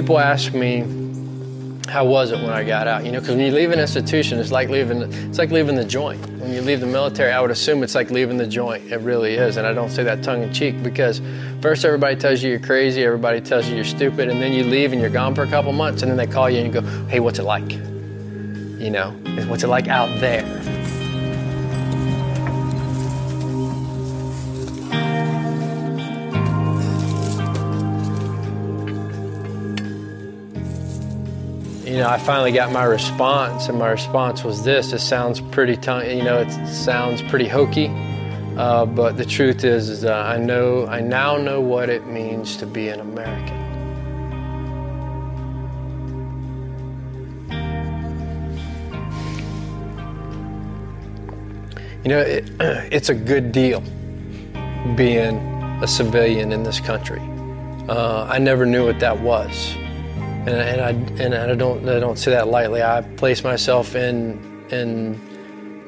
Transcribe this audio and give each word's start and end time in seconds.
people 0.00 0.18
ask 0.18 0.54
me, 0.54 0.80
how 1.86 2.06
was 2.06 2.30
it 2.30 2.36
when 2.36 2.48
I 2.48 2.64
got 2.64 2.88
out? 2.88 3.04
You 3.04 3.12
know, 3.12 3.20
because 3.20 3.36
when 3.36 3.44
you 3.44 3.52
leave 3.52 3.70
an 3.70 3.78
institution, 3.78 4.38
it's 4.38 4.50
like 4.50 4.70
leaving 4.70 5.02
it's 5.02 5.36
like 5.36 5.50
leaving 5.50 5.74
the 5.74 5.84
joint. 5.84 6.20
When 6.40 6.54
you 6.54 6.62
leave 6.62 6.80
the 6.80 6.86
military, 6.86 7.32
I 7.32 7.40
would 7.42 7.50
assume 7.50 7.82
it's 7.82 7.94
like 7.94 8.10
leaving 8.10 8.38
the 8.38 8.46
joint. 8.46 8.90
It 8.90 9.00
really 9.00 9.34
is, 9.34 9.58
and 9.58 9.66
I 9.66 9.74
don't 9.74 9.90
say 9.90 10.02
that 10.04 10.22
tongue 10.22 10.42
in 10.42 10.54
cheek 10.54 10.82
because 10.82 11.20
first 11.60 11.84
everybody 11.84 12.16
tells 12.16 12.42
you 12.42 12.48
you're 12.48 12.60
crazy, 12.60 13.04
everybody 13.04 13.42
tells 13.42 13.68
you 13.68 13.74
you're 13.74 13.84
stupid, 13.84 14.30
and 14.30 14.40
then 14.40 14.54
you 14.54 14.64
leave 14.64 14.92
and 14.92 15.02
you're 15.02 15.10
gone 15.10 15.34
for 15.34 15.42
a 15.42 15.50
couple 15.50 15.72
months, 15.72 16.00
and 16.00 16.10
then 16.10 16.16
they 16.16 16.26
call 16.26 16.48
you 16.48 16.60
and 16.60 16.74
you 16.74 16.80
go, 16.80 16.86
"Hey, 17.08 17.20
what's 17.20 17.38
it 17.38 17.44
like?" 17.44 17.70
You 17.70 18.90
know, 18.90 19.10
what's 19.48 19.64
it 19.64 19.68
like 19.68 19.88
out 19.88 20.08
there? 20.18 20.46
Know, 32.00 32.08
I 32.08 32.18
finally 32.18 32.52
got 32.52 32.72
my 32.72 32.84
response, 32.84 33.68
and 33.68 33.78
my 33.78 33.90
response 33.90 34.42
was 34.42 34.64
this. 34.64 34.92
It 34.92 35.00
sounds 35.00 35.40
pretty, 35.40 35.72
you 35.72 36.22
know, 36.22 36.38
it 36.38 36.66
sounds 36.66 37.20
pretty 37.22 37.46
hokey, 37.46 37.88
uh, 38.56 38.86
but 38.86 39.16
the 39.16 39.24
truth 39.24 39.64
is, 39.64 39.88
is 39.88 40.04
uh, 40.04 40.14
I 40.14 40.38
know, 40.38 40.86
I 40.86 41.00
now 41.00 41.36
know 41.36 41.60
what 41.60 41.90
it 41.90 42.06
means 42.06 42.56
to 42.56 42.66
be 42.66 42.88
an 42.88 43.00
American. 43.00 43.58
You 52.02 52.08
know, 52.08 52.20
it, 52.20 52.50
it's 52.90 53.10
a 53.10 53.14
good 53.14 53.52
deal 53.52 53.82
being 54.96 55.36
a 55.82 55.86
civilian 55.86 56.52
in 56.52 56.62
this 56.62 56.80
country. 56.80 57.20
Uh, 57.88 58.26
I 58.30 58.38
never 58.38 58.64
knew 58.64 58.86
what 58.86 59.00
that 59.00 59.20
was 59.20 59.76
and, 60.46 60.48
and 60.48 60.80
I 60.80 60.90
and 61.22 61.34
I 61.34 61.54
don't 61.54 61.86
I 61.88 62.00
don't 62.00 62.18
say 62.18 62.30
that 62.30 62.48
lightly. 62.48 62.82
I 62.82 63.02
place 63.16 63.44
myself 63.44 63.94
in 63.94 64.38
in 64.70 65.20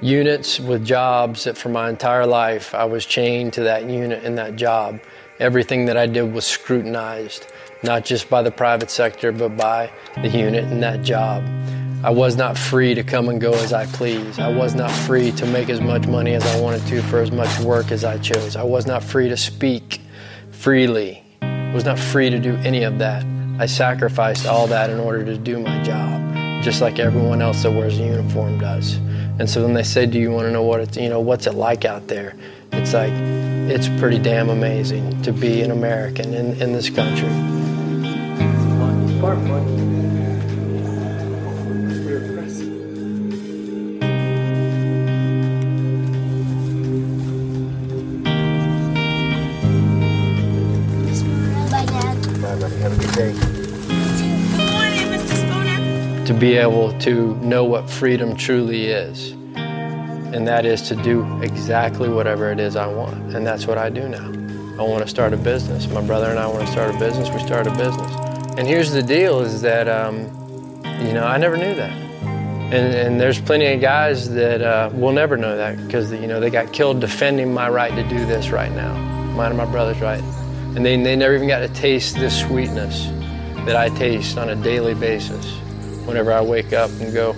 units 0.02 0.60
with 0.60 0.84
jobs 0.84 1.44
that 1.44 1.56
for 1.56 1.68
my 1.70 1.88
entire 1.88 2.26
life 2.26 2.74
I 2.74 2.84
was 2.84 3.06
chained 3.06 3.54
to 3.54 3.62
that 3.62 3.88
unit 3.88 4.24
and 4.24 4.36
that 4.36 4.56
job. 4.56 5.00
Everything 5.38 5.86
that 5.86 5.96
I 5.96 6.06
did 6.06 6.32
was 6.32 6.44
scrutinized, 6.44 7.46
not 7.82 8.04
just 8.04 8.28
by 8.28 8.42
the 8.42 8.50
private 8.50 8.90
sector, 8.90 9.32
but 9.32 9.56
by 9.56 9.90
the 10.16 10.28
unit 10.28 10.64
and 10.64 10.82
that 10.82 11.02
job. 11.02 11.42
I 12.04 12.10
was 12.10 12.36
not 12.36 12.58
free 12.58 12.94
to 12.94 13.02
come 13.02 13.28
and 13.28 13.40
go 13.40 13.52
as 13.52 13.72
I 13.72 13.86
please. 13.86 14.38
I 14.38 14.52
was 14.52 14.74
not 14.74 14.90
free 14.90 15.32
to 15.32 15.46
make 15.46 15.70
as 15.70 15.80
much 15.80 16.06
money 16.06 16.34
as 16.34 16.44
I 16.44 16.60
wanted 16.60 16.84
to 16.88 17.00
for 17.02 17.20
as 17.20 17.30
much 17.30 17.60
work 17.60 17.90
as 17.90 18.04
I 18.04 18.18
chose. 18.18 18.56
I 18.56 18.64
was 18.64 18.86
not 18.86 19.02
free 19.02 19.28
to 19.28 19.36
speak 19.36 20.00
freely. 20.50 21.24
I 21.40 21.72
was 21.72 21.84
not 21.84 21.98
free 21.98 22.28
to 22.28 22.38
do 22.38 22.56
any 22.56 22.82
of 22.82 22.98
that. 22.98 23.24
I 23.62 23.66
sacrificed 23.66 24.44
all 24.44 24.66
that 24.66 24.90
in 24.90 24.98
order 24.98 25.24
to 25.24 25.38
do 25.38 25.60
my 25.60 25.80
job, 25.84 26.34
just 26.64 26.80
like 26.80 26.98
everyone 26.98 27.40
else 27.40 27.62
that 27.62 27.70
wears 27.70 27.96
a 27.96 28.02
uniform 28.02 28.58
does. 28.58 28.96
And 29.38 29.48
so 29.48 29.62
when 29.62 29.72
they 29.72 29.84
say, 29.84 30.04
"Do 30.04 30.18
you 30.18 30.32
want 30.32 30.48
to 30.48 30.50
know 30.50 30.64
what 30.64 30.80
it's 30.80 30.96
you 30.96 31.08
know 31.08 31.20
what's 31.20 31.46
it 31.46 31.54
like 31.54 31.84
out 31.84 32.08
there?" 32.08 32.34
It's 32.72 32.92
like 32.92 33.12
it's 33.70 33.86
pretty 34.00 34.18
damn 34.18 34.50
amazing 34.50 35.22
to 35.22 35.32
be 35.32 35.62
an 35.62 35.70
American 35.70 36.34
in, 36.34 36.60
in 36.60 36.72
this 36.72 36.90
country. 36.90 37.28
Be 56.42 56.56
able 56.56 56.92
to 56.98 57.36
know 57.36 57.62
what 57.62 57.88
freedom 57.88 58.36
truly 58.36 58.86
is. 58.86 59.30
And 59.54 60.48
that 60.48 60.66
is 60.66 60.82
to 60.88 60.96
do 60.96 61.40
exactly 61.40 62.08
whatever 62.08 62.50
it 62.50 62.58
is 62.58 62.74
I 62.74 62.88
want. 62.88 63.36
And 63.36 63.46
that's 63.46 63.68
what 63.68 63.78
I 63.78 63.90
do 63.90 64.08
now. 64.08 64.26
I 64.76 64.84
want 64.84 65.04
to 65.04 65.08
start 65.08 65.32
a 65.32 65.36
business. 65.36 65.86
My 65.86 66.04
brother 66.04 66.30
and 66.30 66.40
I 66.40 66.48
want 66.48 66.66
to 66.66 66.72
start 66.72 66.92
a 66.92 66.98
business. 66.98 67.30
We 67.30 67.38
start 67.46 67.68
a 67.68 67.70
business. 67.70 68.12
And 68.58 68.66
here's 68.66 68.90
the 68.90 69.04
deal 69.04 69.38
is 69.38 69.62
that, 69.62 69.86
um, 69.86 70.22
you 71.06 71.12
know, 71.12 71.22
I 71.22 71.38
never 71.38 71.56
knew 71.56 71.76
that. 71.76 71.92
And, 71.92 72.92
and 72.92 73.20
there's 73.20 73.40
plenty 73.40 73.66
of 73.66 73.80
guys 73.80 74.28
that 74.30 74.62
uh, 74.62 74.90
will 74.92 75.12
never 75.12 75.36
know 75.36 75.56
that 75.56 75.76
because, 75.86 76.10
you 76.10 76.26
know, 76.26 76.40
they 76.40 76.50
got 76.50 76.72
killed 76.72 77.00
defending 77.00 77.54
my 77.54 77.68
right 77.68 77.94
to 77.94 78.02
do 78.08 78.26
this 78.26 78.50
right 78.50 78.72
now, 78.72 78.94
mine 79.36 79.50
and 79.50 79.58
my 79.58 79.66
brother's 79.66 80.00
right. 80.00 80.24
And 80.74 80.84
they, 80.84 81.00
they 81.00 81.14
never 81.14 81.36
even 81.36 81.46
got 81.46 81.60
to 81.60 81.68
taste 81.68 82.16
this 82.16 82.40
sweetness 82.40 83.06
that 83.64 83.76
I 83.76 83.90
taste 83.90 84.38
on 84.38 84.48
a 84.48 84.56
daily 84.56 84.94
basis 84.94 85.61
whenever 86.06 86.32
I 86.32 86.40
wake 86.40 86.72
up 86.72 86.90
and 87.00 87.12
go, 87.12 87.34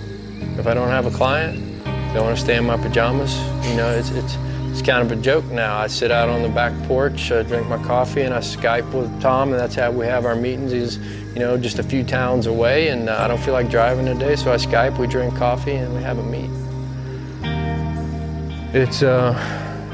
if 0.57 0.67
I 0.67 0.73
don't 0.73 0.89
have 0.89 1.05
a 1.05 1.11
client, 1.11 1.61
I 1.85 2.21
want 2.21 2.37
to 2.37 2.41
stay 2.41 2.55
in 2.55 2.65
my 2.65 2.77
pajamas. 2.77 3.35
You 3.67 3.75
know, 3.75 3.89
it's, 3.89 4.09
it's, 4.11 4.37
it's 4.71 4.81
kind 4.81 5.01
of 5.01 5.11
a 5.11 5.21
joke 5.21 5.43
now. 5.45 5.77
I 5.77 5.87
sit 5.87 6.11
out 6.11 6.29
on 6.29 6.41
the 6.41 6.49
back 6.49 6.71
porch, 6.87 7.29
uh, 7.31 7.43
drink 7.43 7.67
my 7.67 7.81
coffee, 7.83 8.21
and 8.21 8.33
I 8.33 8.39
Skype 8.39 8.89
with 8.93 9.21
Tom, 9.21 9.51
and 9.51 9.59
that's 9.59 9.75
how 9.75 9.91
we 9.91 10.05
have 10.05 10.25
our 10.25 10.35
meetings. 10.35 10.71
He's, 10.71 10.97
you 11.33 11.39
know, 11.39 11.57
just 11.57 11.79
a 11.79 11.83
few 11.83 12.03
towns 12.03 12.47
away, 12.47 12.87
and 12.87 13.09
uh, 13.09 13.17
I 13.19 13.27
don't 13.27 13.39
feel 13.39 13.53
like 13.53 13.69
driving 13.69 14.05
today, 14.05 14.37
so 14.37 14.51
I 14.51 14.55
Skype, 14.55 14.97
we 14.97 15.07
drink 15.07 15.35
coffee, 15.35 15.75
and 15.75 15.93
we 15.93 16.01
have 16.03 16.17
a 16.17 16.23
meet. 16.23 16.49
It's, 18.73 19.03
uh, 19.03 19.33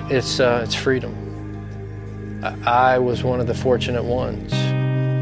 it's, 0.09 0.39
uh, 0.39 0.61
it's 0.63 0.75
freedom. 0.75 1.17
I, 2.43 2.93
I 2.93 2.99
was 2.99 3.23
one 3.23 3.39
of 3.39 3.47
the 3.47 3.55
fortunate 3.55 4.03
ones 4.03 4.51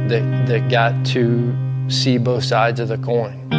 that, 0.10 0.46
that 0.48 0.70
got 0.70 1.06
to 1.08 1.56
see 1.90 2.18
both 2.18 2.44
sides 2.44 2.80
of 2.80 2.88
the 2.88 2.98
coin. 2.98 3.50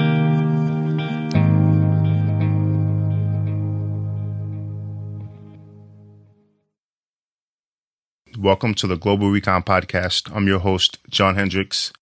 Welcome 8.39 8.75
to 8.75 8.87
the 8.87 8.97
Global 8.97 9.31
Recon 9.31 9.63
Podcast. 9.63 10.35
I'm 10.35 10.47
your 10.47 10.61
host, 10.61 10.99
John 11.11 11.35
Hendricks. 11.35 11.93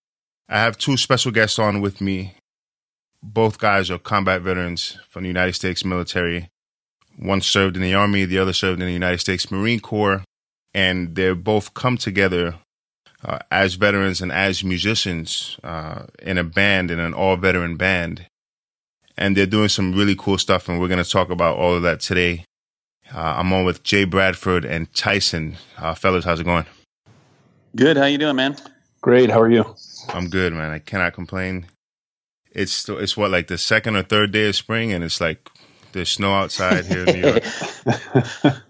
I 0.48 0.60
have 0.60 0.78
two 0.78 0.96
special 0.96 1.32
guests 1.32 1.58
on 1.58 1.80
with 1.80 2.00
me. 2.00 2.34
Both 3.22 3.58
guys 3.58 3.90
are 3.90 3.98
combat 3.98 4.42
veterans 4.42 4.98
from 5.08 5.24
the 5.24 5.28
United 5.28 5.54
States 5.54 5.84
military. 5.84 6.48
One 7.18 7.40
served 7.40 7.74
in 7.76 7.82
the 7.82 7.94
Army, 7.94 8.24
the 8.24 8.38
other 8.38 8.52
served 8.52 8.80
in 8.80 8.86
the 8.86 8.92
United 8.92 9.18
States 9.18 9.50
Marine 9.50 9.80
Corps, 9.80 10.22
and 10.72 11.16
they're 11.16 11.34
both 11.34 11.74
come 11.74 11.96
together 11.96 12.54
uh, 13.24 13.38
as 13.50 13.74
veterans 13.74 14.20
and 14.20 14.32
as 14.32 14.62
musicians 14.62 15.58
uh, 15.64 16.04
in 16.22 16.38
a 16.38 16.44
band, 16.44 16.90
in 16.90 16.98
an 16.98 17.14
all 17.14 17.36
veteran 17.36 17.76
band. 17.76 18.26
And 19.16 19.36
they're 19.36 19.46
doing 19.46 19.68
some 19.68 19.94
really 19.94 20.14
cool 20.16 20.38
stuff, 20.38 20.68
and 20.68 20.78
we're 20.78 20.88
going 20.88 21.02
to 21.02 21.10
talk 21.10 21.30
about 21.30 21.56
all 21.56 21.74
of 21.74 21.82
that 21.82 22.00
today. 22.00 22.44
Uh, 23.12 23.34
I'm 23.38 23.52
on 23.52 23.64
with 23.64 23.82
J 23.82 24.04
Bradford 24.04 24.64
and 24.64 24.92
Tyson. 24.94 25.56
Uh, 25.76 25.94
fellas, 25.94 26.24
how's 26.24 26.40
it 26.40 26.44
going? 26.44 26.66
Good. 27.74 27.96
How 27.96 28.04
you 28.04 28.18
doing, 28.18 28.36
man? 28.36 28.56
Great. 29.00 29.30
How 29.30 29.40
are 29.40 29.50
you? 29.50 29.64
I'm 30.10 30.28
good, 30.28 30.52
man. 30.52 30.70
I 30.70 30.78
cannot 30.78 31.14
complain. 31.14 31.66
It's 32.52 32.88
it's 32.88 33.16
what 33.16 33.30
like 33.30 33.46
the 33.48 33.58
second 33.58 33.96
or 33.96 34.02
third 34.02 34.32
day 34.32 34.48
of 34.48 34.56
spring, 34.56 34.92
and 34.92 35.04
it's 35.04 35.20
like 35.20 35.48
there's 35.92 36.10
snow 36.10 36.34
outside 36.34 36.86
here 36.86 37.04
in 37.04 37.20
New 37.20 37.28
York. 37.28 37.44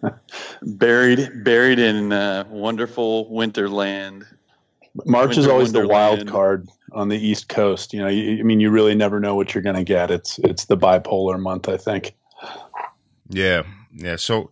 buried 0.63 1.45
buried 1.45 1.79
in 1.79 2.13
uh, 2.13 2.45
wonderful 2.49 3.31
winterland. 3.31 4.25
March 5.07 5.29
Winter 5.29 5.41
is 5.41 5.47
always 5.47 5.73
the 5.73 5.87
wild 5.87 6.27
card 6.27 6.69
on 6.93 7.09
the 7.09 7.17
East 7.17 7.49
Coast. 7.49 7.93
You 7.93 8.01
know, 8.01 8.09
you, 8.09 8.41
I 8.41 8.43
mean, 8.43 8.61
you 8.61 8.71
really 8.71 8.95
never 8.95 9.21
know 9.21 9.35
what 9.35 9.55
you're 9.55 9.63
going 9.63 9.77
to 9.77 9.85
get. 9.85 10.11
It's 10.11 10.39
it's 10.41 10.65
the 10.67 10.77
bipolar 10.77 11.39
month, 11.41 11.69
I 11.69 11.77
think. 11.77 12.15
Yeah, 13.29 13.63
yeah. 13.95 14.17
So, 14.17 14.51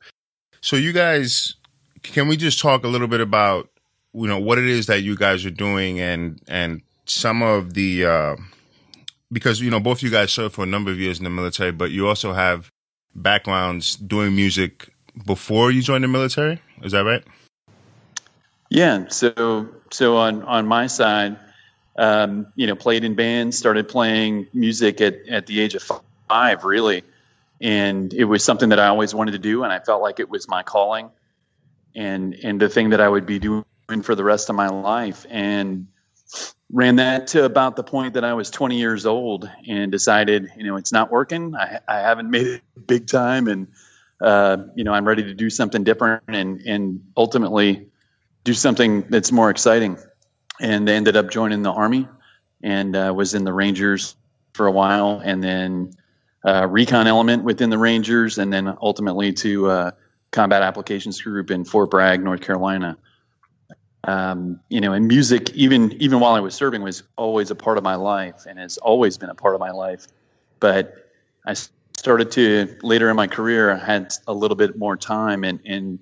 so 0.60 0.76
you 0.76 0.92
guys, 0.92 1.56
can 2.02 2.28
we 2.28 2.36
just 2.36 2.60
talk 2.60 2.84
a 2.84 2.88
little 2.88 3.08
bit 3.08 3.20
about 3.20 3.68
you 4.12 4.26
know 4.26 4.38
what 4.38 4.58
it 4.58 4.66
is 4.66 4.86
that 4.86 5.02
you 5.02 5.16
guys 5.16 5.44
are 5.44 5.50
doing 5.50 6.00
and 6.00 6.40
and 6.48 6.82
some 7.06 7.42
of 7.42 7.74
the 7.74 8.04
uh, 8.04 8.36
because 9.32 9.60
you 9.60 9.70
know 9.70 9.80
both 9.80 10.02
you 10.02 10.10
guys 10.10 10.32
served 10.32 10.54
for 10.54 10.62
a 10.62 10.66
number 10.66 10.90
of 10.90 10.98
years 10.98 11.18
in 11.18 11.24
the 11.24 11.30
military, 11.30 11.72
but 11.72 11.90
you 11.90 12.06
also 12.06 12.32
have 12.32 12.70
backgrounds 13.14 13.96
doing 13.96 14.36
music 14.36 14.92
before 15.24 15.70
you 15.70 15.82
joined 15.82 16.04
the 16.04 16.08
military. 16.08 16.60
Is 16.82 16.92
that 16.92 17.04
right? 17.04 17.24
Yeah. 18.68 19.08
So 19.08 19.68
so 19.96 20.18
on 20.18 20.42
on 20.42 20.66
my 20.66 20.86
side, 20.86 21.38
um, 21.96 22.48
you 22.54 22.66
know, 22.66 22.76
played 22.76 23.02
in 23.02 23.14
bands, 23.14 23.56
started 23.56 23.88
playing 23.88 24.46
music 24.52 25.00
at 25.00 25.26
at 25.28 25.46
the 25.46 25.60
age 25.60 25.74
of 25.74 25.90
five, 26.28 26.64
really, 26.64 27.02
and 27.60 28.12
it 28.12 28.24
was 28.24 28.44
something 28.44 28.68
that 28.68 28.78
I 28.78 28.88
always 28.88 29.14
wanted 29.14 29.32
to 29.32 29.38
do, 29.38 29.64
and 29.64 29.72
I 29.72 29.78
felt 29.80 30.02
like 30.02 30.20
it 30.20 30.28
was 30.28 30.48
my 30.48 30.62
calling, 30.62 31.10
and 31.94 32.34
and 32.34 32.60
the 32.60 32.68
thing 32.68 32.90
that 32.90 33.00
I 33.00 33.08
would 33.08 33.24
be 33.24 33.38
doing 33.38 33.64
for 34.02 34.14
the 34.14 34.24
rest 34.24 34.50
of 34.50 34.54
my 34.54 34.68
life, 34.68 35.24
and 35.30 35.86
ran 36.70 36.96
that 36.96 37.28
to 37.28 37.44
about 37.44 37.76
the 37.76 37.84
point 37.84 38.14
that 38.14 38.24
I 38.24 38.34
was 38.34 38.50
20 38.50 38.76
years 38.76 39.06
old, 39.06 39.50
and 39.66 39.90
decided, 39.90 40.50
you 40.56 40.64
know, 40.64 40.76
it's 40.76 40.92
not 40.92 41.10
working. 41.10 41.54
I, 41.54 41.78
I 41.88 42.00
haven't 42.00 42.30
made 42.30 42.46
it 42.46 42.62
big 42.86 43.06
time, 43.06 43.48
and 43.48 43.68
uh, 44.20 44.58
you 44.74 44.84
know, 44.84 44.92
I'm 44.92 45.08
ready 45.08 45.22
to 45.22 45.34
do 45.34 45.48
something 45.48 45.84
different, 45.84 46.24
and 46.28 46.60
and 46.60 47.12
ultimately 47.16 47.88
do 48.46 48.54
something 48.54 49.02
that's 49.10 49.32
more 49.32 49.50
exciting. 49.50 49.98
And 50.60 50.86
they 50.88 50.96
ended 50.96 51.16
up 51.16 51.30
joining 51.30 51.62
the 51.62 51.72
army 51.72 52.08
and 52.62 52.96
uh, 52.96 53.12
was 53.14 53.34
in 53.34 53.44
the 53.44 53.52
Rangers 53.52 54.16
for 54.54 54.66
a 54.66 54.72
while, 54.72 55.20
and 55.22 55.44
then 55.44 55.92
uh, 56.42 56.66
recon 56.66 57.06
element 57.06 57.44
within 57.44 57.68
the 57.68 57.76
Rangers, 57.76 58.38
and 58.38 58.50
then 58.50 58.74
ultimately 58.80 59.32
to 59.34 59.68
uh, 59.68 59.90
Combat 60.30 60.62
Applications 60.62 61.20
Group 61.20 61.50
in 61.50 61.66
Fort 61.66 61.90
Bragg, 61.90 62.22
North 62.24 62.40
Carolina. 62.40 62.96
Um, 64.04 64.60
you 64.70 64.80
know, 64.80 64.92
and 64.92 65.08
music, 65.08 65.50
even 65.50 65.92
even 66.00 66.20
while 66.20 66.34
I 66.34 66.40
was 66.40 66.54
serving, 66.54 66.82
was 66.82 67.02
always 67.16 67.50
a 67.50 67.56
part 67.56 67.76
of 67.76 67.84
my 67.84 67.96
life, 67.96 68.46
and 68.48 68.58
has 68.58 68.78
always 68.78 69.18
been 69.18 69.28
a 69.28 69.34
part 69.34 69.54
of 69.54 69.60
my 69.60 69.72
life. 69.72 70.06
But 70.60 71.10
I 71.44 71.54
started 71.98 72.30
to 72.32 72.78
later 72.82 73.10
in 73.10 73.16
my 73.16 73.26
career, 73.26 73.72
I 73.72 73.84
had 73.84 74.14
a 74.26 74.32
little 74.32 74.56
bit 74.56 74.78
more 74.78 74.96
time, 74.96 75.44
and 75.44 75.60
and 75.66 75.98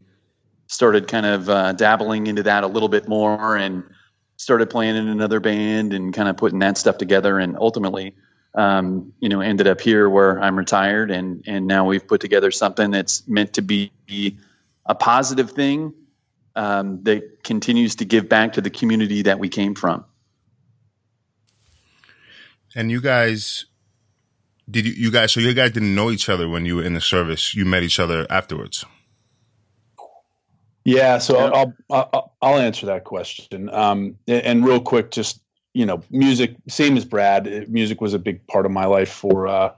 started 0.74 1.06
kind 1.06 1.24
of 1.24 1.48
uh, 1.48 1.72
dabbling 1.72 2.26
into 2.26 2.42
that 2.42 2.64
a 2.64 2.66
little 2.66 2.88
bit 2.88 3.08
more, 3.08 3.56
and 3.56 3.84
started 4.36 4.68
playing 4.68 4.96
in 4.96 5.08
another 5.08 5.40
band 5.40 5.92
and 5.92 6.12
kind 6.12 6.28
of 6.28 6.36
putting 6.36 6.58
that 6.58 6.76
stuff 6.76 6.98
together 6.98 7.38
and 7.38 7.56
ultimately 7.56 8.14
um, 8.54 9.12
you 9.20 9.28
know 9.28 9.40
ended 9.40 9.68
up 9.68 9.80
here 9.80 10.08
where 10.10 10.40
i'm 10.42 10.56
retired 10.56 11.10
and 11.10 11.44
and 11.46 11.66
now 11.66 11.86
we've 11.86 12.06
put 12.06 12.20
together 12.20 12.50
something 12.50 12.90
that's 12.90 13.26
meant 13.28 13.54
to 13.54 13.62
be 13.62 13.92
a 14.86 14.94
positive 14.94 15.52
thing 15.52 15.94
um, 16.56 17.02
that 17.04 17.42
continues 17.42 17.96
to 17.96 18.04
give 18.04 18.28
back 18.28 18.54
to 18.54 18.60
the 18.60 18.70
community 18.70 19.22
that 19.22 19.38
we 19.38 19.48
came 19.48 19.74
from. 19.74 20.04
And 22.76 22.90
you 22.90 23.00
guys 23.00 23.66
did 24.70 24.86
you, 24.86 24.92
you 24.92 25.10
guys 25.10 25.32
so 25.32 25.40
you 25.40 25.54
guys 25.54 25.72
didn't 25.72 25.94
know 25.94 26.10
each 26.10 26.28
other 26.28 26.48
when 26.48 26.64
you 26.64 26.76
were 26.76 26.82
in 26.82 26.94
the 26.94 27.00
service. 27.00 27.54
You 27.54 27.64
met 27.64 27.82
each 27.82 27.98
other 28.00 28.26
afterwards 28.30 28.84
yeah, 30.84 31.18
so 31.18 31.38
yeah. 31.38 31.50
I'll, 31.50 31.74
I'll, 31.90 32.34
I'll 32.42 32.58
answer 32.58 32.86
that 32.86 33.04
question. 33.04 33.70
Um, 33.70 34.16
and 34.26 34.64
real 34.64 34.80
quick, 34.80 35.10
just 35.10 35.40
you 35.72 35.84
know, 35.84 36.02
music. 36.10 36.56
Same 36.68 36.96
as 36.96 37.04
Brad. 37.04 37.68
Music 37.68 38.00
was 38.00 38.14
a 38.14 38.18
big 38.18 38.46
part 38.46 38.64
of 38.64 38.72
my 38.72 38.86
life 38.86 39.10
for 39.10 39.48
uh, 39.48 39.72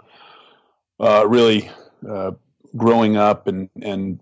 uh, 1.00 1.26
really 1.26 1.70
uh, 2.08 2.32
growing 2.76 3.16
up 3.16 3.46
and 3.46 3.70
and 3.82 4.20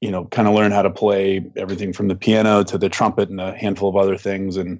you 0.00 0.10
know, 0.10 0.26
kind 0.26 0.46
of 0.46 0.54
learn 0.54 0.72
how 0.72 0.82
to 0.82 0.90
play 0.90 1.44
everything 1.56 1.92
from 1.92 2.08
the 2.08 2.14
piano 2.14 2.62
to 2.62 2.76
the 2.76 2.88
trumpet 2.88 3.30
and 3.30 3.40
a 3.40 3.56
handful 3.56 3.88
of 3.88 3.96
other 3.96 4.16
things. 4.18 4.56
And 4.56 4.78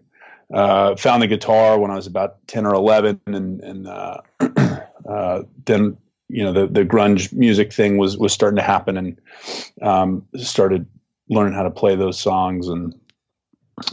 uh, 0.52 0.94
found 0.96 1.22
the 1.22 1.26
guitar 1.26 1.78
when 1.78 1.90
I 1.90 1.96
was 1.96 2.06
about 2.06 2.46
ten 2.46 2.66
or 2.66 2.74
eleven, 2.74 3.20
and 3.26 3.60
and 3.60 3.88
uh, 3.88 4.20
uh, 5.08 5.42
then 5.64 5.96
you 6.28 6.42
know 6.42 6.52
the 6.52 6.66
the 6.66 6.84
grunge 6.84 7.32
music 7.32 7.72
thing 7.72 7.98
was 7.98 8.16
was 8.16 8.32
starting 8.32 8.56
to 8.56 8.62
happen 8.62 8.96
and 8.96 9.20
um, 9.82 10.26
started 10.36 10.86
learning 11.28 11.54
how 11.54 11.62
to 11.62 11.70
play 11.70 11.94
those 11.96 12.18
songs 12.18 12.68
and 12.68 12.94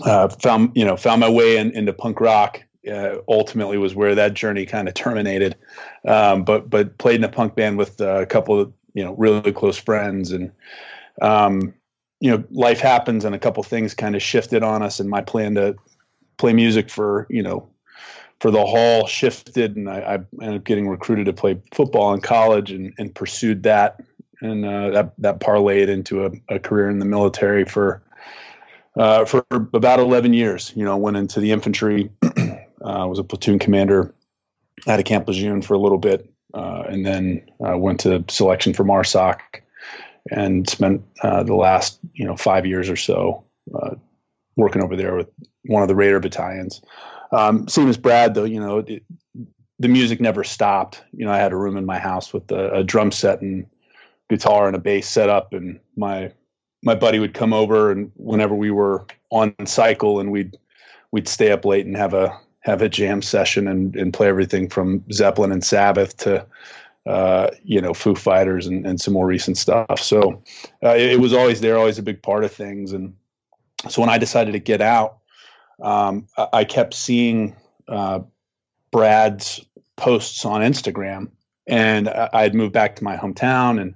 uh, 0.06 0.28
found 0.28 0.72
you 0.76 0.86
know 0.86 0.98
found 0.98 1.22
my 1.22 1.30
way 1.30 1.58
in, 1.58 1.72
into 1.72 1.94
punk 1.94 2.20
rock 2.20 2.64
uh, 2.92 3.18
ultimately 3.28 3.78
was 3.78 3.96
where 3.96 4.16
that 4.16 4.34
journey 4.34 4.66
kind 4.66 4.88
of 4.88 4.94
terminated. 4.94 5.56
Um, 6.06 6.44
but 6.44 6.70
but 6.70 6.98
played 6.98 7.16
in 7.16 7.24
a 7.24 7.30
punk 7.30 7.56
band 7.56 7.78
with 7.78 8.00
a 8.02 8.26
couple 8.26 8.60
of 8.60 8.74
you 8.94 9.04
know 9.04 9.14
really 9.16 9.52
close 9.52 9.78
friends 9.78 10.32
and 10.32 10.52
um, 11.22 11.74
you 12.20 12.32
know 12.32 12.44
life 12.52 12.80
happens 12.80 13.26
and 13.26 13.36
a 13.36 13.40
couple 13.40 13.64
things 13.64 13.94
kind 13.94 14.16
of 14.16 14.22
shifted 14.22 14.64
on 14.64 14.82
us 14.82 15.00
and 15.00 15.10
my 15.10 15.22
plan 15.22 15.56
to 15.56 15.76
play 16.38 16.54
music 16.54 16.90
for 16.90 17.28
you 17.30 17.44
know 17.44 17.70
for 18.44 18.52
the 18.52 18.66
haul 18.66 19.08
shifted, 19.08 19.78
and 19.78 19.90
I, 19.90 20.00
I, 20.00 20.14
ended 20.44 20.60
up 20.60 20.64
getting 20.66 20.90
recruited 20.90 21.28
to 21.28 21.34
play 21.34 21.62
football 21.74 22.14
in 22.14 22.20
college, 22.20 22.72
and, 22.72 22.94
and 22.98 23.16
pursued 23.16 23.64
that, 23.64 24.02
and 24.42 24.66
uh, 24.66 24.90
that 24.90 25.14
that 25.20 25.40
parlayed 25.40 25.88
into 25.88 26.26
a, 26.26 26.32
a, 26.50 26.60
career 26.60 26.90
in 26.90 27.00
the 27.00 27.06
military 27.06 27.64
for 27.64 28.04
uh, 28.98 29.24
for 29.24 29.46
about 29.50 30.02
eleven 30.02 30.34
years. 30.34 30.74
You 30.76 30.84
know, 30.84 30.98
went 30.98 31.16
into 31.16 31.40
the 31.40 31.54
infantry, 31.54 32.12
uh, 32.22 33.08
was 33.08 33.18
a 33.18 33.24
platoon 33.24 33.60
commander 33.60 34.14
at 34.88 35.00
a 35.00 35.04
Camp 35.04 35.26
Lejeune 35.26 35.62
for 35.62 35.76
a 35.76 35.80
little 35.80 35.98
bit, 35.98 36.30
uh, 36.54 36.84
and 36.90 37.06
then 37.06 37.50
uh, 37.66 37.78
went 37.78 38.02
to 38.02 38.26
selection 38.28 38.74
for 38.74 38.84
MARSOC, 38.84 39.40
and 40.30 40.70
spent 40.70 41.02
uh, 41.22 41.44
the 41.44 41.56
last 41.56 41.98
you 42.12 42.26
know 42.26 42.36
five 42.36 42.66
years 42.66 42.90
or 42.90 42.98
so 42.98 43.46
working 44.58 44.84
over 44.84 44.98
there 44.98 45.16
with 45.16 45.30
one 45.64 45.82
of 45.82 45.88
the 45.88 45.96
Raider 45.96 46.20
battalions. 46.20 46.82
Um, 47.34 47.68
same 47.68 47.90
as 47.90 47.98
Brad, 47.98 48.36
though, 48.36 48.44
you 48.44 48.60
know, 48.60 48.80
it, 48.80 49.04
the 49.80 49.88
music 49.88 50.22
never 50.22 50.44
stopped. 50.44 51.02
You 51.12 51.26
know, 51.26 51.32
I 51.32 51.38
had 51.38 51.52
a 51.52 51.58
room 51.58 51.78
in 51.78 51.86
my 51.86 51.98
house 51.98 52.32
with 52.32 52.52
a, 52.52 52.76
a, 52.76 52.84
drum 52.84 53.12
set 53.12 53.42
and 53.42 53.66
guitar 54.30 54.68
and 54.68 54.76
a 54.76 54.80
bass 54.80 55.10
set 55.10 55.30
up, 55.30 55.52
and 55.54 55.80
my 55.98 56.32
my 56.84 56.96
buddy 56.96 57.18
would 57.18 57.34
come 57.34 57.52
over, 57.52 57.92
and 57.92 58.12
whenever 58.16 58.54
we 58.54 58.70
were 58.70 59.06
on 59.32 59.56
cycle, 59.66 60.20
and 60.20 60.32
we'd 60.32 60.58
we'd 61.12 61.28
stay 61.28 61.52
up 61.52 61.66
late 61.66 61.88
and 61.88 61.98
have 61.98 62.14
a 62.14 62.40
have 62.62 62.82
a 62.82 62.88
jam 62.88 63.22
session 63.22 63.68
and, 63.68 63.96
and 63.96 64.14
play 64.14 64.28
everything 64.28 64.70
from 64.70 65.04
Zeppelin 65.12 65.52
and 65.52 65.64
Sabbath 65.64 66.16
to 66.18 66.46
uh, 67.08 67.50
you 67.64 67.82
know 67.82 67.94
Foo 67.94 68.16
Fighters 68.16 68.68
and, 68.68 68.86
and 68.86 69.02
some 69.02 69.14
more 69.14 69.26
recent 69.26 69.58
stuff. 69.58 70.00
So 70.00 70.44
uh, 70.84 70.96
it, 70.96 71.14
it 71.14 71.20
was 71.20 71.34
always 71.34 71.62
there, 71.62 71.78
always 71.78 71.98
a 71.98 72.04
big 72.04 72.22
part 72.22 72.44
of 72.44 72.52
things. 72.52 72.94
And 72.94 73.16
so 73.90 74.02
when 74.02 74.10
I 74.10 74.20
decided 74.20 74.52
to 74.52 74.60
get 74.60 74.82
out, 74.82 75.18
um, 75.82 76.28
I 76.38 76.64
kept 76.64 76.94
seeing 76.94 77.56
uh, 77.88 78.22
Brad's 78.92 79.66
posts 79.96 80.46
on 80.46 80.62
Instagram, 80.62 81.32
and 81.68 82.10
I 82.10 82.42
had 82.42 82.56
moved 82.56 82.74
back 82.74 82.98
to 82.98 83.04
my 83.04 83.18
hometown 83.18 83.82
and 83.82 83.96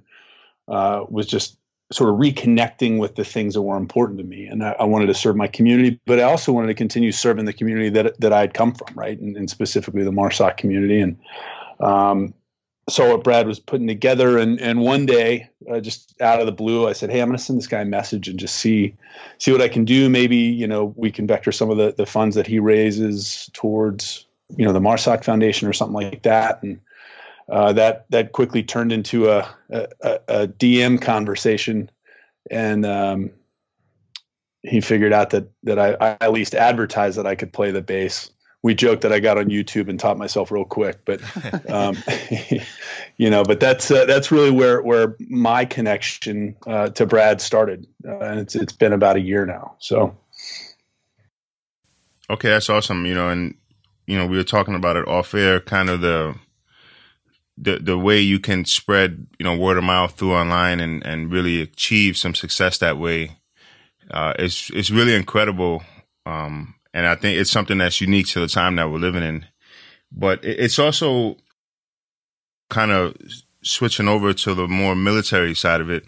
uh, 0.66 1.04
was 1.08 1.26
just 1.26 1.56
sort 1.90 2.10
of 2.10 2.16
reconnecting 2.16 2.98
with 2.98 3.14
the 3.14 3.24
things 3.24 3.54
that 3.54 3.62
were 3.62 3.76
important 3.76 4.18
to 4.18 4.24
me. 4.24 4.46
And 4.46 4.62
I, 4.62 4.76
I, 4.80 4.84
wanted 4.84 5.06
to 5.06 5.14
serve 5.14 5.36
my 5.36 5.46
community, 5.46 5.98
but 6.04 6.20
I 6.20 6.24
also 6.24 6.52
wanted 6.52 6.66
to 6.66 6.74
continue 6.74 7.12
serving 7.12 7.46
the 7.46 7.52
community 7.54 7.88
that 7.90 8.20
that 8.20 8.32
I 8.32 8.40
had 8.40 8.52
come 8.52 8.74
from, 8.74 8.94
right, 8.94 9.18
and, 9.18 9.36
and 9.36 9.48
specifically 9.48 10.04
the 10.04 10.10
MARSOC 10.10 10.58
community. 10.58 11.00
And 11.00 11.18
um, 11.80 12.34
saw 12.88 13.10
what 13.10 13.24
Brad 13.24 13.46
was 13.46 13.60
putting 13.60 13.86
together, 13.86 14.38
and 14.38 14.60
and 14.60 14.80
one 14.80 15.06
day, 15.06 15.48
uh, 15.70 15.80
just 15.80 16.20
out 16.20 16.40
of 16.40 16.46
the 16.46 16.52
blue, 16.52 16.88
I 16.88 16.92
said, 16.92 17.10
"Hey, 17.10 17.20
I'm 17.20 17.28
going 17.28 17.38
to 17.38 17.42
send 17.42 17.58
this 17.58 17.66
guy 17.66 17.80
a 17.80 17.84
message 17.84 18.28
and 18.28 18.38
just 18.38 18.56
see 18.56 18.94
see 19.38 19.52
what 19.52 19.60
I 19.60 19.68
can 19.68 19.84
do. 19.84 20.08
Maybe 20.08 20.36
you 20.36 20.66
know 20.66 20.92
we 20.96 21.10
can 21.10 21.26
vector 21.26 21.52
some 21.52 21.70
of 21.70 21.76
the 21.76 21.94
the 21.96 22.06
funds 22.06 22.34
that 22.36 22.46
he 22.46 22.58
raises 22.58 23.50
towards 23.52 24.26
you 24.56 24.64
know 24.64 24.72
the 24.72 24.80
MARSOC 24.80 25.24
Foundation 25.24 25.68
or 25.68 25.72
something 25.72 25.94
like 25.94 26.22
that." 26.22 26.62
And 26.62 26.80
uh, 27.48 27.72
that 27.74 28.06
that 28.10 28.32
quickly 28.32 28.62
turned 28.62 28.92
into 28.92 29.30
a 29.30 29.48
a, 29.70 29.88
a 30.28 30.48
DM 30.48 31.00
conversation, 31.00 31.90
and 32.50 32.84
um, 32.84 33.30
he 34.62 34.80
figured 34.80 35.12
out 35.12 35.30
that 35.30 35.48
that 35.64 35.78
I, 35.78 35.96
I 36.00 36.16
at 36.20 36.32
least 36.32 36.54
advertised 36.54 37.18
that 37.18 37.26
I 37.26 37.34
could 37.34 37.52
play 37.52 37.70
the 37.70 37.82
bass 37.82 38.30
we 38.62 38.74
joked 38.74 39.02
that 39.02 39.12
I 39.12 39.20
got 39.20 39.38
on 39.38 39.46
YouTube 39.46 39.88
and 39.88 40.00
taught 40.00 40.18
myself 40.18 40.50
real 40.50 40.64
quick, 40.64 41.04
but 41.04 41.20
um, 41.70 41.96
you 43.16 43.30
know, 43.30 43.44
but 43.44 43.60
that's 43.60 43.90
uh, 43.90 44.04
that's 44.04 44.30
really 44.30 44.50
where 44.50 44.82
where 44.82 45.16
my 45.20 45.64
connection 45.64 46.56
uh, 46.66 46.88
to 46.90 47.06
Brad 47.06 47.40
started, 47.40 47.86
uh, 48.06 48.18
and 48.18 48.40
it's 48.40 48.56
it's 48.56 48.72
been 48.72 48.92
about 48.92 49.16
a 49.16 49.20
year 49.20 49.46
now. 49.46 49.76
So, 49.78 50.16
okay, 52.30 52.48
that's 52.48 52.68
awesome. 52.68 53.06
You 53.06 53.14
know, 53.14 53.28
and 53.28 53.54
you 54.06 54.18
know, 54.18 54.26
we 54.26 54.36
were 54.36 54.44
talking 54.44 54.74
about 54.74 54.96
it 54.96 55.06
off 55.06 55.34
air, 55.34 55.60
kind 55.60 55.88
of 55.88 56.00
the 56.00 56.34
the 57.56 57.78
the 57.78 57.98
way 57.98 58.20
you 58.20 58.40
can 58.40 58.64
spread 58.64 59.26
you 59.38 59.44
know 59.44 59.56
word 59.56 59.78
of 59.78 59.84
mouth 59.84 60.12
through 60.12 60.34
online 60.34 60.80
and 60.80 61.04
and 61.06 61.32
really 61.32 61.60
achieve 61.60 62.16
some 62.16 62.34
success 62.34 62.78
that 62.78 62.98
way. 62.98 63.36
Uh, 64.10 64.32
it's 64.38 64.70
it's 64.70 64.90
really 64.90 65.14
incredible. 65.14 65.82
Um, 66.26 66.74
and 66.94 67.06
I 67.06 67.14
think 67.14 67.38
it's 67.38 67.50
something 67.50 67.78
that's 67.78 68.00
unique 68.00 68.28
to 68.28 68.40
the 68.40 68.48
time 68.48 68.76
that 68.76 68.90
we're 68.90 68.98
living 68.98 69.22
in. 69.22 69.46
But 70.10 70.44
it's 70.44 70.78
also 70.78 71.36
kind 72.70 72.90
of 72.90 73.14
switching 73.62 74.08
over 74.08 74.32
to 74.32 74.54
the 74.54 74.68
more 74.68 74.94
military 74.94 75.54
side 75.54 75.80
of 75.80 75.90
it. 75.90 76.04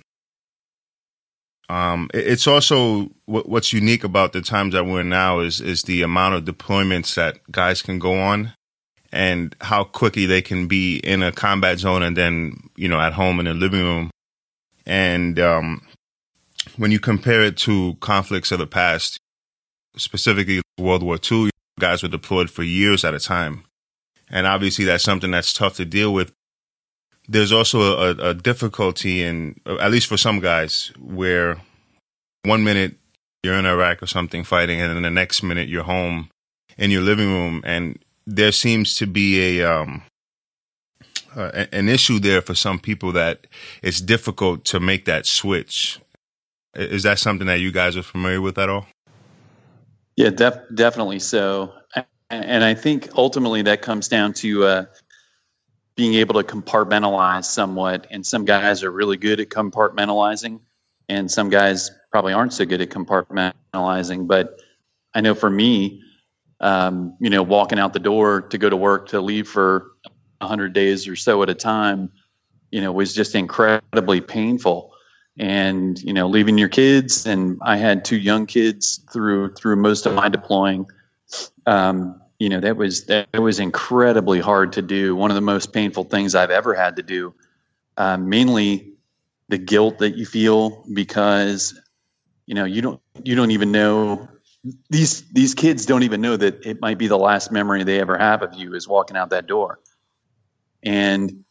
Um, 1.69 2.11
it's 2.13 2.49
also 2.49 3.11
what's 3.27 3.73
unique 3.73 4.03
about 4.03 4.33
the 4.33 4.43
times 4.43 4.75
that 4.75 4.87
we're 4.87 5.03
in 5.03 5.09
now 5.09 5.39
is 5.39 5.61
is 5.61 5.85
the 5.85 6.03
amount 6.03 6.35
of 6.35 6.45
deployments 6.45 7.15
that 7.15 7.39
guys 7.53 7.81
can 7.81 8.01
go 8.01 8.19
on, 8.21 8.53
and 9.13 9.55
how 9.61 9.85
quickly 9.85 10.27
they 10.27 10.43
can 10.43 10.67
be 10.67 10.97
in 10.97 11.23
a 11.23 11.31
combat 11.31 11.79
zone 11.79 12.03
and 12.03 12.17
then 12.17 12.55
you 12.75 12.89
know 12.89 13.01
at 13.01 13.13
home 13.13 13.39
in 13.39 13.45
the 13.45 13.55
living 13.55 13.85
room. 13.85 14.11
And 14.85 15.39
um, 15.39 15.87
when 16.77 16.91
you 16.91 16.99
compare 16.99 17.43
it 17.43 17.57
to 17.59 17.95
conflicts 18.01 18.51
of 18.51 18.59
the 18.59 18.67
past, 18.67 19.21
specifically 19.97 20.63
World 20.79 21.03
War 21.03 21.19
II, 21.31 21.51
guys 21.79 22.03
were 22.03 22.09
deployed 22.09 22.51
for 22.51 22.63
years 22.63 23.05
at 23.05 23.15
a 23.15 23.21
time. 23.21 23.65
And 24.31 24.47
obviously, 24.47 24.85
that's 24.85 25.05
something 25.05 25.31
that's 25.31 25.53
tough 25.53 25.77
to 25.77 25.85
deal 25.85 26.13
with. 26.13 26.33
There's 27.29 27.53
also 27.53 27.99
a, 27.99 28.31
a 28.31 28.35
difficulty 28.35 29.23
in, 29.23 29.61
at 29.67 29.91
least 29.91 30.07
for 30.07 30.17
some 30.17 30.41
guys, 30.41 30.93
where 30.99 31.61
one 32.45 32.65
minute 32.65 32.97
you're 33.43 33.55
in 33.55 33.67
Iraq 33.67 34.03
or 34.03 34.07
something 34.07 34.45
fighting, 34.45 34.81
and 34.81 34.95
then 34.95 35.03
the 35.03 35.11
next 35.11 35.43
minute 35.43 35.69
you're 35.69 35.85
home 35.85 36.31
in 36.79 36.91
your 36.91 37.03
living 37.03 37.33
room, 37.33 37.63
and 37.65 37.99
there 38.27 38.53
seems 38.53 38.97
to 38.97 39.07
be 39.07 39.61
a 39.61 39.71
um, 39.71 40.03
uh, 41.37 41.67
an 41.73 41.89
issue 41.89 42.19
there 42.19 42.41
for 42.41 42.55
some 42.55 42.79
people 42.79 43.13
that 43.13 43.47
it's 43.83 44.01
difficult 44.01 44.65
to 44.67 44.81
make 44.81 45.05
that 45.05 45.27
switch. 45.27 46.01
Is 46.75 47.03
that 47.03 47.19
something 47.19 47.47
that 47.47 47.61
you 47.61 47.73
guys 47.73 47.97
are 47.97 48.03
familiar 48.03 48.41
with 48.41 48.59
at 48.59 48.69
all? 48.69 48.87
Yeah, 50.17 50.31
def- 50.31 50.75
definitely 50.75 51.21
so. 51.21 51.75
And 52.31 52.65
I 52.65 52.75
think 52.75 53.11
ultimately 53.17 53.63
that 53.63 53.83
comes 53.83 54.09
down 54.09 54.35
to 54.35 54.65
uh, 54.65 54.85
being 55.97 56.15
able 56.15 56.43
to 56.43 56.49
compartmentalize 56.49 57.45
somewhat. 57.45 58.07
And 58.11 58.27
some 58.27 58.45
guys 58.45 58.85
are 58.85 58.91
really 58.91 59.17
good 59.17 59.41
at 59.41 59.49
compartmentalizing, 59.51 60.61
and 61.09 61.31
some 61.31 61.51
guys 61.51 61.91
probably 62.13 62.33
aren't 62.33 62.53
so 62.55 62.65
good 62.67 62.81
at 62.81 62.91
compartmentalizing. 62.91 64.27
But 64.29 64.61
I 65.15 65.21
know 65.23 65.35
for 65.35 65.51
me, 65.51 66.03
um, 66.61 67.17
you 67.21 67.31
know, 67.31 67.43
walking 67.43 67.79
out 67.79 67.93
the 67.93 68.01
door 68.01 68.43
to 68.43 68.59
go 68.59 68.71
to 68.71 68.77
work 68.77 69.11
to 69.11 69.21
leave 69.21 69.49
for 69.49 69.93
100 70.41 70.73
days 70.73 71.09
or 71.09 71.17
so 71.17 71.43
at 71.43 71.51
a 71.51 71.55
time, 71.55 72.13
you 72.71 72.81
know, 72.81 72.93
was 72.93 73.15
just 73.15 73.35
incredibly 73.35 74.21
painful. 74.21 74.90
And 75.41 75.99
you 76.03 76.13
know, 76.13 76.29
leaving 76.29 76.59
your 76.59 76.69
kids, 76.69 77.25
and 77.25 77.61
I 77.63 77.79
had 77.79 78.05
two 78.05 78.19
young 78.19 78.45
kids 78.45 79.01
through 79.11 79.55
through 79.55 79.77
most 79.77 80.05
of 80.05 80.15
my 80.15 80.29
deploying. 80.29 80.87
Um, 81.65 82.21
you 82.39 82.51
know, 82.51 82.61
that 82.61 82.77
was 82.77 83.07
that 83.07 83.33
was 83.33 83.59
incredibly 83.59 84.41
hard 84.41 84.75
to 84.75 84.83
do. 84.83 85.17
One 85.17 85.31
of 85.31 85.37
the 85.37 85.41
most 85.41 85.73
painful 85.73 86.05
things 86.05 86.35
I've 86.35 86.51
ever 86.51 86.75
had 86.75 86.97
to 86.97 87.03
do. 87.03 87.35
Uh, 87.97 88.19
mainly 88.19 88.91
the 89.49 89.59
guilt 89.59 89.99
that 89.99 90.17
you 90.17 90.27
feel 90.27 90.85
because 90.93 91.79
you 92.47 92.55
know 92.55 92.65
you 92.65 92.83
don't 92.83 93.01
you 93.25 93.35
don't 93.35 93.51
even 93.51 93.73
know 93.73 94.29
these 94.89 95.23
these 95.33 95.55
kids 95.55 95.87
don't 95.87 96.05
even 96.05 96.21
know 96.21 96.37
that 96.37 96.65
it 96.65 96.81
might 96.81 96.99
be 96.99 97.09
the 97.09 97.19
last 97.19 97.51
memory 97.51 97.83
they 97.83 98.01
ever 98.01 98.17
have 98.17 98.43
of 98.43 98.55
you 98.55 98.75
is 98.75 98.87
walking 98.87 99.17
out 99.17 99.31
that 99.31 99.47
door 99.47 99.81
and 100.83 101.45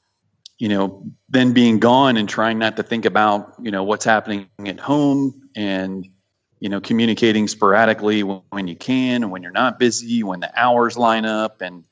you 0.59 0.67
know 0.67 1.03
then 1.29 1.53
being 1.53 1.79
gone 1.79 2.17
and 2.17 2.29
trying 2.29 2.59
not 2.59 2.77
to 2.77 2.83
think 2.83 3.05
about 3.05 3.55
you 3.61 3.71
know 3.71 3.83
what's 3.83 4.05
happening 4.05 4.47
at 4.65 4.79
home 4.79 5.49
and 5.55 6.07
you 6.59 6.69
know 6.69 6.81
communicating 6.81 7.47
sporadically 7.47 8.21
when, 8.21 8.67
you 8.67 8.75
can 8.75 9.23
and 9.23 9.31
when 9.31 9.41
you're 9.41 9.51
not 9.51 9.79
busy 9.79 10.21
when 10.21 10.41
the 10.41 10.59
hours 10.59 10.97
line 10.97 11.25
up 11.25 11.61
and 11.61 11.85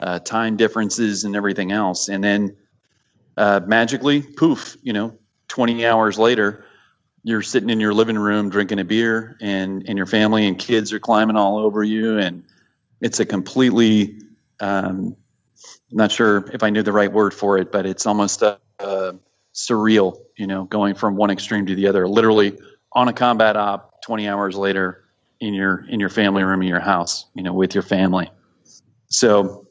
uh, 0.00 0.18
time 0.18 0.56
differences 0.56 1.22
and 1.24 1.36
everything 1.36 1.70
else. 1.70 2.08
And 2.08 2.24
then 2.24 2.56
uh, 3.36 3.60
magically 3.64 4.22
poof 4.22 4.76
you 4.82 4.92
know 4.92 5.16
20 5.48 5.86
hours 5.86 6.18
later 6.18 6.64
you're 7.24 7.42
sitting 7.42 7.70
in 7.70 7.80
your 7.80 7.94
living 7.94 8.18
room 8.18 8.50
drinking 8.50 8.78
a 8.78 8.84
beer 8.84 9.36
and 9.40 9.88
and 9.88 9.96
your 9.96 10.06
family 10.06 10.46
and 10.46 10.58
kids 10.58 10.92
are 10.92 11.00
climbing 11.00 11.36
all 11.36 11.58
over 11.58 11.82
you. 11.82 12.18
And 12.18 12.44
it's 13.00 13.18
a 13.18 13.26
completely 13.26 14.20
um, 14.60 15.16
not 15.94 16.12
sure 16.12 16.48
if 16.52 16.62
I 16.62 16.70
knew 16.70 16.82
the 16.82 16.92
right 16.92 17.12
word 17.12 17.34
for 17.34 17.58
it, 17.58 17.72
but 17.72 17.86
it's 17.86 18.06
almost 18.06 18.42
a 18.42 18.58
surreal, 19.54 20.18
you 20.36 20.46
know, 20.46 20.64
going 20.64 20.94
from 20.94 21.16
one 21.16 21.30
extreme 21.30 21.66
to 21.66 21.74
the 21.74 21.86
other, 21.86 22.08
literally 22.08 22.58
on 22.92 23.08
a 23.08 23.12
combat 23.12 23.56
op 23.56 24.02
20 24.02 24.28
hours 24.28 24.56
later 24.56 25.04
in 25.40 25.54
your 25.54 25.84
in 25.88 26.00
your 26.00 26.08
family 26.08 26.42
room 26.42 26.62
in 26.62 26.68
your 26.68 26.80
house, 26.80 27.26
you 27.34 27.42
know, 27.42 27.52
with 27.52 27.74
your 27.74 27.82
family. 27.82 28.30
So 29.08 29.68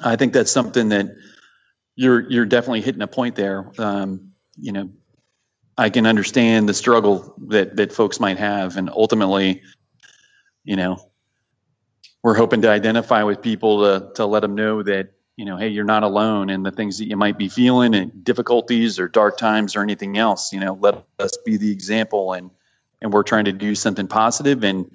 I 0.00 0.16
think 0.16 0.32
that's 0.32 0.52
something 0.52 0.90
that 0.90 1.08
you're 1.96 2.30
you're 2.30 2.46
definitely 2.46 2.82
hitting 2.82 3.02
a 3.02 3.06
point 3.06 3.34
there. 3.34 3.72
Um, 3.78 4.32
you 4.56 4.72
know, 4.72 4.90
I 5.76 5.90
can 5.90 6.06
understand 6.06 6.68
the 6.68 6.74
struggle 6.74 7.34
that 7.48 7.76
that 7.76 7.92
folks 7.92 8.20
might 8.20 8.38
have, 8.38 8.76
and 8.76 8.90
ultimately, 8.90 9.62
you 10.64 10.76
know, 10.76 10.98
we're 12.22 12.36
hoping 12.36 12.62
to 12.62 12.70
identify 12.70 13.24
with 13.24 13.42
people 13.42 13.82
to 13.82 14.12
to 14.14 14.26
let 14.26 14.40
them 14.40 14.54
know 14.54 14.82
that 14.82 15.15
you 15.36 15.44
know, 15.44 15.56
hey, 15.56 15.68
you're 15.68 15.84
not 15.84 16.02
alone, 16.02 16.50
and 16.50 16.64
the 16.64 16.70
things 16.70 16.98
that 16.98 17.08
you 17.08 17.16
might 17.16 17.38
be 17.38 17.48
feeling, 17.48 17.94
and 17.94 18.24
difficulties 18.24 18.98
or 18.98 19.08
dark 19.08 19.36
times 19.36 19.76
or 19.76 19.82
anything 19.82 20.16
else. 20.18 20.52
You 20.52 20.60
know, 20.60 20.74
let 20.80 21.04
us 21.18 21.36
be 21.44 21.56
the 21.56 21.70
example, 21.70 22.32
and 22.32 22.50
and 23.00 23.12
we're 23.12 23.22
trying 23.22 23.44
to 23.44 23.52
do 23.52 23.74
something 23.74 24.08
positive. 24.08 24.64
And 24.64 24.90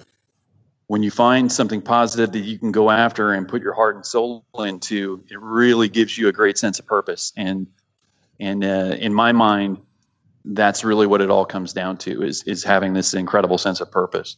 when 0.88 1.04
you 1.04 1.12
find 1.12 1.52
something 1.52 1.82
positive 1.82 2.32
that 2.34 2.40
you 2.40 2.58
can 2.58 2.72
go 2.72 2.90
after 2.90 3.34
and 3.34 3.48
put 3.48 3.62
your 3.62 3.74
heart 3.74 3.96
and 3.96 4.06
soul 4.06 4.44
into, 4.58 5.24
it 5.30 5.40
really 5.40 5.88
gives 5.88 6.18
you 6.18 6.28
a 6.28 6.34
great 6.34 6.58
sense 6.58 6.80
of 6.80 6.86
purpose. 6.86 7.32
And 7.38 7.68
and 8.40 8.64
uh, 8.64 8.96
in 9.00 9.14
my 9.14 9.32
mind 9.32 9.78
that's 10.46 10.84
really 10.84 11.08
what 11.08 11.22
it 11.22 11.30
all 11.30 11.46
comes 11.46 11.74
down 11.74 11.98
to 11.98 12.24
is 12.24 12.44
is 12.44 12.64
having 12.64 12.94
this 12.94 13.14
incredible 13.14 13.58
sense 13.58 13.82
of 13.82 13.92
purpose. 13.92 14.38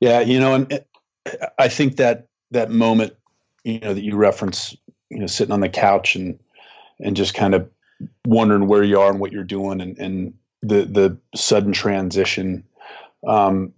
Yeah, 0.00 0.20
you 0.20 0.40
know, 0.40 0.54
and 0.54 0.84
I 1.58 1.68
think 1.68 1.96
that 1.96 2.28
that 2.50 2.70
moment, 2.70 3.14
you 3.64 3.80
know, 3.80 3.94
that 3.94 4.02
you 4.02 4.16
reference, 4.16 4.76
you 5.10 5.18
know, 5.18 5.26
sitting 5.26 5.52
on 5.52 5.60
the 5.60 5.68
couch 5.68 6.16
and 6.16 6.38
and 7.00 7.16
just 7.16 7.34
kind 7.34 7.54
of 7.54 7.68
wondering 8.26 8.66
where 8.66 8.82
you 8.82 9.00
are 9.00 9.10
and 9.10 9.20
what 9.20 9.32
you're 9.32 9.44
doing, 9.44 9.80
and 9.80 9.98
and 9.98 10.34
the 10.62 10.84
the 10.84 11.18
sudden 11.34 11.72
transition. 11.72 12.64
Um, 13.26 13.72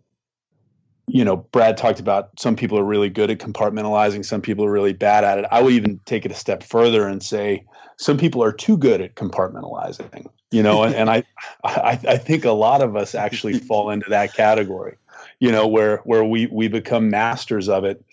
you 1.08 1.24
know, 1.24 1.36
Brad 1.36 1.76
talked 1.76 2.00
about 2.00 2.30
some 2.38 2.54
people 2.54 2.78
are 2.78 2.84
really 2.84 3.10
good 3.10 3.30
at 3.30 3.38
compartmentalizing, 3.38 4.24
some 4.24 4.40
people 4.40 4.64
are 4.64 4.70
really 4.70 4.92
bad 4.92 5.24
at 5.24 5.38
it. 5.38 5.46
I 5.50 5.60
would 5.60 5.72
even 5.72 5.98
take 6.04 6.24
it 6.24 6.30
a 6.30 6.34
step 6.34 6.62
further 6.62 7.06
and 7.08 7.22
say 7.22 7.64
some 7.96 8.16
people 8.16 8.42
are 8.42 8.52
too 8.52 8.76
good 8.76 9.00
at 9.00 9.16
compartmentalizing 9.16 10.26
you 10.52 10.62
know 10.62 10.84
and, 10.84 10.94
and 10.94 11.10
I, 11.10 11.24
I 11.64 11.98
i 12.06 12.16
think 12.16 12.44
a 12.44 12.52
lot 12.52 12.82
of 12.82 12.94
us 12.94 13.14
actually 13.14 13.58
fall 13.58 13.90
into 13.90 14.10
that 14.10 14.34
category 14.34 14.96
you 15.40 15.50
know 15.50 15.66
where 15.66 15.98
where 15.98 16.22
we 16.22 16.46
we 16.46 16.68
become 16.68 17.10
masters 17.10 17.68
of 17.68 17.84
it 17.84 18.04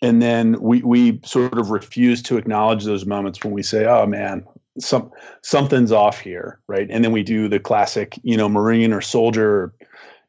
and 0.00 0.22
then 0.22 0.60
we 0.60 0.82
we 0.82 1.20
sort 1.24 1.58
of 1.58 1.70
refuse 1.70 2.22
to 2.22 2.36
acknowledge 2.36 2.84
those 2.84 3.06
moments 3.06 3.42
when 3.42 3.52
we 3.52 3.62
say 3.62 3.86
oh 3.86 4.06
man 4.06 4.44
some 4.78 5.10
something's 5.42 5.92
off 5.92 6.20
here 6.20 6.60
right 6.68 6.88
and 6.90 7.04
then 7.04 7.12
we 7.12 7.22
do 7.22 7.48
the 7.48 7.60
classic 7.60 8.18
you 8.22 8.36
know 8.36 8.48
marine 8.48 8.92
or 8.92 9.00
soldier 9.00 9.50
or, 9.50 9.74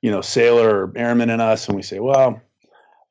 you 0.01 0.09
know 0.09 0.21
sailor 0.21 0.85
or 0.85 0.93
airman 0.95 1.29
in 1.29 1.39
us 1.39 1.67
and 1.67 1.75
we 1.75 1.83
say 1.83 1.99
well 1.99 2.41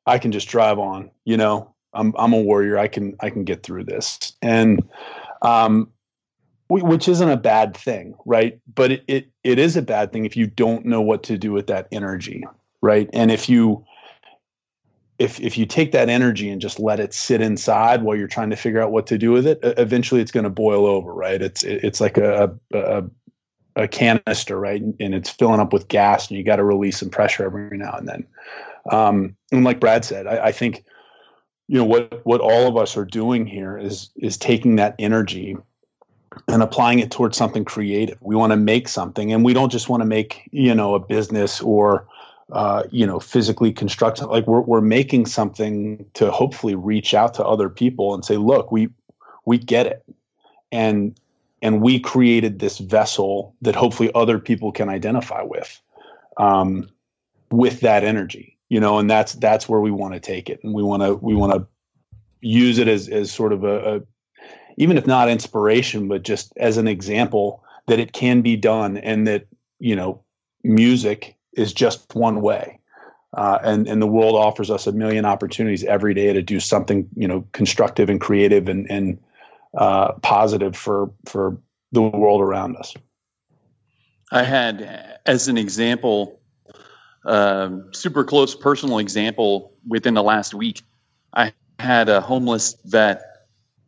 i 0.05 0.17
can 0.17 0.31
just 0.31 0.49
drive 0.49 0.79
on 0.79 1.09
you 1.25 1.37
know 1.37 1.73
i'm 1.93 2.13
i'm 2.17 2.33
a 2.33 2.41
warrior 2.41 2.77
i 2.77 2.87
can 2.87 3.15
i 3.21 3.29
can 3.29 3.43
get 3.43 3.63
through 3.63 3.83
this 3.83 4.33
and 4.41 4.83
um 5.41 5.89
which 6.69 7.07
isn't 7.07 7.29
a 7.29 7.37
bad 7.37 7.75
thing, 7.75 8.13
right? 8.25 8.59
But 8.73 8.91
it, 8.91 9.03
it 9.07 9.31
it 9.43 9.59
is 9.59 9.75
a 9.75 9.81
bad 9.81 10.13
thing 10.13 10.25
if 10.25 10.37
you 10.37 10.45
don't 10.45 10.85
know 10.85 11.01
what 11.01 11.23
to 11.23 11.37
do 11.37 11.51
with 11.51 11.67
that 11.67 11.87
energy, 11.91 12.43
right? 12.81 13.09
And 13.11 13.31
if 13.31 13.49
you 13.49 13.83
if 15.19 15.39
if 15.41 15.57
you 15.57 15.65
take 15.65 15.91
that 15.91 16.09
energy 16.09 16.49
and 16.49 16.61
just 16.61 16.79
let 16.79 16.99
it 16.99 17.13
sit 17.13 17.41
inside 17.41 18.01
while 18.01 18.15
you're 18.15 18.27
trying 18.27 18.49
to 18.49 18.55
figure 18.55 18.81
out 18.81 18.91
what 18.91 19.05
to 19.07 19.17
do 19.17 19.31
with 19.31 19.45
it, 19.45 19.59
eventually 19.61 20.21
it's 20.21 20.31
going 20.31 20.45
to 20.45 20.49
boil 20.49 20.85
over, 20.85 21.13
right? 21.13 21.41
It's 21.41 21.61
it's 21.63 21.99
like 21.99 22.17
a, 22.17 22.57
a 22.73 23.03
a 23.75 23.87
canister, 23.87 24.57
right? 24.57 24.81
And 24.81 25.13
it's 25.13 25.29
filling 25.29 25.59
up 25.59 25.73
with 25.73 25.89
gas, 25.89 26.29
and 26.29 26.37
you 26.37 26.43
got 26.43 26.55
to 26.55 26.63
release 26.63 26.99
some 26.99 27.09
pressure 27.09 27.43
every 27.43 27.77
now 27.77 27.93
and 27.93 28.07
then. 28.07 28.25
Um, 28.89 29.35
and 29.51 29.65
like 29.65 29.81
Brad 29.81 30.05
said, 30.05 30.25
I, 30.25 30.47
I 30.47 30.51
think 30.53 30.85
you 31.67 31.77
know 31.77 31.85
what 31.85 32.25
what 32.25 32.39
all 32.39 32.67
of 32.67 32.77
us 32.77 32.95
are 32.95 33.05
doing 33.05 33.45
here 33.45 33.77
is 33.77 34.09
is 34.15 34.37
taking 34.37 34.77
that 34.77 34.95
energy 34.99 35.57
and 36.47 36.63
applying 36.63 36.99
it 36.99 37.11
towards 37.11 37.37
something 37.37 37.65
creative. 37.65 38.17
We 38.21 38.37
want 38.37 38.51
to 38.51 38.57
make 38.57 38.87
something, 38.87 39.33
and 39.33 39.43
we 39.43 39.53
don't 39.53 39.71
just 39.71 39.89
want 39.89 39.99
to 39.99 40.07
make 40.07 40.47
you 40.51 40.73
know 40.73 40.95
a 40.95 40.99
business 40.99 41.59
or 41.59 42.07
uh, 42.51 42.83
you 42.91 43.05
know 43.05 43.19
physically 43.19 43.71
construct. 43.71 44.21
Like 44.21 44.47
we're 44.47 44.61
we're 44.61 44.81
making 44.81 45.25
something 45.25 46.05
to 46.13 46.31
hopefully 46.31 46.75
reach 46.75 47.13
out 47.13 47.33
to 47.35 47.45
other 47.45 47.69
people 47.69 48.13
and 48.13 48.23
say, 48.25 48.37
look, 48.37 48.71
we 48.71 48.89
we 49.45 49.57
get 49.57 49.85
it, 49.85 50.03
and 50.71 51.19
and 51.61 51.81
we 51.81 51.99
created 51.99 52.59
this 52.59 52.77
vessel 52.77 53.55
that 53.61 53.75
hopefully 53.75 54.11
other 54.15 54.39
people 54.39 54.71
can 54.71 54.87
identify 54.89 55.41
with, 55.41 55.81
um, 56.37 56.89
with 57.51 57.81
that 57.81 58.03
energy, 58.03 58.57
you 58.69 58.79
know, 58.79 58.97
and 58.97 59.09
that's 59.09 59.33
that's 59.33 59.67
where 59.67 59.81
we 59.81 59.91
want 59.91 60.13
to 60.13 60.19
take 60.19 60.49
it, 60.49 60.59
and 60.63 60.73
we 60.73 60.83
want 60.83 61.03
to 61.03 61.15
we 61.15 61.35
want 61.35 61.53
to 61.53 61.67
use 62.41 62.77
it 62.77 62.87
as 62.87 63.09
as 63.09 63.31
sort 63.31 63.53
of 63.53 63.63
a, 63.63 63.95
a 63.95 64.01
even 64.79 64.97
if 64.97 65.05
not 65.05 65.29
inspiration, 65.29 66.07
but 66.07 66.23
just 66.23 66.53
as 66.57 66.77
an 66.77 66.87
example 66.87 67.63
that 67.87 67.99
it 67.99 68.13
can 68.13 68.41
be 68.41 68.55
done 68.55 68.97
and 68.97 69.27
that, 69.27 69.45
you 69.79 69.95
know, 69.95 70.23
music 70.63 71.35
is 71.53 71.73
just 71.73 72.15
one 72.15 72.41
way. 72.41 72.79
Uh, 73.33 73.59
and, 73.63 73.87
and 73.87 74.01
the 74.01 74.07
world 74.07 74.35
offers 74.35 74.71
us 74.71 74.87
a 74.87 74.91
million 74.91 75.23
opportunities 75.23 75.83
every 75.83 76.13
day 76.13 76.33
to 76.33 76.41
do 76.41 76.59
something, 76.59 77.07
you 77.15 77.27
know, 77.27 77.45
constructive 77.51 78.09
and 78.09 78.19
creative 78.19 78.67
and, 78.67 78.89
and 78.89 79.19
uh, 79.77 80.13
positive 80.13 80.75
for, 80.75 81.11
for 81.25 81.57
the 81.91 82.01
world 82.01 82.41
around 82.41 82.75
us. 82.75 82.93
I 84.31 84.43
had, 84.43 85.19
as 85.25 85.47
an 85.47 85.57
example, 85.57 86.39
um, 87.25 87.93
super 87.93 88.23
close 88.23 88.55
personal 88.55 88.99
example 88.99 89.73
within 89.87 90.13
the 90.13 90.23
last 90.23 90.53
week. 90.53 90.81
I 91.33 91.53
had 91.77 92.09
a 92.09 92.21
homeless 92.21 92.75
vet 92.85 93.21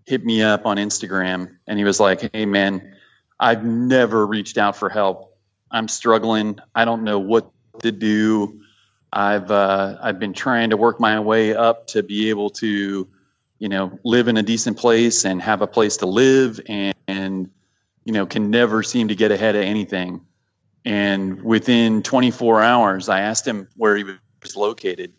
hit 0.05 0.25
me 0.25 0.41
up 0.41 0.65
on 0.65 0.77
Instagram 0.77 1.57
and 1.67 1.77
he 1.79 1.85
was 1.85 1.99
like, 1.99 2.33
Hey 2.33 2.45
man, 2.45 2.95
I've 3.39 3.63
never 3.63 4.25
reached 4.25 4.57
out 4.57 4.75
for 4.75 4.89
help. 4.89 5.30
I'm 5.71 5.89
struggling. 5.89 6.59
I 6.75 6.85
don't 6.85 7.03
know 7.05 7.19
what 7.19 7.51
to 7.81 7.93
do. 7.93 8.61
I've 9.13 9.51
uh, 9.51 9.97
I've 10.01 10.19
been 10.19 10.33
trying 10.33 10.71
to 10.71 10.77
work 10.77 10.99
my 11.01 11.21
way 11.21 11.55
up 11.55 11.87
to 11.89 12.03
be 12.03 12.29
able 12.31 12.51
to, 12.51 13.09
you 13.59 13.69
know, 13.69 13.99
live 14.05 14.29
in 14.29 14.37
a 14.37 14.43
decent 14.43 14.77
place 14.77 15.25
and 15.25 15.41
have 15.41 15.61
a 15.63 15.67
place 15.67 15.99
to 15.99 16.07
live 16.07 16.61
and, 16.67 16.95
and 17.07 17.51
you 18.05 18.13
know, 18.13 18.27
can 18.27 18.51
never 18.51 18.83
seem 18.83 19.09
to 19.09 19.15
get 19.15 19.31
ahead 19.31 19.55
of 19.57 19.63
anything. 19.63 20.21
And 20.85 21.43
within 21.43 22.03
24 22.03 22.61
hours, 22.63 23.09
I 23.09 23.21
asked 23.21 23.47
him 23.47 23.69
where 23.77 23.97
he 23.97 24.05
was 24.43 24.57
located 24.57 25.13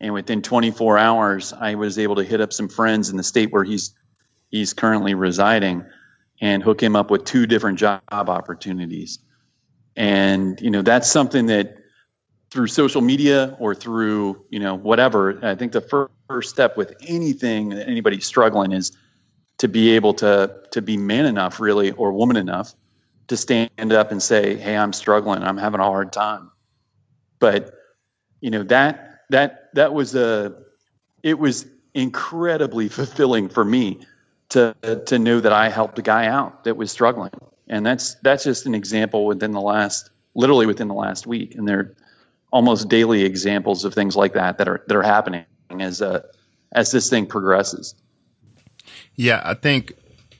And 0.00 0.14
within 0.14 0.42
24 0.42 0.98
hours, 0.98 1.52
I 1.54 1.76
was 1.76 1.98
able 1.98 2.16
to 2.16 2.24
hit 2.24 2.40
up 2.40 2.52
some 2.54 2.68
friends 2.68 3.10
in 3.10 3.16
the 3.16 3.24
state 3.24 3.52
where 3.52 3.64
he's 3.64 3.94
he's 4.50 4.74
currently 4.74 5.14
residing 5.14 5.84
and 6.40 6.62
hook 6.62 6.82
him 6.82 6.96
up 6.96 7.10
with 7.10 7.24
two 7.24 7.46
different 7.46 7.78
job 7.78 8.02
opportunities. 8.10 9.20
And 9.98 10.60
you 10.60 10.70
know 10.70 10.82
that's 10.82 11.10
something 11.10 11.46
that 11.46 11.76
through 12.50 12.68
social 12.68 13.00
media 13.00 13.56
or 13.58 13.74
through 13.74 14.44
you 14.48 14.60
know 14.60 14.74
whatever 14.74 15.44
i 15.44 15.54
think 15.54 15.72
the 15.72 15.80
first, 15.80 16.12
first 16.28 16.50
step 16.50 16.76
with 16.76 16.94
anything 17.06 17.70
that 17.70 17.88
anybody's 17.88 18.24
struggling 18.24 18.72
is 18.72 18.92
to 19.58 19.68
be 19.68 19.90
able 19.96 20.14
to 20.14 20.54
to 20.70 20.80
be 20.80 20.96
man 20.96 21.26
enough 21.26 21.60
really 21.60 21.90
or 21.90 22.12
woman 22.12 22.36
enough 22.36 22.74
to 23.26 23.36
stand 23.36 23.92
up 23.92 24.12
and 24.12 24.22
say 24.22 24.56
hey 24.56 24.76
i'm 24.76 24.92
struggling. 24.92 25.42
I'm 25.42 25.58
having 25.58 25.80
a 25.80 25.84
hard 25.84 26.12
time. 26.12 26.50
But 27.38 27.74
you 28.40 28.50
know 28.50 28.62
that 28.64 29.20
that 29.30 29.70
that 29.74 29.92
was 29.92 30.14
a 30.14 30.54
it 31.22 31.38
was 31.38 31.66
incredibly 31.92 32.88
fulfilling 32.88 33.48
for 33.48 33.64
me 33.64 34.00
to 34.50 34.74
to 35.06 35.18
know 35.18 35.40
that 35.40 35.52
i 35.52 35.68
helped 35.68 35.98
a 35.98 36.02
guy 36.02 36.26
out 36.26 36.64
that 36.64 36.76
was 36.76 36.90
struggling 36.90 37.32
and 37.68 37.84
that's 37.84 38.14
that's 38.22 38.44
just 38.44 38.66
an 38.66 38.74
example 38.74 39.26
within 39.26 39.52
the 39.52 39.60
last 39.60 40.10
literally 40.34 40.66
within 40.66 40.88
the 40.88 40.94
last 40.94 41.26
week 41.26 41.54
and 41.54 41.66
there 41.66 41.78
are 41.78 41.94
almost 42.50 42.88
daily 42.88 43.22
examples 43.22 43.84
of 43.84 43.94
things 43.94 44.16
like 44.16 44.34
that 44.34 44.58
that 44.58 44.68
are 44.68 44.82
that 44.86 44.96
are 44.96 45.02
happening 45.02 45.44
as 45.70 46.02
uh, 46.02 46.22
as 46.72 46.90
this 46.90 47.10
thing 47.10 47.26
progresses. 47.26 47.94
Yeah, 49.14 49.42
I 49.44 49.54
think 49.54 49.92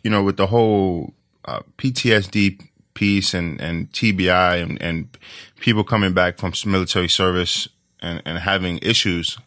you 0.02 0.10
know 0.10 0.22
with 0.22 0.36
the 0.36 0.46
whole 0.46 1.14
uh, 1.44 1.60
PTSD 1.76 2.68
piece 2.94 3.34
and 3.34 3.60
and 3.60 3.90
TBI 3.92 4.62
and, 4.62 4.80
and 4.82 5.18
people 5.60 5.84
coming 5.84 6.12
back 6.12 6.38
from 6.38 6.52
military 6.66 7.08
service 7.08 7.68
and, 8.00 8.22
and 8.24 8.38
having 8.38 8.78
issues. 8.78 9.38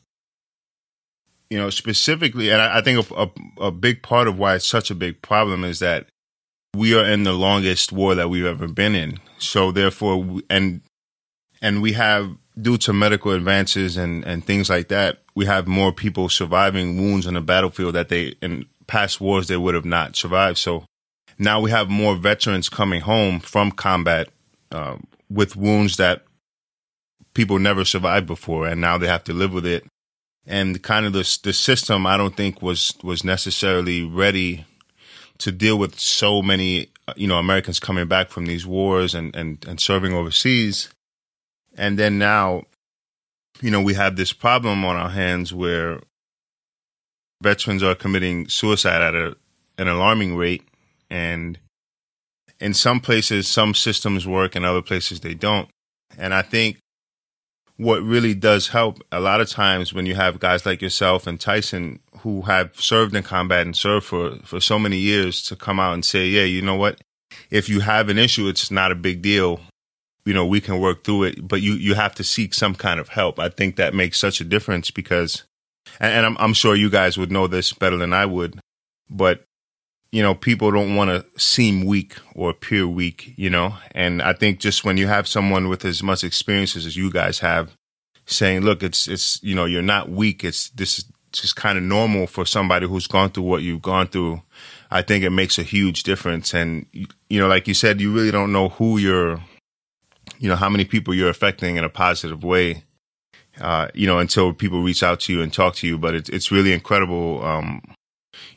You 1.49 1.57
know, 1.57 1.69
specifically, 1.69 2.49
and 2.49 2.61
I, 2.61 2.77
I 2.77 2.81
think 2.81 3.11
a, 3.11 3.23
a, 3.23 3.65
a 3.65 3.71
big 3.71 4.03
part 4.03 4.29
of 4.29 4.39
why 4.39 4.55
it's 4.55 4.65
such 4.65 4.89
a 4.89 4.95
big 4.95 5.21
problem 5.21 5.65
is 5.65 5.79
that 5.79 6.07
we 6.75 6.95
are 6.95 7.05
in 7.05 7.23
the 7.23 7.33
longest 7.33 7.91
war 7.91 8.15
that 8.15 8.29
we've 8.29 8.45
ever 8.45 8.67
been 8.67 8.95
in. 8.95 9.19
So 9.37 9.71
therefore, 9.71 10.41
and 10.49 10.81
and 11.61 11.81
we 11.81 11.93
have 11.93 12.35
due 12.59 12.77
to 12.77 12.93
medical 12.93 13.31
advances 13.31 13.97
and, 13.97 14.25
and 14.25 14.43
things 14.43 14.69
like 14.69 14.89
that, 14.89 15.19
we 15.35 15.45
have 15.45 15.67
more 15.67 15.91
people 15.91 16.29
surviving 16.29 16.97
wounds 16.97 17.27
on 17.27 17.35
the 17.35 17.41
battlefield 17.41 17.95
that 17.95 18.09
they 18.09 18.35
in 18.41 18.65
past 18.87 19.21
wars 19.21 19.47
they 19.47 19.57
would 19.57 19.75
have 19.75 19.85
not 19.85 20.15
survived. 20.15 20.57
So 20.57 20.85
now 21.37 21.59
we 21.59 21.71
have 21.71 21.89
more 21.89 22.15
veterans 22.15 22.69
coming 22.69 23.01
home 23.01 23.39
from 23.39 23.71
combat 23.71 24.29
uh, 24.71 24.97
with 25.29 25.55
wounds 25.55 25.97
that 25.97 26.23
people 27.33 27.59
never 27.59 27.85
survived 27.85 28.27
before, 28.27 28.67
and 28.67 28.81
now 28.81 28.97
they 28.97 29.07
have 29.07 29.23
to 29.25 29.33
live 29.33 29.53
with 29.53 29.65
it. 29.65 29.85
And 30.45 30.81
kind 30.81 31.05
of 31.05 31.13
the 31.13 31.39
the 31.43 31.53
system, 31.53 32.05
I 32.05 32.17
don't 32.17 32.35
think 32.35 32.61
was 32.61 32.93
was 33.03 33.23
necessarily 33.23 34.03
ready 34.03 34.65
to 35.41 35.51
deal 35.51 35.77
with 35.77 35.99
so 35.99 36.41
many 36.41 36.89
uh, 37.07 37.13
you 37.15 37.27
know 37.27 37.37
Americans 37.37 37.79
coming 37.79 38.07
back 38.07 38.29
from 38.29 38.45
these 38.45 38.65
wars 38.65 39.13
and 39.13 39.35
and, 39.35 39.65
and 39.67 39.79
serving 39.79 40.13
overseas 40.13 40.89
and 41.77 41.97
then 41.97 42.17
now, 42.17 42.63
you 43.61 43.71
know, 43.71 43.81
we 43.81 43.93
have 43.93 44.15
this 44.15 44.33
problem 44.33 44.83
on 44.83 44.95
our 44.95 45.09
hands 45.09 45.53
where 45.53 46.01
veterans 47.41 47.83
are 47.83 47.95
committing 47.95 48.47
suicide 48.49 49.01
at 49.01 49.15
a, 49.15 49.35
an 49.77 49.87
alarming 49.87 50.35
rate. 50.35 50.63
And 51.09 51.57
in 52.59 52.73
some 52.73 52.99
places, 52.99 53.47
some 53.47 53.73
systems 53.73 54.27
work, 54.27 54.55
and 54.55 54.65
other 54.65 54.81
places, 54.81 55.21
they 55.21 55.33
don't. 55.33 55.69
And 56.17 56.33
I 56.33 56.41
think 56.41 56.77
what 57.77 58.03
really 58.03 58.35
does 58.35 58.67
help 58.67 59.01
a 59.11 59.19
lot 59.19 59.41
of 59.41 59.49
times 59.49 59.93
when 59.93 60.05
you 60.05 60.15
have 60.15 60.39
guys 60.39 60.65
like 60.65 60.81
yourself 60.81 61.25
and 61.25 61.39
Tyson 61.39 61.99
who 62.23 62.43
have 62.43 62.75
served 62.79 63.15
in 63.15 63.23
combat 63.23 63.65
and 63.65 63.75
served 63.75 64.05
for, 64.05 64.37
for 64.43 64.59
so 64.59 64.79
many 64.79 64.97
years 64.97 65.43
to 65.43 65.55
come 65.55 65.79
out 65.79 65.93
and 65.93 66.05
say, 66.05 66.27
yeah, 66.27 66.43
you 66.43 66.61
know 66.61 66.75
what? 66.75 67.01
If 67.49 67.69
you 67.69 67.79
have 67.81 68.09
an 68.09 68.17
issue, 68.17 68.47
it's 68.47 68.71
not 68.71 68.91
a 68.91 68.95
big 68.95 69.21
deal 69.21 69.61
you 70.25 70.33
know, 70.33 70.45
we 70.45 70.61
can 70.61 70.79
work 70.79 71.03
through 71.03 71.23
it, 71.23 71.47
but 71.47 71.61
you, 71.61 71.73
you 71.73 71.95
have 71.95 72.13
to 72.15 72.23
seek 72.23 72.53
some 72.53 72.75
kind 72.75 72.99
of 72.99 73.09
help. 73.09 73.39
I 73.39 73.49
think 73.49 73.75
that 73.75 73.93
makes 73.93 74.19
such 74.19 74.39
a 74.39 74.45
difference 74.45 74.91
because, 74.91 75.43
and, 75.99 76.13
and 76.13 76.25
I'm, 76.25 76.37
I'm 76.39 76.53
sure 76.53 76.75
you 76.75 76.89
guys 76.89 77.17
would 77.17 77.31
know 77.31 77.47
this 77.47 77.73
better 77.73 77.97
than 77.97 78.13
I 78.13 78.25
would, 78.25 78.59
but 79.09 79.43
you 80.11 80.21
know, 80.21 80.35
people 80.35 80.71
don't 80.71 80.95
want 80.95 81.09
to 81.09 81.39
seem 81.39 81.85
weak 81.85 82.17
or 82.35 82.49
appear 82.49 82.85
weak, 82.85 83.33
you 83.37 83.49
know? 83.49 83.75
And 83.91 84.21
I 84.21 84.33
think 84.33 84.59
just 84.59 84.83
when 84.83 84.97
you 84.97 85.07
have 85.07 85.25
someone 85.25 85.69
with 85.69 85.85
as 85.85 86.03
much 86.03 86.25
experience 86.25 86.75
as 86.75 86.97
you 86.97 87.09
guys 87.09 87.39
have 87.39 87.71
saying, 88.25 88.61
look, 88.61 88.83
it's, 88.83 89.07
it's, 89.07 89.41
you 89.41 89.55
know, 89.55 89.63
you're 89.63 89.81
not 89.81 90.09
weak. 90.09 90.43
It's, 90.43 90.69
this 90.71 90.99
is 90.99 91.05
just 91.31 91.55
kind 91.55 91.77
of 91.77 91.83
normal 91.83 92.27
for 92.27 92.45
somebody 92.45 92.87
who's 92.87 93.07
gone 93.07 93.29
through 93.29 93.43
what 93.43 93.63
you've 93.63 93.81
gone 93.81 94.07
through. 94.07 94.41
I 94.89 95.01
think 95.01 95.23
it 95.23 95.29
makes 95.29 95.57
a 95.57 95.63
huge 95.63 96.03
difference. 96.03 96.53
And, 96.53 96.85
you 97.29 97.39
know, 97.39 97.47
like 97.47 97.67
you 97.67 97.73
said, 97.73 98.01
you 98.01 98.13
really 98.13 98.31
don't 98.31 98.51
know 98.51 98.69
who 98.69 98.97
you're, 98.97 99.41
you 100.39 100.49
know, 100.49 100.55
how 100.55 100.69
many 100.69 100.85
people 100.85 101.13
you're 101.13 101.29
affecting 101.29 101.77
in 101.77 101.83
a 101.83 101.89
positive 101.89 102.43
way, 102.43 102.83
uh, 103.61 103.87
you 103.93 104.05
know, 104.05 104.19
until 104.19 104.53
people 104.53 104.83
reach 104.83 105.03
out 105.03 105.21
to 105.21 105.33
you 105.33 105.41
and 105.41 105.53
talk 105.53 105.75
to 105.75 105.87
you. 105.87 105.97
But 105.97 106.15
it's, 106.15 106.29
it's 106.29 106.51
really 106.51 106.73
incredible, 106.73 107.43
um, 107.45 107.81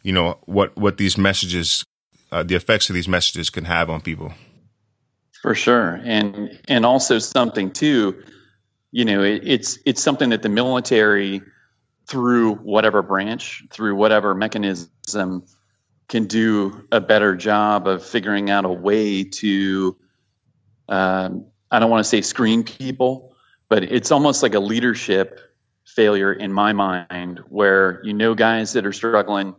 you 0.03 0.13
know, 0.13 0.39
what, 0.47 0.77
what 0.77 0.97
these 0.97 1.17
messages, 1.17 1.85
uh, 2.33 2.43
the 2.43 2.57
effects 2.57 2.91
of 2.91 2.95
these 2.95 3.09
messages 3.09 3.51
can 3.51 3.65
have 3.65 3.89
on 3.89 4.01
people. 4.01 4.33
For 5.41 5.55
sure. 5.55 6.01
And, 6.03 6.59
and 6.67 6.85
also 6.85 7.19
something 7.21 7.71
too, 7.71 8.25
you 8.91 9.05
know, 9.05 9.23
it, 9.23 9.43
it's, 9.45 9.79
it's 9.85 10.03
something 10.03 10.31
that 10.31 10.43
the 10.43 10.49
military 10.49 11.43
through 12.07 12.55
whatever 12.57 13.03
branch, 13.03 13.65
through 13.71 13.97
whatever 13.97 14.35
mechanism 14.35 15.45
can 16.09 16.27
do 16.27 16.87
a 16.93 17.01
better 17.01 17.35
job 17.35 17.87
of 17.89 18.05
figuring 18.05 18.51
out 18.51 18.65
a 18.65 18.73
way 18.73 19.25
to 19.25 19.97
um, 20.89 21.47
I 21.71 21.79
don't 21.79 21.91
want 21.91 22.05
to 22.05 22.09
say 22.09 22.21
screen 22.21 22.63
people, 22.63 23.35
but 23.69 23.83
it's 23.83 24.13
almost 24.13 24.43
like 24.43 24.55
a 24.55 24.61
leadership 24.61 25.41
failure 25.87 26.33
in 26.33 26.53
my 26.53 26.73
mind 26.73 27.41
where 27.49 28.01
you 28.05 28.13
know 28.13 28.35
guys 28.35 28.75
that 28.75 28.87
are 28.87 28.93
struggling, 28.93 29.55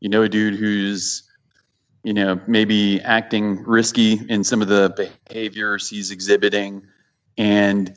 you 0.00 0.08
know 0.08 0.22
a 0.22 0.28
dude 0.28 0.54
who's 0.54 1.24
you 2.04 2.14
know 2.14 2.40
maybe 2.46 3.00
acting 3.00 3.62
risky 3.64 4.20
in 4.28 4.44
some 4.44 4.62
of 4.62 4.68
the 4.68 5.10
behaviors 5.28 5.90
he's 5.90 6.10
exhibiting 6.10 6.82
and 7.36 7.94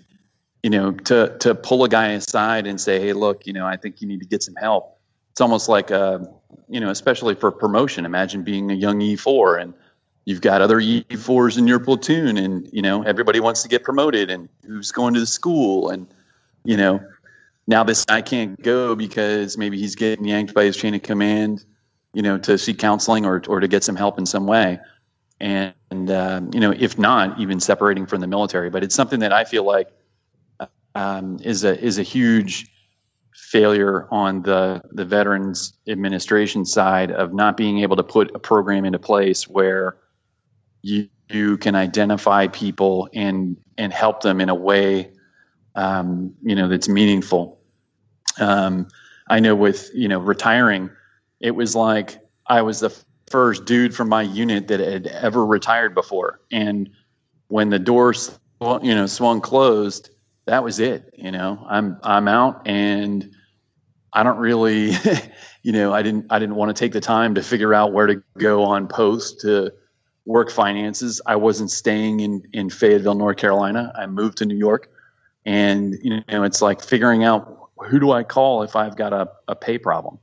you 0.63 0.69
know 0.69 0.91
to 0.91 1.36
to 1.39 1.56
pull 1.56 1.84
a 1.84 1.89
guy 1.89 2.10
aside 2.10 2.67
and 2.67 2.80
say 2.80 3.00
hey 3.00 3.13
look 3.13 3.47
you 3.47 3.54
know 3.54 3.65
i 3.65 3.78
think 3.78 4.02
you 4.02 4.08
need 4.08 4.19
to 4.19 4.28
get 4.28 4.43
some 4.43 4.56
help. 4.56 4.97
It's 5.32 5.41
almost 5.41 5.69
like 5.69 5.91
a 5.91 6.28
you 6.67 6.80
know 6.80 6.89
especially 6.89 7.36
for 7.36 7.52
promotion 7.52 8.06
imagine 8.06 8.43
being 8.43 8.69
a 8.71 8.76
young 8.76 9.00
e4 9.00 9.62
and 9.62 9.74
you've 10.26 10.41
got 10.41 10.62
other 10.62 10.80
E4s 10.80 11.58
in 11.58 11.67
your 11.67 11.80
platoon 11.80 12.38
and 12.38 12.69
you 12.71 12.82
know 12.82 13.04
everybody 13.04 13.39
wants 13.39 13.63
to 13.63 13.69
get 13.69 13.84
promoted 13.84 14.30
and 14.30 14.50
who's 14.65 14.91
going 14.91 15.13
to 15.13 15.19
the 15.19 15.26
school 15.26 15.89
and 15.89 16.08
you 16.63 16.78
know 16.78 17.00
now 17.65 17.84
this 17.84 18.06
guy 18.06 18.21
can't 18.21 18.62
go 18.62 18.95
because 18.95 19.58
maybe 19.58 19.80
he's 19.80 19.95
getting 19.95 20.26
yanked 20.26 20.54
by 20.54 20.65
his 20.65 20.78
chain 20.78 20.93
of 20.93 21.02
command 21.02 21.63
you 22.13 22.21
know 22.21 22.38
to 22.38 22.58
seek 22.58 22.78
counseling 22.78 23.26
or 23.26 23.41
or 23.47 23.60
to 23.60 23.67
get 23.67 23.84
some 23.84 23.95
help 23.95 24.17
in 24.17 24.26
some 24.26 24.45
way. 24.45 24.80
And, 25.39 25.74
and 25.89 26.12
um, 26.12 26.52
you 26.54 26.60
know 26.60 26.71
if 26.71 27.00
not 27.00 27.39
even 27.39 27.60
separating 27.60 28.06
from 28.06 28.21
the 28.21 28.28
military. 28.28 28.69
But 28.69 28.84
it's 28.84 28.95
something 28.95 29.21
that 29.21 29.34
I 29.34 29.43
feel 29.43 29.63
like 29.63 29.89
um, 30.95 31.39
is 31.43 31.63
a 31.63 31.80
is 31.80 31.99
a 31.99 32.04
huge 32.04 32.67
failure 33.34 34.08
on 34.12 34.41
the 34.41 34.82
the 34.91 35.06
veterans 35.06 35.73
administration 35.88 36.65
side 36.65 37.12
of 37.12 37.34
not 37.34 37.58
being 37.58 37.80
able 37.80 37.95
to 37.95 38.04
put 38.04 38.36
a 38.36 38.39
program 38.39 38.86
into 38.86 38.99
place 38.99 39.47
where 39.47 39.97
you, 40.82 41.10
you 41.30 41.58
can 41.58 41.75
identify 41.75 42.47
people 42.47 43.10
and 43.13 43.58
and 43.77 43.93
help 43.93 44.21
them 44.21 44.41
in 44.41 44.49
a 44.49 44.56
way 44.56 45.12
um, 45.75 46.34
you 46.41 46.56
know 46.56 46.67
that's 46.67 46.89
meaningful. 46.89 47.60
Um, 48.39 48.88
I 49.27 49.39
know 49.39 49.56
with 49.56 49.91
you 49.93 50.08
know 50.08 50.19
retiring, 50.19 50.89
it 51.39 51.51
was 51.51 51.75
like 51.75 52.19
I 52.45 52.62
was 52.62 52.80
the 52.80 52.95
first 53.30 53.65
dude 53.65 53.95
from 53.95 54.10
my 54.10 54.21
unit 54.21 54.67
that 54.67 54.80
had 54.80 55.08
ever 55.08 55.45
retired 55.45 55.95
before, 55.95 56.41
and 56.51 56.89
when 57.47 57.69
the 57.69 57.80
doors 57.80 58.38
you 58.62 58.95
know 58.95 59.08
swung 59.08 59.41
closed, 59.41 60.10
that 60.45 60.63
was 60.63 60.80
it. 60.80 61.13
You 61.17 61.32
know, 61.32 61.65
I'm 61.67 61.97
I'm 62.04 62.27
out 62.27 62.67
and. 62.67 63.32
I 64.13 64.23
don't 64.23 64.39
really, 64.39 64.91
you 65.63 65.71
know, 65.71 65.93
I 65.93 66.01
didn't 66.01 66.25
I 66.30 66.39
didn't 66.39 66.56
want 66.56 66.75
to 66.75 66.77
take 66.77 66.91
the 66.91 66.99
time 66.99 67.36
to 67.36 67.41
figure 67.41 67.73
out 67.73 67.93
where 67.93 68.08
to 68.08 68.21
go 68.38 68.65
on 68.65 68.89
post 68.89 69.39
to 69.41 69.71
work 70.25 70.51
finances. 70.51 71.21
I 71.25 71.38
wasn't 71.38 71.71
staying 71.71 72.19
in 72.19 72.43
in 72.54 72.69
Fayetteville, 72.69 73.15
North 73.15 73.38
Carolina. 73.38 73.91
I 73.97 74.08
moved 74.08 74.39
to 74.39 74.45
New 74.45 74.58
York, 74.58 74.89
and 75.45 75.97
you 76.01 76.21
know 76.27 76.43
it's 76.43 76.62
like 76.62 76.82
figuring 76.82 77.23
out 77.23 77.69
who 77.77 77.99
do 77.99 78.12
I 78.12 78.23
call 78.23 78.63
if 78.63 78.75
I've 78.75 78.95
got 78.95 79.13
a, 79.13 79.30
a 79.47 79.56
pay 79.56 79.77
problem. 79.77 80.19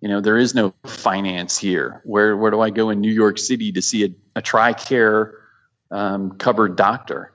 You 0.00 0.08
know, 0.08 0.20
there 0.20 0.38
is 0.38 0.54
no 0.54 0.74
finance 0.84 1.58
here. 1.58 2.00
Where 2.04 2.36
where 2.36 2.50
do 2.50 2.60
I 2.60 2.70
go 2.70 2.90
in 2.90 3.00
New 3.00 3.12
York 3.12 3.38
City 3.38 3.72
to 3.72 3.82
see 3.82 4.04
a, 4.04 4.08
a 4.36 4.42
TRICARE 4.42 5.32
um, 5.90 6.38
covered 6.38 6.76
doctor? 6.76 7.32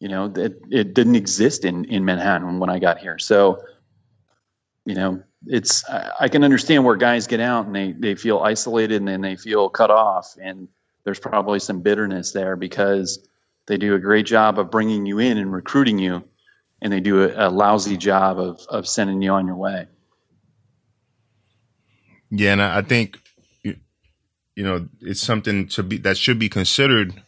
You 0.00 0.08
know, 0.08 0.32
it, 0.34 0.62
it 0.70 0.94
didn't 0.94 1.16
exist 1.16 1.64
in 1.64 1.84
in 1.86 2.04
Manhattan 2.04 2.58
when 2.60 2.70
I 2.70 2.78
got 2.78 2.98
here. 2.98 3.18
So 3.18 3.62
you 4.84 4.94
know, 4.94 5.22
it's 5.46 5.84
I 5.88 6.28
can 6.28 6.44
understand 6.44 6.84
where 6.84 6.96
guys 6.96 7.26
get 7.26 7.40
out 7.40 7.66
and 7.66 7.74
they 7.74 7.92
they 7.92 8.14
feel 8.14 8.38
isolated 8.38 8.96
and 8.96 9.06
then 9.06 9.20
they 9.20 9.36
feel 9.36 9.68
cut 9.68 9.90
off, 9.90 10.36
and 10.40 10.68
there's 11.04 11.18
probably 11.18 11.58
some 11.58 11.82
bitterness 11.82 12.32
there 12.32 12.56
because 12.56 13.26
they 13.66 13.76
do 13.76 13.94
a 13.94 13.98
great 13.98 14.24
job 14.24 14.58
of 14.58 14.70
bringing 14.70 15.04
you 15.04 15.18
in 15.18 15.36
and 15.36 15.52
recruiting 15.52 15.98
you, 15.98 16.24
and 16.80 16.92
they 16.92 17.00
do 17.00 17.22
a, 17.22 17.48
a 17.48 17.50
lousy 17.50 17.96
job 17.96 18.38
of 18.38 18.60
of 18.68 18.88
sending 18.88 19.20
you 19.20 19.30
on 19.30 19.46
your 19.46 19.56
way. 19.56 19.86
Yeah, 22.30 22.52
and 22.52 22.62
I 22.62 22.82
think 22.82 23.18
you 23.62 23.76
know 24.56 24.88
it's 25.00 25.20
something 25.20 25.68
to 25.68 25.82
be 25.82 25.98
that 25.98 26.16
should 26.16 26.38
be 26.38 26.48
considered 26.48 27.22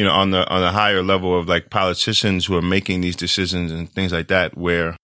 you 0.00 0.06
know 0.06 0.12
on 0.12 0.30
the 0.30 0.48
on 0.48 0.62
the 0.62 0.72
higher 0.72 1.02
level 1.02 1.38
of 1.38 1.46
like 1.46 1.68
politicians 1.68 2.46
who 2.46 2.56
are 2.56 2.62
making 2.62 3.02
these 3.02 3.16
decisions 3.16 3.70
and 3.70 3.92
things 3.92 4.12
like 4.12 4.28
that 4.28 4.56
where 4.56 4.96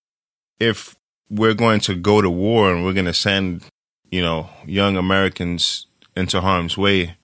if 0.59 0.97
we're 1.29 1.53
going 1.55 1.81
to 1.81 1.95
go 1.95 2.23
to 2.23 2.31
war 2.31 2.73
and 2.73 2.83
we're 2.83 2.95
going 2.95 3.05
to 3.05 3.13
send 3.29 3.63
you 4.11 4.23
know 4.23 4.49
young 4.65 4.97
americans 4.97 5.87
into 6.17 6.41
harm's 6.41 6.79
way 6.79 7.15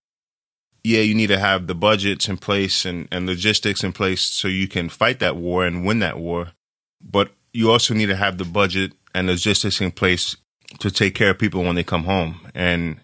yeah 0.84 1.00
you 1.00 1.14
need 1.14 1.28
to 1.28 1.38
have 1.38 1.66
the 1.66 1.74
budgets 1.74 2.28
in 2.28 2.36
place 2.36 2.84
and, 2.84 3.08
and 3.10 3.26
logistics 3.26 3.82
in 3.82 3.92
place 3.92 4.20
so 4.20 4.48
you 4.48 4.68
can 4.68 4.88
fight 4.88 5.18
that 5.20 5.36
war 5.36 5.64
and 5.64 5.86
win 5.86 6.00
that 6.00 6.18
war. 6.18 6.52
But 7.00 7.30
you 7.52 7.70
also 7.70 7.94
need 7.94 8.06
to 8.06 8.16
have 8.16 8.38
the 8.38 8.44
budget 8.44 8.92
and 9.14 9.26
logistics 9.26 9.80
in 9.80 9.92
place 9.92 10.36
to 10.80 10.90
take 10.90 11.14
care 11.14 11.30
of 11.30 11.38
people 11.38 11.62
when 11.62 11.74
they 11.76 11.84
come 11.84 12.04
home. 12.04 12.40
And 12.54 13.00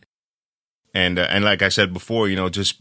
and 0.94 1.18
uh, 1.18 1.28
and 1.30 1.44
like 1.44 1.62
I 1.62 1.68
said 1.68 1.92
before, 1.92 2.28
you 2.28 2.36
know, 2.36 2.48
just 2.48 2.80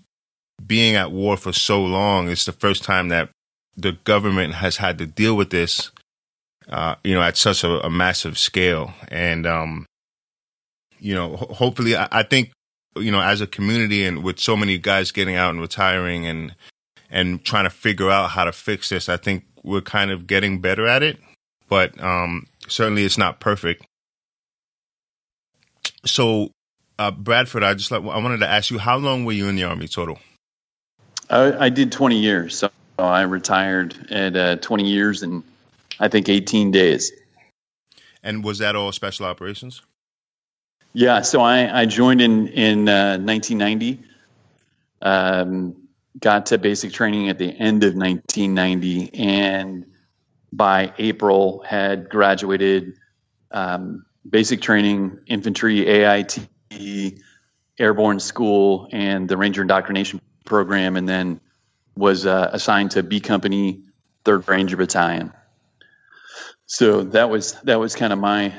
being 0.66 0.96
at 0.96 1.12
war 1.12 1.38
for 1.38 1.54
so 1.54 1.84
long, 1.84 2.30
it's 2.30 2.46
the 2.46 2.52
first 2.52 2.84
time 2.84 3.10
that 3.10 3.30
the 3.76 3.94
government 4.04 4.56
has 4.56 4.78
had 4.78 4.98
to 4.98 5.06
deal 5.06 5.36
with 5.36 5.50
this, 5.50 5.92
uh, 6.70 6.96
you 7.04 7.14
know, 7.14 7.22
at 7.22 7.38
such 7.38 7.64
a, 7.64 7.86
a 7.86 7.90
massive 7.90 8.38
scale. 8.38 8.94
And 9.10 9.46
um, 9.46 9.86
you 11.00 11.14
know, 11.14 11.36
ho- 11.36 11.54
hopefully, 11.54 11.96
I, 11.96 12.08
I 12.12 12.24
think 12.24 12.52
you 12.98 13.12
know, 13.12 13.22
as 13.22 13.42
a 13.42 13.48
community 13.48 14.04
and 14.04 14.24
with 14.24 14.40
so 14.40 14.56
many 14.56 14.78
guys 14.78 15.12
getting 15.12 15.36
out 15.36 15.52
and 15.52 15.62
retiring 15.62 16.26
and 16.26 16.56
and 17.10 17.44
trying 17.44 17.64
to 17.64 17.70
figure 17.70 18.10
out 18.10 18.32
how 18.32 18.46
to 18.46 18.52
fix 18.52 18.90
this, 18.90 19.08
I 19.08 19.18
think 19.18 19.46
we're 19.64 19.82
kind 19.82 20.12
of 20.12 20.28
getting 20.28 20.60
better 20.60 20.88
at 20.88 21.04
it. 21.04 21.18
But 21.70 22.02
um, 22.02 22.48
certainly, 22.68 23.04
it's 23.04 23.18
not 23.18 23.40
perfect. 23.40 23.86
So 26.06 26.52
uh, 27.00 27.12
Bradford, 27.12 27.64
I 27.64 27.74
just 27.74 27.92
like 27.92 28.02
I 28.02 28.18
wanted 28.18 28.40
to 28.40 28.48
ask 28.48 28.72
you, 28.72 28.80
how 28.80 28.98
long 28.98 29.26
were 29.26 29.34
you 29.34 29.48
in 29.48 29.56
the 29.56 29.64
army 29.64 29.88
total? 29.88 30.20
I, 31.30 31.66
I 31.66 31.70
did 31.70 31.92
20 31.92 32.18
years, 32.18 32.58
so 32.58 32.70
I 32.98 33.22
retired 33.24 34.12
at 34.12 34.36
uh, 34.36 34.56
20 34.58 34.86
years 34.86 35.24
and 35.24 35.44
I 36.00 36.08
think 36.08 36.30
18 36.30 36.72
days. 36.72 37.12
And 38.24 38.44
was 38.44 38.60
that 38.60 38.76
all 38.76 38.92
special 38.92 39.26
operations? 39.26 39.82
Yeah, 40.94 41.22
so 41.22 41.42
I, 41.42 41.82
I 41.82 41.86
joined 41.86 42.22
in 42.22 42.48
in 42.48 42.90
uh, 42.90 43.18
1990. 43.20 44.04
Um, 45.02 45.76
got 46.20 46.48
to 46.48 46.58
basic 46.58 46.92
training 46.92 47.30
at 47.30 47.38
the 47.38 47.50
end 47.50 47.84
of 47.84 47.94
1990, 47.94 49.14
and 49.14 49.86
by 50.52 50.94
April 50.98 51.64
had 51.68 52.10
graduated 52.10 52.98
um, 53.52 54.06
basic 54.28 54.62
training, 54.62 55.20
infantry, 55.28 55.88
AIT, 55.88 56.40
airborne 57.80 58.20
school 58.20 58.90
and 58.92 59.30
the 59.30 59.38
Ranger 59.38 59.62
indoctrination 59.62 60.20
program, 60.48 60.96
and 60.96 61.08
then 61.08 61.40
was 61.96 62.26
uh, 62.26 62.50
assigned 62.54 62.92
to 62.92 63.04
B 63.04 63.20
Company, 63.20 63.84
Third 64.26 64.48
Ranger 64.48 64.78
Battalion. 64.78 65.34
So 66.66 67.04
that 67.04 67.30
was 67.30 67.54
that 67.64 67.80
was 67.80 67.96
kind 67.96 68.12
of 68.12 68.20
my 68.20 68.54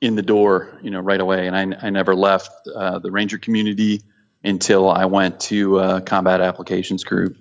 in 0.00 0.14
the 0.14 0.22
door, 0.22 0.78
you 0.82 0.90
know, 0.90 1.00
right 1.00 1.20
away, 1.20 1.46
and 1.48 1.56
I, 1.56 1.86
I 1.86 1.90
never 1.90 2.14
left 2.14 2.50
uh, 2.68 2.98
the 3.00 3.10
Ranger 3.10 3.38
community 3.38 4.02
until 4.44 4.88
I 4.88 5.06
went 5.06 5.40
to 5.40 5.78
uh, 5.78 6.00
Combat 6.00 6.40
Applications 6.40 7.02
Group. 7.02 7.36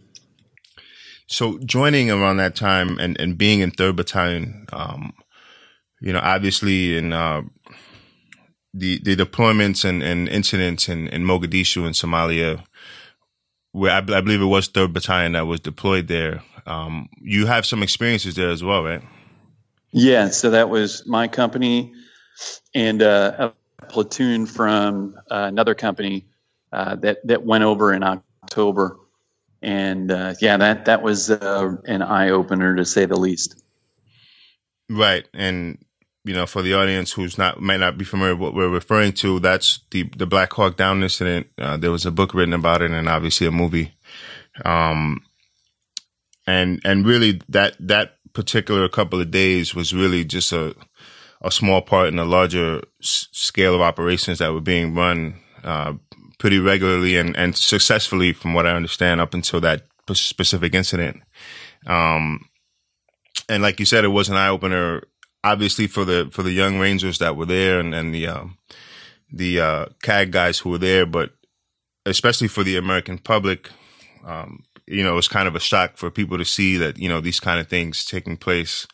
So 1.27 1.59
joining 1.59 2.09
around 2.09 2.37
that 2.37 2.55
time 2.55 2.97
and, 2.99 3.19
and 3.19 3.37
being 3.37 3.59
in 3.59 3.71
Third 3.71 3.95
Battalion, 3.95 4.65
um, 4.73 5.13
you 6.01 6.13
know, 6.13 6.21
obviously 6.23 6.97
in 6.97 7.13
uh, 7.13 7.41
the 8.73 8.99
the 9.03 9.15
deployments 9.15 9.83
and, 9.83 10.01
and 10.01 10.27
incidents 10.29 10.87
in, 10.89 11.07
in 11.09 11.23
Mogadishu 11.23 11.85
and 11.85 11.93
Somalia, 11.93 12.63
where 13.71 13.91
I, 13.91 13.97
I, 13.97 14.21
believe 14.21 14.41
it 14.41 14.45
was 14.45 14.67
Third 14.67 14.93
Battalion 14.93 15.33
that 15.33 15.45
was 15.45 15.59
deployed 15.59 16.07
there. 16.07 16.43
Um, 16.65 17.09
you 17.21 17.45
have 17.45 17.65
some 17.65 17.83
experiences 17.83 18.35
there 18.35 18.49
as 18.49 18.63
well, 18.63 18.83
right? 18.83 19.01
Yeah, 19.91 20.29
so 20.29 20.51
that 20.51 20.69
was 20.69 21.05
my 21.07 21.27
company 21.27 21.93
and 22.73 23.01
uh, 23.01 23.51
a 23.79 23.85
platoon 23.85 24.45
from 24.45 25.15
uh, 25.31 25.45
another 25.47 25.75
company 25.75 26.25
uh, 26.71 26.95
that 26.97 27.25
that 27.25 27.45
went 27.45 27.63
over 27.63 27.93
in 27.93 28.03
October, 28.03 28.97
and 29.61 30.11
uh, 30.11 30.33
yeah, 30.41 30.57
that 30.57 30.85
that 30.85 31.01
was 31.01 31.29
uh, 31.31 31.75
an 31.85 32.01
eye 32.01 32.29
opener 32.29 32.75
to 32.75 32.85
say 32.85 33.05
the 33.05 33.15
least. 33.15 33.63
Right, 34.89 35.27
and 35.33 35.77
you 36.27 36.33
know, 36.33 36.45
for 36.45 36.61
the 36.61 36.73
audience 36.73 37.13
who's 37.13 37.37
not 37.37 37.61
might 37.61 37.79
not 37.79 37.97
be 37.97 38.05
familiar 38.05 38.35
with 38.35 38.41
what 38.41 38.53
we're 38.53 38.69
referring 38.69 39.13
to, 39.13 39.39
that's 39.39 39.79
the 39.91 40.03
the 40.15 40.27
Black 40.27 40.51
Hawk 40.53 40.77
Down 40.77 41.01
incident. 41.01 41.47
Uh, 41.57 41.77
there 41.77 41.91
was 41.91 42.05
a 42.05 42.11
book 42.11 42.33
written 42.33 42.53
about 42.53 42.81
it, 42.81 42.91
and 42.91 43.07
obviously 43.07 43.47
a 43.47 43.51
movie. 43.51 43.93
Um, 44.65 45.23
and 46.45 46.81
and 46.83 47.05
really 47.05 47.41
that 47.49 47.75
that 47.79 48.17
particular 48.33 48.87
couple 48.89 49.21
of 49.21 49.31
days 49.31 49.73
was 49.73 49.93
really 49.93 50.25
just 50.25 50.51
a 50.51 50.75
a 51.41 51.51
small 51.51 51.81
part 51.81 52.09
in 52.09 52.19
a 52.19 52.25
larger 52.25 52.81
s- 53.01 53.27
scale 53.31 53.75
of 53.75 53.81
operations 53.81 54.39
that 54.39 54.51
were 54.51 54.61
being 54.61 54.95
run 54.95 55.35
uh, 55.63 55.93
pretty 56.39 56.59
regularly 56.59 57.17
and 57.17 57.35
and 57.37 57.55
successfully, 57.55 58.33
from 58.33 58.53
what 58.53 58.67
I 58.67 58.75
understand, 58.75 59.21
up 59.21 59.33
until 59.33 59.61
that 59.61 59.83
specific 60.13 60.73
incident. 60.73 61.21
Um, 61.85 62.45
and 63.49 63.63
like 63.63 63.79
you 63.79 63.85
said, 63.85 64.03
it 64.03 64.09
was 64.09 64.29
an 64.29 64.35
eye 64.35 64.49
opener 64.49 65.03
obviously 65.51 65.87
for 65.87 66.05
the 66.05 66.29
for 66.31 66.43
the 66.43 66.51
young 66.51 66.79
Rangers 66.79 67.19
that 67.19 67.35
were 67.35 67.45
there 67.45 67.79
and 67.79 67.93
and 67.95 68.13
the 68.13 68.27
um, 68.27 68.57
the 69.31 69.59
uh, 69.59 69.85
CAG 70.01 70.31
guys 70.31 70.59
who 70.59 70.69
were 70.69 70.77
there, 70.77 71.05
but 71.05 71.31
especially 72.05 72.47
for 72.47 72.63
the 72.63 72.77
American 72.77 73.17
public, 73.17 73.69
um, 74.25 74.63
you 74.85 75.03
know, 75.03 75.17
it's 75.17 75.27
kind 75.27 75.47
of 75.47 75.55
a 75.55 75.59
shock 75.59 75.97
for 75.97 76.09
people 76.09 76.37
to 76.37 76.45
see 76.45 76.77
that 76.77 76.97
you 76.97 77.09
know 77.09 77.21
these 77.21 77.39
kind 77.39 77.59
of 77.59 77.67
things 77.67 78.05
taking 78.05 78.37
place 78.37 78.87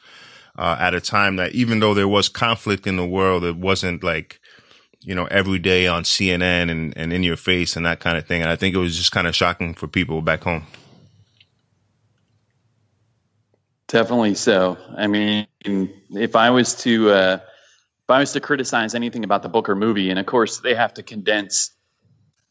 uh, 0.57 0.77
at 0.79 0.93
a 0.93 1.01
time 1.01 1.35
that 1.37 1.53
even 1.53 1.79
though 1.79 1.93
there 1.93 2.07
was 2.07 2.29
conflict 2.29 2.87
in 2.87 2.97
the 2.97 3.05
world, 3.05 3.43
it 3.43 3.57
wasn't 3.57 4.03
like 4.03 4.39
you 5.01 5.13
know 5.15 5.25
every 5.25 5.59
day 5.59 5.87
on 5.87 6.03
CNN 6.03 6.69
and 6.71 6.97
and 6.97 7.13
in 7.13 7.23
your 7.23 7.37
face 7.37 7.75
and 7.75 7.85
that 7.85 7.99
kind 7.99 8.17
of 8.17 8.25
thing. 8.27 8.41
And 8.41 8.49
I 8.49 8.55
think 8.55 8.75
it 8.75 8.79
was 8.79 8.97
just 8.97 9.11
kind 9.11 9.27
of 9.27 9.35
shocking 9.35 9.73
for 9.73 9.87
people 9.87 10.21
back 10.21 10.43
home. 10.43 10.65
Definitely 13.93 14.33
so. 14.33 14.79
I 14.97 15.05
mean, 15.05 15.45
if 15.63 16.35
I 16.35 16.49
was 16.49 16.73
to 16.77 17.11
uh, 17.11 17.37
if 17.43 18.09
I 18.09 18.21
was 18.21 18.31
to 18.31 18.39
criticize 18.39 18.95
anything 18.95 19.23
about 19.23 19.43
the 19.43 19.49
book 19.49 19.69
or 19.69 19.75
movie, 19.75 20.09
and 20.09 20.17
of 20.17 20.25
course 20.25 20.61
they 20.61 20.73
have 20.73 20.95
to 20.95 21.03
condense, 21.03 21.69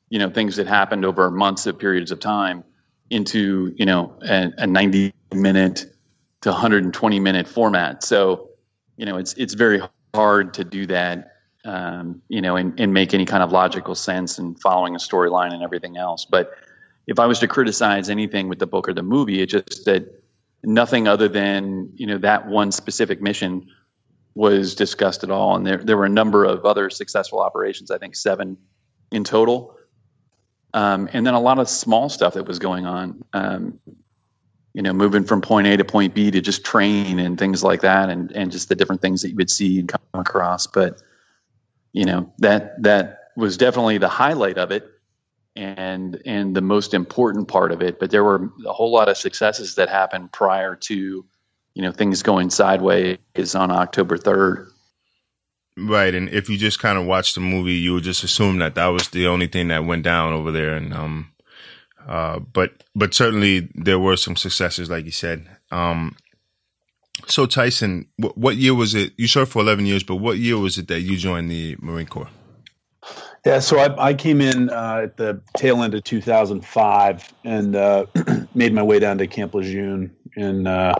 you 0.09 0.21
know, 0.21 0.31
things 0.31 0.55
that 0.55 0.69
happened 0.69 1.05
over 1.05 1.33
months 1.33 1.67
of 1.67 1.81
periods 1.81 2.13
of 2.13 2.21
time 2.21 2.63
into 3.11 3.75
you 3.77 3.87
know 3.87 4.15
a, 4.23 4.53
a 4.57 4.67
90 4.69 5.15
minute 5.35 5.87
to 6.43 6.51
120 6.51 7.19
minute 7.19 7.49
format. 7.49 8.05
So, 8.05 8.51
you 8.97 9.05
know, 9.05 9.17
it's 9.17 9.35
it's 9.35 9.55
very 9.55 9.83
hard 10.15 10.55
to 10.55 10.65
do 10.65 10.87
that, 10.87 11.33
um, 11.65 12.23
you 12.29 12.41
know, 12.41 12.55
and, 12.55 12.79
and 12.79 12.95
make 12.95 13.15
any 13.15 13.27
kind 13.27 13.43
of 13.43 13.51
logical 13.51 13.97
sense 13.97 14.39
and 14.39 14.61
following 14.61 14.95
a 14.95 14.99
storyline 14.99 15.53
and 15.53 15.65
everything 15.65 15.97
else. 15.97 16.25
But 16.25 16.53
if 17.09 17.19
I 17.19 17.27
was 17.27 17.41
to 17.41 17.49
criticize 17.49 18.11
anything 18.11 18.49
with 18.49 18.61
the 18.61 18.69
book 18.69 18.89
or 18.89 18.95
the 18.95 19.03
movie, 19.03 19.43
it 19.43 19.47
just 19.47 19.87
that 19.87 20.22
nothing 20.65 21.09
other 21.09 21.29
than 21.29 21.91
you 21.95 22.07
know 22.07 22.19
that 22.19 22.47
one 22.47 22.73
specific 22.73 23.21
mission 23.21 23.67
was 24.35 24.75
discussed 24.75 25.25
at 25.25 25.31
all. 25.31 25.57
And 25.57 25.67
there 25.67 25.79
there 25.79 25.97
were 25.97 26.05
a 26.05 26.11
number 26.11 26.45
of 26.45 26.65
other 26.65 26.91
successful 26.91 27.41
operations. 27.41 27.91
I 27.91 27.99
think 27.99 28.17
seven 28.17 28.59
in 29.11 29.25
total. 29.25 29.77
Um, 30.75 31.09
and 31.13 31.27
then 31.27 31.35
a 31.35 31.41
lot 31.41 31.59
of 31.59 31.69
small 31.69 32.09
stuff 32.09 32.35
that 32.35 32.47
was 32.47 32.59
going 32.59 32.87
on. 32.87 33.25
Um, 33.33 33.79
you 34.73 34.81
know, 34.81 34.95
moving 34.95 35.25
from 35.25 35.43
point 35.43 35.67
A 35.67 35.77
to 35.77 35.85
point 35.85 36.15
B 36.15 36.31
to 36.31 36.41
just 36.41 36.65
train 36.65 37.19
and 37.19 37.39
things 37.39 37.63
like 37.63 37.83
that, 37.83 38.09
and 38.09 38.33
and 38.33 38.51
just 38.51 38.69
the 38.69 38.75
different 38.75 39.03
things 39.03 39.23
that 39.23 39.31
you 39.31 39.37
would 39.37 39.51
see 39.51 39.81
and 39.81 39.89
come 39.89 40.01
across. 40.15 40.67
But 40.67 41.03
you 41.93 42.07
know 42.07 42.33
that 42.39 42.83
that 42.83 43.19
was 43.37 43.59
definitely 43.59 43.99
the 43.99 44.09
highlight 44.09 44.57
of 44.57 44.71
it 44.71 44.87
and 45.57 46.21
and 46.25 46.57
the 46.57 46.63
most 46.63 46.95
important 46.95 47.49
part 47.49 47.73
of 47.73 47.83
it. 47.83 47.99
But 48.01 48.11
there 48.11 48.25
were 48.25 48.51
a 48.67 48.73
whole 48.73 48.93
lot 48.93 49.09
of 49.09 49.17
successes 49.17 49.75
that 49.77 49.89
happened 49.89 50.33
prior 50.33 50.77
to 50.77 51.25
you 51.75 51.83
know 51.83 51.93
things 51.93 52.23
going 52.23 52.51
sideways 52.51 53.19
on 53.55 53.71
October 53.71 54.17
third. 54.17 54.69
Right, 55.77 56.15
and 56.15 56.29
if 56.29 56.51
you 56.51 56.59
just 56.59 56.81
kind 56.81 56.99
of 56.99 57.07
watch 57.07 57.35
the 57.35 57.41
movie, 57.41 57.75
you 57.75 57.95
would 57.95 58.05
just 58.05 58.25
assume 58.25 58.59
that 58.59 58.75
that 58.75 58.89
was 58.89 59.09
the 59.09 59.27
only 59.27 59.47
thing 59.47 59.69
that 59.69 59.87
went 59.87 60.03
down 60.03 60.35
over 60.35 60.53
there, 60.53 60.75
and 60.75 60.93
um, 60.93 61.33
uh, 62.07 62.41
but 62.41 62.85
but 62.95 63.15
certainly 63.15 63.71
there 63.75 63.99
were 63.99 64.17
some 64.17 64.37
successes, 64.37 64.91
like 64.91 65.07
you 65.07 65.11
said. 65.13 65.47
Um, 65.71 66.17
So 67.29 67.47
Tyson, 67.47 68.09
what, 68.17 68.37
what 68.37 68.57
year 68.57 68.75
was 68.75 68.95
it? 68.95 69.13
You 69.17 69.29
served 69.29 69.53
for 69.53 69.63
eleven 69.63 69.87
years, 69.87 70.03
but 70.03 70.17
what 70.17 70.39
year 70.39 70.59
was 70.59 70.77
it 70.77 70.89
that 70.89 71.01
you 71.01 71.17
joined 71.17 71.51
the 71.51 71.77
Marine 71.81 72.07
Corps? 72.07 72.29
Yeah, 73.45 73.59
so 73.59 73.79
I, 73.79 74.09
I 74.09 74.15
came 74.15 74.41
in 74.41 74.71
uh, 74.71 75.01
at 75.05 75.17
the 75.17 75.41
tail 75.57 75.83
end 75.83 75.95
of 75.95 76.05
2005 76.05 77.35
and 77.45 77.75
uh, 77.75 78.07
made 78.55 78.73
my 78.73 78.83
way 78.83 79.01
down 79.01 79.19
to 79.19 79.27
Camp 79.27 79.55
Lejeune 79.55 80.15
in 80.37 80.69
uh, 80.69 80.95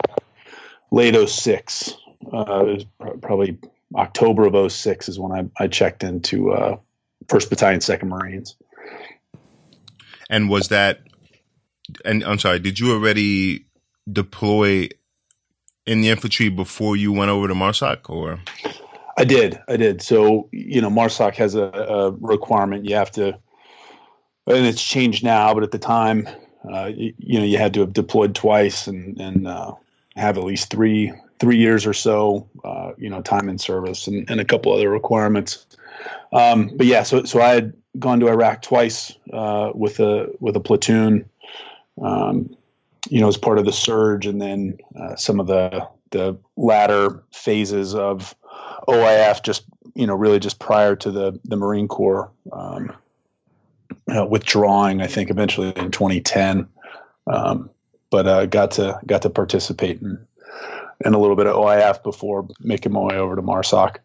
late 0.91 1.15
06. 1.29 1.93
Uh, 2.31 2.75
probably 3.21 3.57
October 3.95 4.45
of 4.45 4.71
06 4.71 5.07
is 5.07 5.19
when 5.19 5.31
I, 5.31 5.63
I 5.63 5.67
checked 5.67 6.03
into 6.03 6.51
uh, 6.51 6.77
First 7.29 7.49
Battalion, 7.49 7.79
Second 7.79 8.09
Marines. 8.09 8.55
And 10.29 10.49
was 10.49 10.67
that? 10.67 11.01
And 12.03 12.23
I'm 12.23 12.39
sorry, 12.39 12.59
did 12.59 12.77
you 12.79 12.91
already 12.91 13.65
deploy 14.11 14.89
in 15.85 16.01
the 16.01 16.09
infantry 16.09 16.49
before 16.49 16.97
you 16.97 17.13
went 17.13 17.29
over 17.29 17.47
to 17.47 17.53
MARSOC, 17.53 18.09
or? 18.09 18.39
I 19.17 19.23
did. 19.25 19.59
I 19.67 19.77
did. 19.77 20.01
So, 20.01 20.49
you 20.51 20.81
know, 20.81 20.89
MARSOC 20.89 21.35
has 21.35 21.55
a, 21.55 21.65
a, 21.65 22.11
requirement. 22.11 22.85
You 22.85 22.95
have 22.95 23.11
to, 23.11 23.37
and 24.47 24.65
it's 24.65 24.83
changed 24.83 25.23
now, 25.23 25.53
but 25.53 25.63
at 25.63 25.71
the 25.71 25.79
time, 25.79 26.27
uh, 26.71 26.85
you, 26.85 27.13
you, 27.17 27.39
know, 27.39 27.45
you 27.45 27.57
had 27.57 27.73
to 27.75 27.81
have 27.81 27.93
deployed 27.93 28.33
twice 28.33 28.87
and, 28.87 29.19
and 29.19 29.47
uh, 29.47 29.73
have 30.15 30.37
at 30.37 30.43
least 30.43 30.69
three 30.69 31.13
three 31.39 31.57
years 31.57 31.85
or 31.85 31.93
so, 31.93 32.47
uh, 32.63 32.93
you 32.97 33.09
know, 33.09 33.21
time 33.21 33.49
in 33.49 33.57
service 33.57 34.07
and, 34.07 34.29
and 34.29 34.39
a 34.39 34.45
couple 34.45 34.71
other 34.71 34.89
requirements. 34.89 35.65
Um, 36.31 36.71
but 36.75 36.87
yeah, 36.87 37.03
so 37.03 37.23
so 37.25 37.41
I 37.41 37.49
had 37.49 37.73
gone 37.99 38.19
to 38.21 38.27
Iraq 38.27 38.61
twice 38.61 39.13
uh, 39.31 39.71
with 39.75 39.99
a 39.99 40.29
with 40.39 40.55
a 40.55 40.59
platoon, 40.59 41.29
um, 42.01 42.55
you 43.09 43.19
know, 43.19 43.27
as 43.27 43.37
part 43.37 43.59
of 43.59 43.65
the 43.65 43.73
surge, 43.73 44.25
and 44.25 44.41
then 44.41 44.77
uh, 44.99 45.15
some 45.15 45.39
of 45.39 45.47
the 45.47 45.87
the 46.11 46.37
latter 46.55 47.23
phases 47.31 47.93
of 47.93 48.35
OIF 48.87 49.43
just 49.43 49.63
you 49.95 50.07
know 50.07 50.15
really 50.15 50.39
just 50.39 50.59
prior 50.59 50.95
to 50.95 51.11
the 51.11 51.39
the 51.45 51.55
Marine 51.55 51.87
Corps 51.87 52.31
um, 52.51 52.93
uh, 54.13 54.25
withdrawing. 54.25 55.01
I 55.01 55.07
think 55.07 55.29
eventually 55.29 55.69
in 55.75 55.91
2010, 55.91 56.67
um, 57.27 57.69
but 58.09 58.27
uh, 58.27 58.45
got 58.45 58.71
to 58.71 58.99
got 59.05 59.23
to 59.23 59.29
participate 59.29 60.01
in 60.01 60.25
in 61.05 61.13
a 61.13 61.19
little 61.19 61.35
bit 61.35 61.47
of 61.47 61.55
OIF 61.55 62.03
before 62.03 62.47
making 62.59 62.91
my 62.91 63.01
way 63.01 63.15
over 63.15 63.35
to 63.35 63.41
MARSOC. 63.41 63.97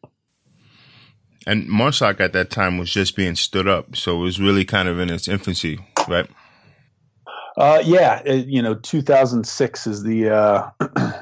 And 1.46 1.68
MARSOC 1.68 2.20
at 2.20 2.32
that 2.32 2.50
time 2.50 2.78
was 2.78 2.90
just 2.90 3.16
being 3.16 3.34
stood 3.34 3.68
up, 3.68 3.96
so 3.96 4.16
it 4.20 4.22
was 4.22 4.40
really 4.40 4.64
kind 4.64 4.88
of 4.88 4.98
in 4.98 5.08
its 5.08 5.28
infancy, 5.28 5.78
right? 6.08 6.28
Uh, 7.56 7.82
yeah, 7.84 8.22
it, 8.24 8.46
you 8.46 8.62
know, 8.62 8.74
2006 8.74 9.86
is 9.86 10.02
the 10.02 10.30
uh, 10.30 10.70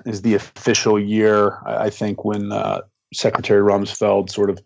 is 0.06 0.22
the 0.22 0.34
official 0.34 0.98
year. 0.98 1.58
I 1.64 1.90
think 1.90 2.24
when 2.24 2.52
uh, 2.52 2.82
Secretary 3.16 3.60
Rumsfeld 3.60 4.30
sort 4.30 4.50
of 4.50 4.60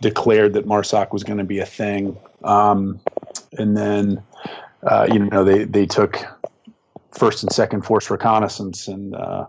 declared 0.00 0.54
that 0.54 0.66
MARSOC 0.66 1.12
was 1.12 1.24
going 1.24 1.38
to 1.38 1.44
be 1.44 1.58
a 1.58 1.66
thing. 1.66 2.16
Um, 2.44 3.00
and 3.58 3.76
then, 3.76 4.22
uh, 4.82 5.06
you 5.12 5.18
know, 5.18 5.44
they, 5.44 5.64
they 5.64 5.86
took 5.86 6.18
first 7.12 7.42
and 7.42 7.52
second 7.52 7.82
force 7.82 8.10
reconnaissance 8.10 8.88
and 8.88 9.14
uh, 9.14 9.46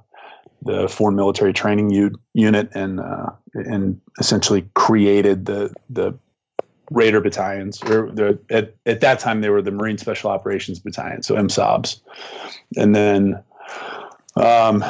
the 0.64 0.88
foreign 0.90 1.16
military 1.16 1.54
training 1.54 1.90
u- 1.90 2.20
unit 2.34 2.70
and 2.74 3.00
uh, 3.00 3.30
and 3.54 4.00
essentially 4.20 4.68
created 4.74 5.46
the 5.46 5.74
the 5.90 6.14
Raider 6.92 7.22
battalions. 7.22 7.82
Or 7.84 8.12
the, 8.12 8.38
at, 8.50 8.76
at 8.86 9.00
that 9.00 9.20
time, 9.20 9.42
they 9.42 9.50
were 9.50 9.62
the 9.62 9.72
Marine 9.72 9.98
Special 9.98 10.30
Operations 10.30 10.80
Battalion, 10.80 11.24
so 11.24 11.36
MSOBs. 11.36 12.02
And 12.76 12.94
then 12.94 13.42
um, 14.36 14.84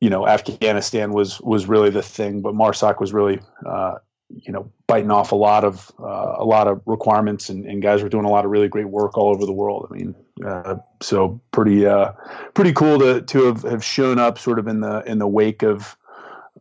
you 0.00 0.10
know, 0.10 0.26
Afghanistan 0.26 1.12
was 1.12 1.40
was 1.40 1.66
really 1.66 1.90
the 1.90 2.02
thing, 2.02 2.40
but 2.40 2.54
MARSOC 2.54 3.00
was 3.00 3.12
really, 3.12 3.40
uh, 3.66 3.96
you 4.28 4.52
know, 4.52 4.70
biting 4.86 5.10
off 5.10 5.32
a 5.32 5.36
lot 5.36 5.64
of 5.64 5.90
uh, 5.98 6.36
a 6.38 6.44
lot 6.44 6.68
of 6.68 6.80
requirements, 6.86 7.48
and, 7.48 7.64
and, 7.66 7.82
guys 7.82 8.02
were 8.02 8.08
doing 8.08 8.24
a 8.24 8.30
lot 8.30 8.44
of 8.44 8.50
really 8.50 8.68
great 8.68 8.88
work 8.88 9.18
all 9.18 9.28
over 9.30 9.44
the 9.44 9.52
world. 9.52 9.88
I 9.90 9.94
mean, 9.94 10.14
uh, 10.44 10.76
so 11.00 11.40
pretty 11.50 11.86
uh, 11.86 12.12
pretty 12.54 12.72
cool 12.72 12.98
to 13.00 13.22
to 13.22 13.44
have, 13.46 13.62
have 13.62 13.84
shown 13.84 14.18
up 14.18 14.38
sort 14.38 14.58
of 14.58 14.68
in 14.68 14.80
the 14.80 15.02
in 15.04 15.18
the 15.18 15.26
wake 15.26 15.62
of 15.62 15.96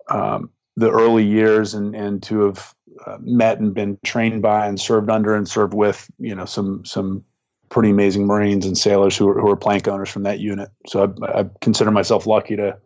um, 0.09 0.49
the 0.75 0.89
early 0.89 1.23
years, 1.23 1.75
and 1.75 1.95
and 1.95 2.23
to 2.23 2.41
have 2.45 2.73
uh, 3.05 3.17
met 3.21 3.59
and 3.59 3.73
been 3.73 3.99
trained 4.03 4.41
by 4.41 4.65
and 4.65 4.79
served 4.79 5.09
under 5.09 5.35
and 5.35 5.47
served 5.47 5.73
with, 5.73 6.09
you 6.17 6.33
know, 6.33 6.45
some 6.45 6.83
some 6.85 7.23
pretty 7.69 7.89
amazing 7.89 8.25
Marines 8.25 8.65
and 8.65 8.77
sailors 8.77 9.15
who 9.15 9.27
are, 9.27 9.39
who 9.39 9.49
are 9.49 9.57
plank 9.57 9.87
owners 9.87 10.09
from 10.09 10.23
that 10.23 10.39
unit. 10.39 10.69
So 10.87 11.13
I, 11.21 11.41
I 11.41 11.45
consider 11.61 11.91
myself 11.91 12.25
lucky 12.25 12.55
to 12.55 12.77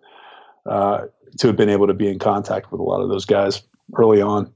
uh, 0.65 1.05
to 1.39 1.47
have 1.47 1.55
been 1.55 1.69
able 1.69 1.87
to 1.87 1.93
be 1.93 2.07
in 2.07 2.19
contact 2.19 2.71
with 2.71 2.79
a 2.79 2.83
lot 2.83 3.01
of 3.01 3.09
those 3.09 3.25
guys 3.25 3.61
early 3.95 4.21
on. 4.21 4.53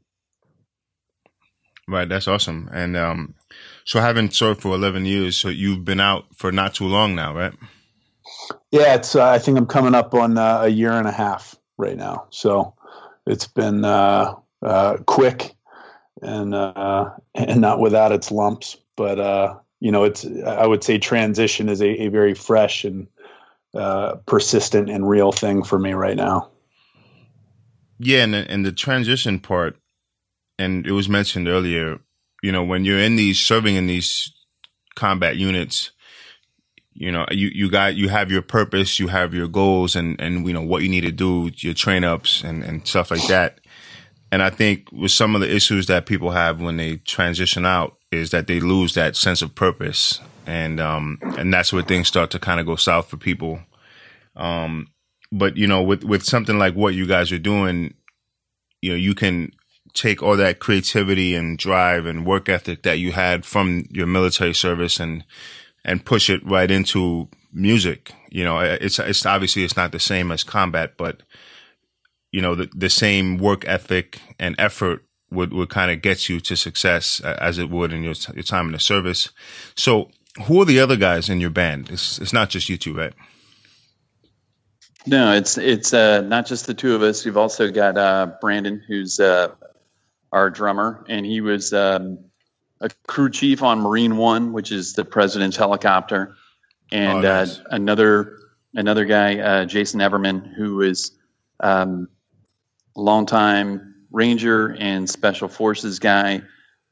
Right, 1.88 2.10
that's 2.10 2.28
awesome. 2.28 2.70
And 2.74 2.98
um, 2.98 3.36
so, 3.84 4.00
having 4.02 4.32
served 4.32 4.62
for 4.62 4.74
eleven 4.74 5.06
years, 5.06 5.36
so 5.36 5.50
you've 5.50 5.86
been 5.86 6.00
out 6.00 6.26
for 6.36 6.52
not 6.52 6.74
too 6.74 6.88
long 6.88 7.14
now, 7.14 7.36
right? 7.36 7.54
Yeah, 8.72 8.96
it's. 8.96 9.16
Uh, 9.16 9.26
I 9.26 9.38
think 9.38 9.58
I'm 9.58 9.68
coming 9.68 9.94
up 9.94 10.14
on 10.16 10.38
uh, 10.38 10.62
a 10.64 10.68
year 10.68 10.92
and 10.92 11.08
a 11.08 11.12
half 11.12 11.56
right 11.78 11.96
now. 11.96 12.26
So 12.32 12.74
it's 13.28 13.48
been 13.48 13.86
uh, 13.86 14.36
uh, 14.64 14.98
quick 15.06 15.56
and 16.24 16.56
uh, 16.56 17.12
and 17.36 17.62
not 17.62 17.80
without 17.80 18.12
its 18.12 18.32
lumps. 18.32 18.78
But 18.96 19.62
you 19.80 19.92
know, 19.92 20.06
it's. 20.06 20.26
I 20.26 20.66
would 20.66 20.84
say 20.84 20.98
transition 20.98 21.70
is 21.70 21.82
a, 21.82 22.04
a 22.04 22.08
very 22.08 22.34
fresh 22.34 22.84
and 22.84 23.08
uh, 23.76 24.16
persistent 24.26 24.90
and 24.90 25.08
real 25.08 25.32
thing 25.32 25.64
for 25.64 25.78
me 25.78 25.94
right 25.94 26.16
now. 26.16 26.50
Yeah, 28.00 28.24
and 28.24 28.34
the, 28.34 28.50
and 28.50 28.66
the 28.66 28.72
transition 28.72 29.40
part, 29.40 29.78
and 30.60 30.86
it 30.86 30.92
was 30.92 31.10
mentioned 31.10 31.48
earlier. 31.48 32.00
You 32.44 32.52
know, 32.52 32.64
when 32.64 32.86
you're 32.86 33.00
in 33.00 33.16
these 33.16 33.40
serving 33.40 33.76
in 33.76 33.88
these 33.88 34.34
combat 34.96 35.38
units, 35.38 35.92
you 36.94 37.12
know, 37.12 37.26
you 37.32 37.50
you 37.54 37.70
got 37.70 37.96
you 37.96 38.10
have 38.10 38.32
your 38.32 38.42
purpose, 38.42 39.00
you 39.00 39.08
have 39.08 39.34
your 39.34 39.48
goals, 39.48 39.96
and 39.96 40.20
and 40.20 40.46
you 40.48 40.54
know 40.54 40.62
what 40.62 40.84
you 40.84 40.90
need 40.90 41.02
to 41.02 41.12
do, 41.12 41.52
your 41.56 41.74
train 41.74 42.04
ups 42.04 42.44
and 42.44 42.64
and 42.64 42.88
stuff 42.88 43.12
like 43.12 43.28
that. 43.28 43.60
And 44.32 44.44
I 44.44 44.50
think 44.50 44.92
with 44.92 45.12
some 45.12 45.36
of 45.36 45.42
the 45.42 45.54
issues 45.54 45.88
that 45.88 46.06
people 46.06 46.32
have 46.32 46.60
when 46.60 46.78
they 46.78 46.98
transition 46.98 47.66
out 47.66 47.98
is 48.12 48.32
that 48.32 48.48
they 48.48 48.60
lose 48.60 48.94
that 48.96 49.16
sense 49.16 49.42
of 49.42 49.56
purpose 49.56 50.20
and 50.46 50.80
um, 50.80 51.20
and 51.38 51.54
that's 51.54 51.74
where 51.74 51.84
things 51.84 52.08
start 52.08 52.32
to 52.32 52.40
kind 52.40 52.60
of 52.60 52.66
go 52.66 52.76
south 52.76 53.08
for 53.08 53.18
people. 53.18 53.60
Um, 54.36 54.88
but 55.32 55.58
you 55.58 55.68
know, 55.68 55.82
with 55.82 56.04
with 56.04 56.24
something 56.24 56.58
like 56.58 56.76
what 56.76 56.94
you 56.94 57.06
guys 57.06 57.32
are 57.32 57.40
doing, 57.40 57.94
you 58.82 58.92
know, 58.92 58.98
you 58.98 59.16
can 59.16 59.52
take 59.94 60.22
all 60.22 60.38
that 60.38 60.60
creativity 60.60 61.36
and 61.36 61.58
drive 61.58 62.06
and 62.06 62.26
work 62.26 62.50
ethic 62.50 62.84
that 62.84 63.00
you 63.00 63.14
had 63.14 63.46
from 63.46 63.86
your 63.90 64.08
military 64.08 64.54
service 64.54 65.00
and 65.00 65.24
and 65.84 66.06
push 66.06 66.30
it 66.30 66.46
right 66.46 66.70
into 66.70 67.30
music. 67.54 68.12
You 68.30 68.44
know, 68.44 68.60
it's 68.60 69.00
it's 69.00 69.26
obviously 69.26 69.64
it's 69.64 69.78
not 69.78 69.92
the 69.92 70.00
same 70.00 70.32
as 70.32 70.44
combat, 70.44 70.98
but 70.98 71.24
you 72.32 72.42
know, 72.42 72.56
the 72.56 72.70
the 72.76 72.90
same 72.90 73.38
work 73.38 73.66
ethic 73.66 74.20
and 74.38 74.56
effort 74.60 75.06
would, 75.32 75.54
would 75.54 75.70
kind 75.70 75.92
of 75.92 76.02
get 76.02 76.30
you 76.30 76.40
to 76.40 76.56
success 76.56 77.20
as 77.20 77.58
it 77.58 77.70
would 77.70 77.92
in 77.92 78.04
your, 78.04 78.14
your 78.34 78.44
time 78.44 78.68
in 78.68 78.72
the 78.74 78.80
service. 78.80 79.30
So 79.76 80.12
who 80.44 80.62
are 80.62 80.66
the 80.66 80.80
other 80.80 80.98
guys 80.98 81.30
in 81.30 81.40
your 81.40 81.50
band? 81.50 81.90
It's 81.90 82.20
it's 82.20 82.34
not 82.34 82.50
just 82.50 82.70
you 82.70 82.78
two, 82.78 82.94
right? 82.94 83.14
No, 85.08 85.34
it's 85.34 85.58
it's 85.58 85.94
uh, 85.94 86.22
not 86.22 86.46
just 86.46 86.68
the 86.68 86.74
two 86.74 86.96
of 86.96 87.04
us. 87.04 87.24
We've 87.26 87.38
also 87.38 87.72
got 87.72 87.98
uh, 87.98 88.32
Brandon, 88.42 88.82
who's 88.88 89.20
uh, 89.20 89.50
our 90.32 90.50
drummer, 90.50 91.06
and 91.08 91.26
he 91.26 91.42
was 91.42 91.74
um, 91.74 92.20
a 92.82 92.90
crew 93.08 93.30
chief 93.30 93.62
on 93.64 93.80
Marine 93.80 94.18
One, 94.18 94.52
which 94.52 94.72
is 94.72 94.94
the 94.94 95.06
president's 95.06 95.58
helicopter, 95.58 96.36
and 96.92 97.26
oh, 97.26 97.30
uh, 97.30 97.46
nice. 97.46 97.62
another 97.70 98.40
another 98.74 99.06
guy, 99.06 99.40
uh, 99.40 99.66
Jason 99.66 100.02
Everman, 100.02 100.54
who 100.54 100.82
is 100.82 101.12
um, 101.60 102.10
a 102.96 103.02
longtime 103.02 103.96
Ranger 104.12 104.76
and 104.80 105.10
Special 105.10 105.48
Forces 105.48 106.00
guy, 106.00 106.42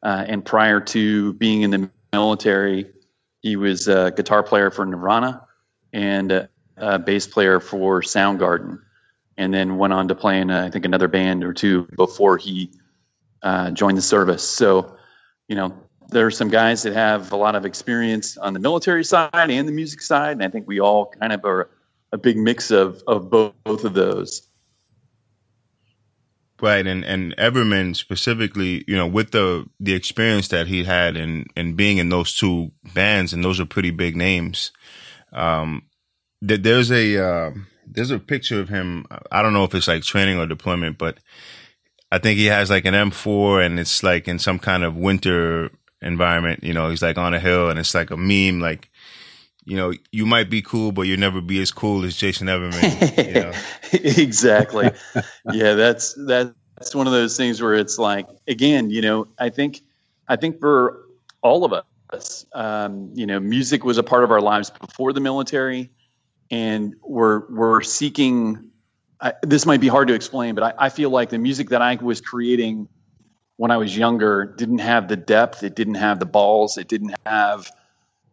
uh, 0.03 0.25
and 0.27 0.45
prior 0.45 0.79
to 0.79 1.33
being 1.33 1.63
in 1.63 1.71
the 1.71 1.89
military, 2.11 2.91
he 3.43 3.57
was 3.57 3.87
a 3.87 4.11
guitar 4.15 4.41
player 4.41 4.71
for 4.71 4.85
Nirvana 4.85 5.45
and 5.91 6.47
a 6.77 6.97
bass 6.97 7.27
player 7.27 7.59
for 7.59 8.01
Soundgarden, 8.01 8.79
and 9.37 9.53
then 9.53 9.77
went 9.77 9.93
on 9.93 10.07
to 10.07 10.15
play 10.15 10.39
in, 10.39 10.49
uh, 10.49 10.65
I 10.65 10.69
think, 10.71 10.85
another 10.85 11.07
band 11.07 11.43
or 11.43 11.53
two 11.53 11.83
before 11.95 12.37
he 12.37 12.71
uh, 13.43 13.71
joined 13.71 13.97
the 13.97 14.01
service. 14.01 14.41
So, 14.41 14.95
you 15.47 15.55
know, 15.55 15.73
there 16.09 16.25
are 16.25 16.31
some 16.31 16.49
guys 16.49 16.83
that 16.83 16.93
have 16.93 17.31
a 17.31 17.35
lot 17.35 17.55
of 17.55 17.65
experience 17.65 18.37
on 18.37 18.53
the 18.53 18.59
military 18.59 19.03
side 19.03 19.29
and 19.33 19.67
the 19.67 19.71
music 19.71 20.01
side, 20.01 20.31
and 20.31 20.43
I 20.43 20.47
think 20.47 20.67
we 20.67 20.79
all 20.79 21.07
kind 21.07 21.33
of 21.33 21.43
are 21.45 21.69
a 22.11 22.17
big 22.17 22.37
mix 22.37 22.71
of 22.71 23.03
of 23.07 23.29
both, 23.29 23.53
both 23.65 23.83
of 23.83 23.93
those. 23.93 24.47
Right, 26.63 26.87
and 26.87 27.03
and 27.03 27.35
Everman 27.35 27.93
specifically, 27.93 28.85
you 28.87 28.95
know, 28.95 29.05
with 29.05 29.31
the 29.31 29.69
the 29.81 29.93
experience 29.93 30.47
that 30.47 30.67
he 30.67 30.85
had 30.85 31.17
in 31.17 31.47
in 31.57 31.75
being 31.75 31.97
in 31.97 32.07
those 32.07 32.33
two 32.33 32.71
bands, 32.93 33.33
and 33.33 33.43
those 33.43 33.59
are 33.59 33.65
pretty 33.65 33.91
big 33.91 34.15
names. 34.15 34.71
Um, 35.33 35.81
that 36.41 36.63
there's 36.63 36.89
a 36.89 37.21
uh, 37.21 37.51
there's 37.85 38.11
a 38.11 38.17
picture 38.17 38.61
of 38.61 38.69
him. 38.69 39.05
I 39.29 39.41
don't 39.41 39.51
know 39.51 39.65
if 39.65 39.75
it's 39.75 39.89
like 39.89 40.03
training 40.03 40.39
or 40.39 40.47
deployment, 40.47 40.97
but 40.97 41.17
I 42.13 42.19
think 42.19 42.37
he 42.37 42.45
has 42.45 42.69
like 42.69 42.85
an 42.85 42.93
M4 42.93 43.65
and 43.65 43.77
it's 43.77 44.01
like 44.01 44.29
in 44.29 44.39
some 44.39 44.57
kind 44.57 44.85
of 44.85 44.95
winter 44.95 45.69
environment. 46.01 46.63
You 46.63 46.73
know, 46.73 46.89
he's 46.89 47.01
like 47.01 47.17
on 47.17 47.33
a 47.33 47.41
hill 47.41 47.69
and 47.71 47.77
it's 47.77 47.93
like 47.93 48.09
a 48.09 48.15
meme, 48.15 48.61
like, 48.61 48.89
you 49.65 49.77
know, 49.77 49.93
you 50.11 50.25
might 50.25 50.49
be 50.49 50.61
cool, 50.61 50.91
but 50.91 51.03
you'll 51.03 51.19
never 51.19 51.41
be 51.41 51.61
as 51.61 51.71
cool 51.71 52.05
as 52.05 52.15
Jason 52.15 52.47
Everman. 52.47 53.27
You 53.27 53.33
know? 53.33 53.53
exactly. 54.21 54.91
yeah, 55.51 55.73
that's 55.73 56.13
that's 56.25 56.95
one 56.95 57.07
of 57.07 57.13
those 57.13 57.37
things 57.37 57.61
where 57.61 57.75
it's 57.75 57.97
like, 57.97 58.27
again, 58.47 58.89
you 58.89 59.01
know, 59.01 59.27
I 59.39 59.49
think, 59.49 59.81
I 60.27 60.35
think 60.35 60.59
for 60.59 61.05
all 61.41 61.63
of 61.65 61.73
us, 62.11 62.45
um, 62.53 63.11
you 63.13 63.25
know, 63.25 63.39
music 63.39 63.83
was 63.83 63.97
a 63.97 64.03
part 64.03 64.23
of 64.23 64.31
our 64.31 64.41
lives 64.41 64.69
before 64.69 65.13
the 65.13 65.21
military 65.21 65.91
and 66.51 66.95
we're 67.01 67.47
we're 67.49 67.81
seeking. 67.81 68.69
I, 69.19 69.33
this 69.41 69.65
might 69.65 69.79
be 69.79 69.87
hard 69.87 70.09
to 70.09 70.13
explain, 70.13 70.53
but 70.53 70.63
I, 70.63 70.85
I 70.85 70.89
feel 70.89 71.09
like 71.09 71.29
the 71.29 71.37
music 71.37 71.69
that 71.69 71.81
I 71.81 71.95
was 71.95 72.19
creating 72.19 72.89
when 73.55 73.71
I 73.71 73.77
was 73.77 73.95
younger 73.95 74.53
didn't 74.57 74.79
have 74.79 75.07
the 75.07 75.15
depth, 75.15 75.63
it 75.63 75.75
didn't 75.75 75.95
have 75.95 76.19
the 76.19 76.25
balls, 76.25 76.77
it 76.77 76.87
didn't 76.87 77.15
have 77.25 77.71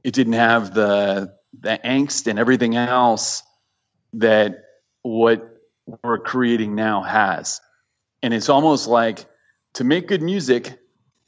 it 0.04 0.14
didn't 0.14 0.34
have 0.34 0.74
the 0.74 1.34
the 1.58 1.78
angst 1.84 2.26
and 2.26 2.38
everything 2.38 2.76
else 2.76 3.42
that 4.14 4.64
what 5.02 5.56
we're 6.02 6.18
creating 6.18 6.74
now 6.74 7.02
has. 7.02 7.60
And 8.22 8.32
it's 8.32 8.48
almost 8.48 8.86
like 8.86 9.26
to 9.74 9.84
make 9.84 10.06
good 10.06 10.22
music, 10.22 10.78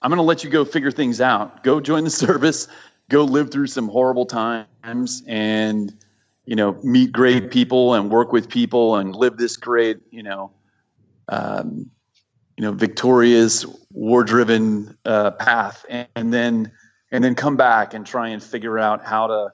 I'm 0.01 0.11
going 0.11 0.19
to 0.19 0.23
let 0.23 0.45
you 0.45 0.51
go 0.51 0.65
figure 0.65 0.91
things 0.91 1.21
out. 1.21 1.65
Go 1.65 1.81
join 1.81 2.05
the 2.05 2.11
service, 2.27 2.69
go 3.09 3.25
live 3.25 3.51
through 3.51 3.67
some 3.67 3.89
horrible 3.89 4.27
times 4.27 5.23
and 5.27 5.93
you 6.45 6.57
know, 6.57 6.77
meet 6.83 7.13
great 7.13 7.51
people 7.51 7.95
and 7.95 8.11
work 8.11 8.33
with 8.33 8.49
people 8.49 8.97
and 8.97 9.15
live 9.15 9.37
this 9.37 9.57
great, 9.57 9.99
you 10.11 10.23
know, 10.23 10.51
um, 11.29 11.91
you 12.57 12.65
know, 12.65 12.73
victorious, 12.73 13.65
war-driven 13.93 14.97
uh, 15.05 15.31
path, 15.33 15.87
and, 15.89 16.09
and, 16.17 16.35
then 16.35 16.73
and 17.13 17.23
then 17.23 17.35
come 17.35 17.57
back 17.57 17.95
and 17.95 18.05
try 18.07 18.29
and 18.29 18.43
figure 18.43 18.79
out 18.79 19.05
how 19.05 19.27
to, 19.29 19.53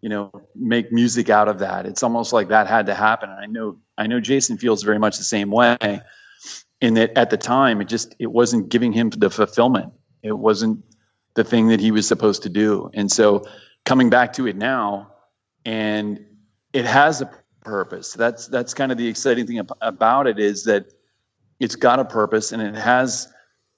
you 0.00 0.08
know, 0.08 0.30
make 0.54 0.92
music 0.92 1.28
out 1.28 1.48
of 1.48 1.58
that. 1.58 1.84
It's 1.84 2.02
almost 2.02 2.32
like 2.32 2.48
that 2.48 2.68
had 2.68 2.86
to 2.86 2.94
happen. 2.94 3.28
And 3.28 3.38
I 3.38 3.46
know 3.46 3.78
I 3.98 4.06
know 4.06 4.20
Jason 4.20 4.56
feels 4.56 4.84
very 4.84 4.98
much 4.98 5.18
the 5.18 5.24
same 5.24 5.50
way. 5.50 5.76
In 6.80 6.94
that 6.94 7.18
at 7.18 7.30
the 7.30 7.36
time, 7.36 7.80
it 7.80 7.88
just 7.88 8.14
it 8.18 8.28
wasn't 8.28 8.68
giving 8.68 8.92
him 8.92 9.10
the 9.10 9.30
fulfillment. 9.30 9.92
It 10.22 10.32
wasn't 10.32 10.84
the 11.34 11.44
thing 11.44 11.68
that 11.68 11.80
he 11.80 11.90
was 11.90 12.06
supposed 12.06 12.44
to 12.44 12.48
do. 12.48 12.90
And 12.94 13.10
so 13.10 13.46
coming 13.84 14.08
back 14.10 14.34
to 14.34 14.46
it 14.46 14.56
now 14.56 15.12
and 15.64 16.24
it 16.72 16.84
has 16.84 17.20
a 17.20 17.30
purpose. 17.62 18.12
That's 18.12 18.46
that's 18.46 18.74
kind 18.74 18.92
of 18.92 18.98
the 18.98 19.08
exciting 19.08 19.46
thing 19.46 19.60
about 19.80 20.26
it 20.26 20.38
is 20.38 20.64
that 20.64 20.86
it's 21.58 21.76
got 21.76 22.00
a 22.00 22.04
purpose 22.04 22.52
and 22.52 22.62
it 22.62 22.74
has 22.74 23.28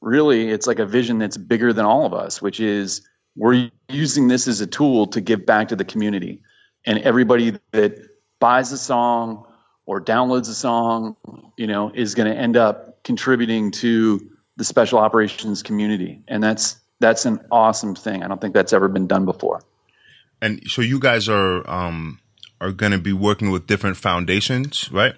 really 0.01 0.51
it's 0.51 0.67
like 0.67 0.79
a 0.79 0.87
vision 0.87 1.19
that's 1.19 1.37
bigger 1.37 1.73
than 1.73 1.87
all 1.87 2.05
of 2.05 2.13
us, 2.15 2.41
which 2.43 2.61
is 2.61 3.07
we're 3.37 3.71
using 3.89 4.29
this 4.29 4.49
as 4.49 4.61
a 4.61 4.67
tool 4.67 5.09
to 5.09 5.21
give 5.21 5.45
back 5.47 5.69
to 5.69 5.77
the 5.77 5.85
community. 5.85 6.43
And 6.87 6.99
everybody 6.99 7.59
that 7.73 8.09
buys 8.39 8.73
a 8.73 8.79
song 8.79 9.47
or 9.87 10.01
downloads 10.01 10.49
a 10.49 10.55
song, 10.55 11.17
you 11.57 11.67
know, 11.67 11.91
is 11.95 12.15
going 12.15 12.33
to 12.33 12.39
end 12.39 12.57
up 12.57 13.03
contributing 13.03 13.71
to 13.73 14.31
the 14.57 14.65
special 14.65 14.99
operations 14.99 15.63
community. 15.63 16.23
And 16.29 16.43
that's 16.43 16.79
that's 17.01 17.27
an 17.27 17.41
awesome 17.51 17.95
thing. 17.95 18.23
I 18.23 18.29
don't 18.29 18.41
think 18.41 18.55
that's 18.55 18.73
ever 18.73 18.89
been 18.89 19.07
done 19.07 19.25
before. 19.25 19.63
And 20.41 20.63
so 20.69 20.83
you 20.83 21.01
guys 21.01 21.29
are 21.29 21.69
um, 21.69 22.21
are 22.61 22.73
going 22.73 22.93
to 22.93 22.99
be 22.99 23.13
working 23.13 23.51
with 23.51 23.67
different 23.67 23.97
foundations, 23.97 24.91
right? 24.93 25.15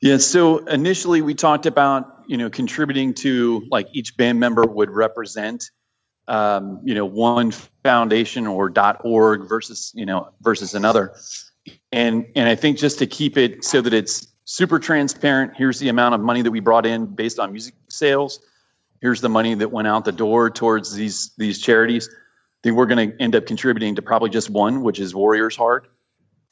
Yeah. 0.00 0.18
So 0.18 0.58
initially, 0.58 1.22
we 1.22 1.34
talked 1.34 1.66
about 1.66 2.24
you 2.26 2.36
know 2.36 2.50
contributing 2.50 3.14
to 3.14 3.66
like 3.70 3.88
each 3.92 4.16
band 4.16 4.40
member 4.40 4.64
would 4.64 4.90
represent 4.90 5.70
um, 6.28 6.80
you 6.84 6.94
know 6.94 7.06
one 7.06 7.50
foundation 7.82 8.46
or 8.46 8.72
.org 9.04 9.48
versus 9.48 9.92
you 9.94 10.06
know 10.06 10.30
versus 10.40 10.74
another, 10.74 11.14
and 11.90 12.26
and 12.36 12.48
I 12.48 12.54
think 12.54 12.78
just 12.78 13.00
to 13.00 13.06
keep 13.06 13.36
it 13.36 13.64
so 13.64 13.80
that 13.80 13.92
it's 13.92 14.28
super 14.44 14.78
transparent. 14.78 15.54
Here's 15.56 15.78
the 15.78 15.88
amount 15.88 16.14
of 16.14 16.20
money 16.20 16.42
that 16.42 16.50
we 16.50 16.60
brought 16.60 16.86
in 16.86 17.06
based 17.06 17.38
on 17.38 17.52
music 17.52 17.74
sales. 17.88 18.40
Here's 19.00 19.20
the 19.20 19.28
money 19.28 19.54
that 19.54 19.70
went 19.70 19.88
out 19.88 20.04
the 20.04 20.12
door 20.12 20.50
towards 20.50 20.94
these 20.94 21.32
these 21.36 21.60
charities 21.60 22.08
I 22.58 22.60
think 22.64 22.76
we're 22.76 22.86
going 22.86 23.12
to 23.12 23.22
end 23.22 23.36
up 23.36 23.46
contributing 23.46 23.94
to 23.96 24.02
probably 24.02 24.30
just 24.30 24.50
one, 24.50 24.82
which 24.82 24.98
is 24.98 25.14
Warriors 25.14 25.54
Heart, 25.54 25.88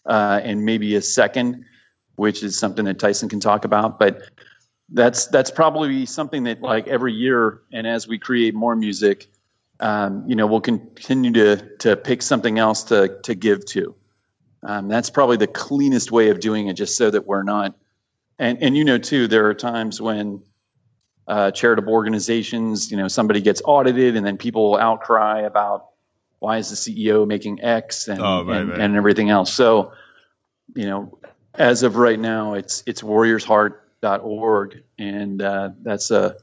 uh, 0.04 0.40
and 0.42 0.64
maybe 0.64 0.94
a 0.94 1.02
second, 1.02 1.64
which 2.14 2.44
is 2.44 2.56
something 2.56 2.84
that 2.84 3.00
Tyson 3.00 3.28
can 3.28 3.40
talk 3.40 3.64
about. 3.64 3.98
But 3.98 4.22
that's 4.88 5.26
that's 5.26 5.50
probably 5.50 6.06
something 6.06 6.44
that 6.44 6.62
like 6.62 6.86
every 6.86 7.12
year, 7.12 7.62
and 7.72 7.88
as 7.88 8.06
we 8.06 8.18
create 8.20 8.54
more 8.54 8.76
music, 8.76 9.26
um, 9.80 10.24
you 10.26 10.36
know, 10.36 10.46
we'll 10.46 10.60
continue 10.60 11.32
to 11.32 11.76
to 11.78 11.96
pick 11.96 12.22
something 12.22 12.58
else 12.58 12.84
to 12.84 13.18
to 13.24 13.34
give 13.34 13.64
to. 13.66 13.94
Um, 14.62 14.88
that's 14.88 15.10
probably 15.10 15.36
the 15.36 15.46
cleanest 15.46 16.10
way 16.10 16.30
of 16.30 16.40
doing 16.40 16.68
it, 16.68 16.74
just 16.74 16.96
so 16.96 17.10
that 17.10 17.26
we're 17.26 17.42
not. 17.42 17.76
And 18.38 18.62
and 18.62 18.76
you 18.76 18.84
know 18.84 18.98
too, 18.98 19.28
there 19.28 19.46
are 19.48 19.54
times 19.54 20.00
when 20.00 20.42
uh, 21.28 21.50
charitable 21.50 21.92
organizations, 21.92 22.90
you 22.90 22.96
know, 22.96 23.08
somebody 23.08 23.40
gets 23.40 23.60
audited, 23.64 24.16
and 24.16 24.24
then 24.24 24.38
people 24.38 24.76
outcry 24.76 25.40
about 25.40 25.88
why 26.38 26.58
is 26.58 26.70
the 26.70 26.76
CEO 26.76 27.26
making 27.26 27.62
X 27.62 28.08
and, 28.08 28.20
oh, 28.20 28.44
right, 28.44 28.60
and, 28.60 28.70
right. 28.70 28.80
and, 28.80 28.96
everything 28.96 29.30
else. 29.30 29.52
So, 29.52 29.92
you 30.74 30.86
know, 30.86 31.18
as 31.54 31.82
of 31.82 31.96
right 31.96 32.18
now, 32.18 32.54
it's 32.54 32.82
it's 32.86 33.02
warriorsheart.org, 33.02 34.82
and 34.98 35.42
uh, 35.42 35.70
that's 35.82 36.10
a 36.10 36.36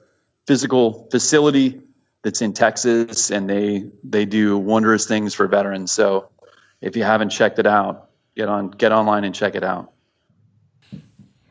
physical 0.46 1.08
facility 1.10 1.82
that's 2.24 2.42
in 2.42 2.54
Texas, 2.54 3.30
and 3.30 3.50
they 3.50 3.90
they 4.04 4.26
do 4.26 4.58
wondrous 4.58 5.06
things 5.06 5.34
for 5.34 5.48
veterans. 5.48 5.92
So, 5.92 6.30
if 6.82 6.96
you 6.96 7.04
haven't 7.04 7.30
checked 7.30 7.60
it 7.60 7.68
out, 7.68 8.10
get 8.36 8.48
on 8.48 8.72
get 8.72 8.92
online 8.92 9.24
and 9.24 9.36
check 9.36 9.56
it 9.56 9.64
out. 9.64 9.92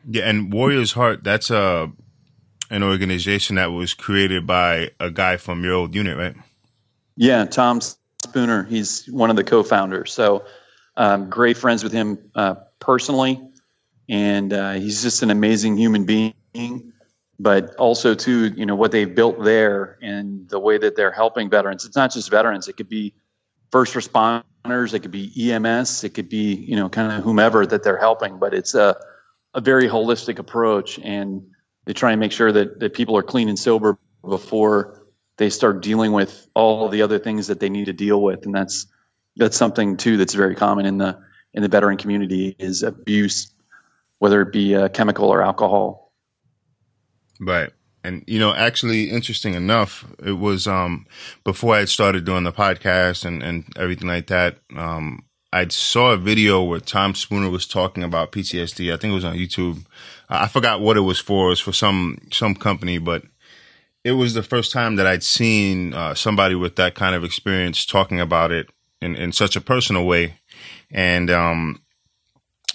Yeah, 0.09 0.27
and 0.27 0.51
Warriors 0.51 0.91
Heart, 0.91 1.23
that's 1.23 1.49
a 1.49 1.91
an 2.69 2.83
organization 2.83 3.57
that 3.57 3.71
was 3.71 3.93
created 3.93 4.47
by 4.47 4.91
a 4.99 5.11
guy 5.11 5.37
from 5.37 5.63
your 5.63 5.73
old 5.73 5.93
unit, 5.95 6.17
right? 6.17 6.35
Yeah, 7.15 7.45
Tom 7.45 7.79
Spooner. 7.81 8.63
He's 8.63 9.05
one 9.05 9.29
of 9.29 9.35
the 9.35 9.43
co-founders. 9.43 10.11
So 10.11 10.45
um, 10.97 11.29
great 11.29 11.57
friends 11.57 11.83
with 11.83 11.93
him 11.93 12.17
uh, 12.33 12.55
personally, 12.79 13.39
and 14.09 14.51
uh, 14.51 14.73
he's 14.73 15.03
just 15.03 15.21
an 15.21 15.29
amazing 15.29 15.77
human 15.77 16.05
being. 16.05 16.92
But 17.39 17.75
also 17.75 18.13
too, 18.13 18.47
you 18.55 18.65
know 18.65 18.75
what 18.75 18.91
they've 18.91 19.13
built 19.13 19.43
there 19.43 19.97
and 20.01 20.47
the 20.47 20.59
way 20.59 20.77
that 20.77 20.95
they're 20.95 21.11
helping 21.11 21.49
veterans. 21.49 21.85
It's 21.85 21.95
not 21.95 22.13
just 22.13 22.29
veterans. 22.29 22.67
It 22.67 22.77
could 22.77 22.89
be 22.89 23.13
first 23.71 23.95
responders. 23.95 24.93
It 24.93 24.99
could 24.99 25.11
be 25.11 25.51
EMS. 25.51 26.03
It 26.03 26.13
could 26.13 26.29
be 26.29 26.53
you 26.53 26.75
know 26.75 26.89
kind 26.89 27.11
of 27.11 27.23
whomever 27.23 27.65
that 27.65 27.83
they're 27.83 27.97
helping. 27.97 28.39
But 28.39 28.53
it's 28.53 28.75
a 28.75 28.95
a 29.53 29.61
very 29.61 29.87
holistic 29.87 30.39
approach, 30.39 30.99
and 30.99 31.47
they 31.85 31.93
try 31.93 32.11
and 32.11 32.19
make 32.19 32.31
sure 32.31 32.51
that 32.51 32.79
that 32.79 32.93
people 32.93 33.17
are 33.17 33.23
clean 33.23 33.49
and 33.49 33.57
sober 33.57 33.97
before 34.27 35.03
they 35.37 35.49
start 35.49 35.81
dealing 35.81 36.11
with 36.11 36.47
all 36.53 36.89
the 36.89 37.01
other 37.01 37.19
things 37.19 37.47
that 37.47 37.59
they 37.59 37.69
need 37.69 37.85
to 37.85 37.93
deal 37.93 38.21
with, 38.21 38.45
and 38.45 38.53
that's 38.53 38.87
that's 39.35 39.57
something 39.57 39.97
too 39.97 40.17
that's 40.17 40.33
very 40.33 40.55
common 40.55 40.85
in 40.85 40.97
the 40.97 41.19
in 41.53 41.61
the 41.61 41.69
veteran 41.69 41.97
community 41.97 42.55
is 42.57 42.83
abuse, 42.83 43.51
whether 44.19 44.41
it 44.41 44.51
be 44.51 44.75
uh, 44.75 44.89
chemical 44.89 45.29
or 45.29 45.41
alcohol. 45.41 46.02
Right. 47.45 47.71
And 48.03 48.23
you 48.27 48.39
know, 48.39 48.53
actually, 48.53 49.09
interesting 49.09 49.53
enough, 49.53 50.05
it 50.23 50.33
was 50.33 50.67
um, 50.67 51.05
before 51.43 51.75
I 51.75 51.79
had 51.79 51.89
started 51.89 52.25
doing 52.25 52.43
the 52.43 52.51
podcast 52.51 53.25
and, 53.25 53.41
and 53.41 53.65
everything 53.77 54.07
like 54.07 54.27
that. 54.27 54.57
Um, 54.75 55.23
I 55.53 55.67
saw 55.67 56.11
a 56.11 56.17
video 56.17 56.63
where 56.63 56.79
Tom 56.79 57.13
Spooner 57.13 57.49
was 57.49 57.67
talking 57.67 58.03
about 58.03 58.31
PTSD. 58.31 58.91
I 58.91 58.97
think 58.97 59.11
it 59.11 59.15
was 59.15 59.23
on 59.23 59.37
YouTube. 59.37 59.85
I 60.27 60.47
forgot 60.47 60.81
what 60.81 60.97
it 60.97 61.01
was 61.01 61.19
for. 61.19 61.45
It 61.45 61.49
was 61.49 61.59
for 61.59 61.71
some 61.71 62.17
some 62.31 62.55
company, 62.55 62.97
but 62.97 63.23
it 64.03 64.13
was 64.13 64.33
the 64.33 64.43
first 64.43 64.71
time 64.71 64.95
that 64.97 65.07
I'd 65.07 65.23
seen 65.23 65.93
uh, 65.93 66.15
somebody 66.15 66.55
with 66.55 66.75
that 66.75 66.95
kind 66.95 67.15
of 67.15 67.23
experience 67.23 67.85
talking 67.85 68.19
about 68.19 68.51
it 68.51 68.69
in, 69.01 69.15
in 69.15 69.31
such 69.31 69.55
a 69.55 69.61
personal 69.61 70.05
way. 70.05 70.39
And 70.91 71.29
um, 71.29 71.81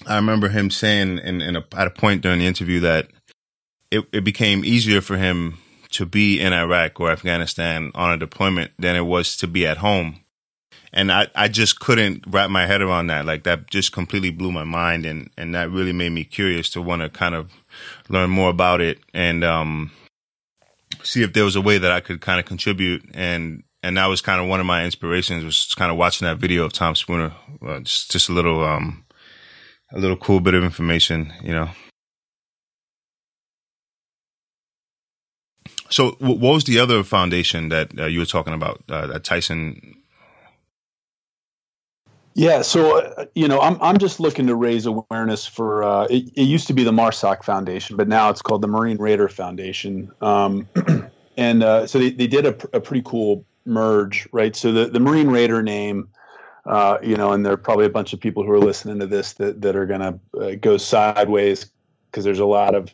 I 0.06 0.16
remember 0.16 0.48
him 0.48 0.70
saying 0.70 1.18
in, 1.18 1.42
in 1.42 1.56
a, 1.56 1.64
at 1.76 1.86
a 1.86 1.90
point 1.90 2.22
during 2.22 2.38
the 2.38 2.46
interview 2.46 2.80
that 2.80 3.08
it, 3.91 4.07
it 4.12 4.24
became 4.24 4.64
easier 4.64 5.01
for 5.01 5.16
him 5.16 5.59
to 5.91 6.05
be 6.07 6.41
in 6.41 6.53
Iraq 6.53 7.01
or 7.01 7.11
Afghanistan 7.11 7.91
on 7.95 8.12
a 8.12 8.16
deployment 8.16 8.72
than 8.78 8.97
it 8.97 9.07
was 9.07 9.36
to 9.39 9.47
be 9.47 9.66
at 9.66 9.78
home. 9.78 10.20
And 10.93 11.12
I, 11.12 11.28
I 11.34 11.49
just 11.49 11.80
couldn't 11.80 12.24
wrap 12.26 12.51
my 12.51 12.66
head 12.66 12.80
around 12.80 13.09
that. 13.09 13.24
Like 13.24 13.45
that 13.45 13.70
just 13.70 13.93
completely 13.93 14.30
blew 14.30 14.53
my 14.53 14.64
mind 14.64 15.05
and, 15.07 15.30
and 15.36 15.55
that 15.55 15.70
really 15.70 15.93
made 15.93 16.12
me 16.12 16.24
curious 16.24 16.70
to 16.70 16.82
want 16.82 17.03
to 17.03 17.09
kind 17.09 17.34
of 17.34 17.53
learn 18.09 18.30
more 18.30 18.51
about 18.51 18.80
it. 18.80 18.99
And 19.12 19.45
um, 19.45 19.91
see 21.03 21.22
if 21.22 21.32
there 21.32 21.45
was 21.45 21.57
a 21.57 21.61
way 21.61 21.78
that 21.78 21.93
I 21.93 22.01
could 22.01 22.20
kind 22.20 22.41
of 22.41 22.47
contribute. 22.47 23.05
And, 23.14 23.64
and 23.82 23.97
that 23.97 24.07
was 24.07 24.20
kind 24.20 24.41
of 24.41 24.49
one 24.49 24.61
of 24.61 24.66
my 24.66 24.84
inspirations 24.84 25.45
was 25.45 25.74
kind 25.76 25.91
of 25.91 25.99
watching 25.99 26.26
that 26.26 26.39
video 26.39 26.64
of 26.64 26.72
Tom 26.72 26.95
Spooner, 26.95 27.32
uh, 27.66 27.80
just, 27.80 28.11
just 28.11 28.28
a 28.28 28.32
little, 28.32 28.64
um, 28.64 29.05
a 29.93 29.99
little 29.99 30.16
cool 30.16 30.41
bit 30.41 30.55
of 30.55 30.64
information, 30.64 31.32
you 31.43 31.53
know. 31.53 31.70
So, 35.91 36.16
what 36.18 36.39
was 36.39 36.64
the 36.64 36.78
other 36.78 37.03
foundation 37.03 37.68
that 37.70 37.99
uh, 37.99 38.07
you 38.07 38.20
were 38.20 38.26
talking 38.26 38.55
about 38.55 38.82
uh, 38.89 39.18
Tyson? 39.20 39.97
Yeah, 42.34 42.62
so 42.62 43.01
uh, 43.01 43.24
you 43.34 43.49
know, 43.49 43.61
I'm 43.61 43.78
I'm 43.82 43.99
just 43.99 44.20
looking 44.20 44.47
to 44.47 44.55
raise 44.55 44.86
awareness 44.86 45.45
for. 45.45 45.82
Uh, 45.82 46.05
it, 46.05 46.30
it, 46.36 46.43
used 46.43 46.68
to 46.68 46.72
be 46.72 46.84
the 46.84 46.93
MARSOC 46.93 47.43
Foundation, 47.43 47.97
but 47.97 48.07
now 48.07 48.30
it's 48.30 48.43
called 48.43 48.62
the 48.62 48.68
Marine 48.68 48.99
Raider 48.99 49.28
Foundation. 49.28 50.12
Um, 50.20 50.68
and 51.36 51.64
uh, 51.64 51.89
so 51.89 51.99
they, 51.99 52.11
they 52.11 52.28
did 52.28 52.47
a, 52.47 52.51
a 52.76 52.80
pretty 52.80 53.03
cool 53.05 53.45
merge, 53.64 54.28
right? 54.30 54.55
So 54.55 54.70
the 54.70 54.86
the 54.86 55.01
Marine 55.01 55.30
Raider 55.30 55.62
name. 55.62 56.09
Uh, 56.64 56.99
you 57.03 57.16
know, 57.16 57.32
and 57.32 57.47
there 57.47 57.55
are 57.55 57.57
probably 57.57 57.86
a 57.86 57.91
bunch 57.91 58.12
of 58.12 58.20
people 58.20 58.45
who 58.45 58.53
are 58.53 58.61
listening 58.61 59.01
to 59.01 59.07
this 59.07 59.32
that, 59.32 59.62
that 59.62 59.74
are 59.74 59.86
going 59.86 60.20
to 60.39 60.57
go 60.57 60.76
sideways 60.76 61.70
because 62.11 62.24
there's 62.24 62.41
a 62.41 62.45
lot 62.45 62.74
of 62.74 62.93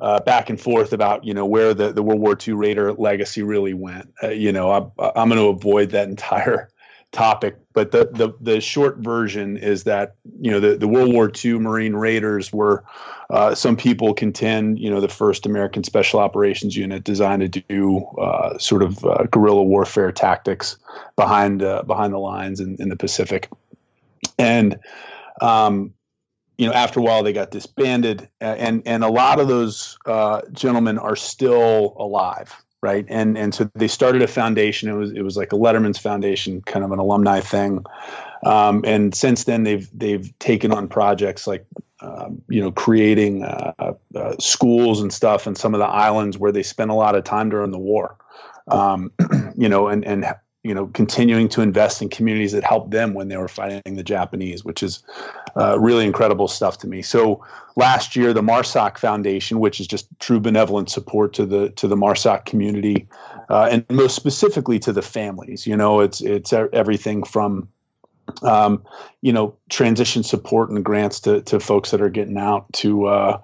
uh, 0.00 0.20
back 0.20 0.50
and 0.50 0.60
forth 0.60 0.92
about 0.92 1.24
you 1.24 1.34
know 1.34 1.46
where 1.46 1.74
the, 1.74 1.92
the 1.92 2.02
World 2.02 2.20
War 2.20 2.36
II 2.36 2.54
Raider 2.54 2.92
legacy 2.92 3.42
really 3.42 3.74
went. 3.74 4.12
Uh, 4.22 4.28
you 4.28 4.52
know, 4.52 4.70
I, 4.70 5.12
I'm 5.16 5.28
going 5.28 5.40
to 5.40 5.48
avoid 5.48 5.90
that 5.90 6.08
entire 6.08 6.70
topic, 7.12 7.56
but 7.72 7.90
the, 7.90 8.08
the 8.12 8.32
the 8.40 8.60
short 8.60 8.98
version 8.98 9.56
is 9.56 9.84
that 9.84 10.14
you 10.40 10.50
know 10.50 10.60
the, 10.60 10.76
the 10.76 10.88
World 10.88 11.12
War 11.12 11.30
II 11.44 11.58
Marine 11.58 11.94
Raiders 11.94 12.52
were 12.52 12.84
uh, 13.28 13.54
some 13.54 13.76
people 13.76 14.14
contend 14.14 14.78
you 14.78 14.90
know 14.90 15.00
the 15.00 15.08
first 15.08 15.44
American 15.44 15.84
Special 15.84 16.20
Operations 16.20 16.76
Unit 16.76 17.04
designed 17.04 17.52
to 17.52 17.60
do 17.60 17.98
uh, 18.18 18.58
sort 18.58 18.82
of 18.82 19.04
uh, 19.04 19.24
guerrilla 19.24 19.62
warfare 19.62 20.12
tactics 20.12 20.78
behind 21.16 21.62
uh, 21.62 21.82
behind 21.82 22.12
the 22.12 22.18
lines 22.18 22.60
in, 22.60 22.76
in 22.78 22.88
the 22.88 22.96
Pacific, 22.96 23.48
and 24.38 24.78
um, 25.40 25.92
you 26.60 26.66
know, 26.66 26.74
after 26.74 27.00
a 27.00 27.02
while 27.02 27.22
they 27.22 27.32
got 27.32 27.50
disbanded, 27.50 28.28
and 28.38 28.82
and 28.84 29.02
a 29.02 29.08
lot 29.08 29.40
of 29.40 29.48
those 29.48 29.96
uh, 30.04 30.42
gentlemen 30.52 30.98
are 30.98 31.16
still 31.16 31.96
alive, 31.96 32.54
right? 32.82 33.06
And 33.08 33.38
and 33.38 33.54
so 33.54 33.70
they 33.74 33.88
started 33.88 34.20
a 34.20 34.26
foundation. 34.26 34.90
It 34.90 34.92
was 34.92 35.10
it 35.10 35.22
was 35.22 35.38
like 35.38 35.54
a 35.54 35.56
Letterman's 35.56 35.96
Foundation, 35.96 36.60
kind 36.60 36.84
of 36.84 36.92
an 36.92 36.98
alumni 36.98 37.40
thing. 37.40 37.86
Um, 38.44 38.84
and 38.86 39.14
since 39.14 39.44
then, 39.44 39.62
they've 39.62 39.88
they've 39.94 40.38
taken 40.38 40.70
on 40.70 40.88
projects 40.88 41.46
like 41.46 41.64
um, 42.02 42.42
you 42.50 42.60
know 42.60 42.72
creating 42.72 43.42
uh, 43.42 43.94
uh, 44.14 44.34
schools 44.38 45.00
and 45.00 45.10
stuff 45.10 45.46
in 45.46 45.54
some 45.54 45.72
of 45.72 45.80
the 45.80 45.86
islands 45.86 46.36
where 46.36 46.52
they 46.52 46.62
spent 46.62 46.90
a 46.90 46.94
lot 46.94 47.14
of 47.14 47.24
time 47.24 47.48
during 47.48 47.70
the 47.70 47.78
war. 47.78 48.18
Um, 48.68 49.12
you 49.56 49.70
know, 49.70 49.88
and 49.88 50.04
and 50.04 50.26
you 50.62 50.74
know, 50.74 50.88
continuing 50.88 51.48
to 51.48 51.62
invest 51.62 52.02
in 52.02 52.10
communities 52.10 52.52
that 52.52 52.64
helped 52.64 52.90
them 52.90 53.14
when 53.14 53.28
they 53.28 53.36
were 53.38 53.48
fighting 53.48 53.96
the 53.96 54.02
Japanese, 54.02 54.62
which 54.62 54.82
is 54.82 55.02
uh, 55.56 55.78
really 55.80 56.04
incredible 56.04 56.48
stuff 56.48 56.76
to 56.78 56.86
me. 56.86 57.00
So 57.00 57.42
last 57.76 58.14
year, 58.14 58.34
the 58.34 58.42
MARSOC 58.42 58.98
Foundation, 58.98 59.58
which 59.58 59.80
is 59.80 59.86
just 59.86 60.06
true 60.18 60.38
benevolent 60.38 60.90
support 60.90 61.32
to 61.34 61.46
the 61.46 61.70
to 61.70 61.88
the 61.88 61.96
MARSOC 61.96 62.44
community, 62.44 63.08
uh, 63.48 63.68
and 63.70 63.86
most 63.90 64.14
specifically 64.14 64.78
to 64.80 64.92
the 64.92 65.02
families. 65.02 65.66
You 65.66 65.76
know, 65.76 66.00
it's 66.00 66.20
it's 66.20 66.52
everything 66.52 67.22
from 67.22 67.68
um, 68.42 68.82
you 69.22 69.32
know 69.32 69.56
transition 69.70 70.22
support 70.22 70.68
and 70.68 70.84
grants 70.84 71.20
to 71.20 71.40
to 71.42 71.58
folks 71.58 71.90
that 71.90 72.02
are 72.02 72.10
getting 72.10 72.36
out 72.36 72.70
to 72.74 73.06
uh, 73.06 73.40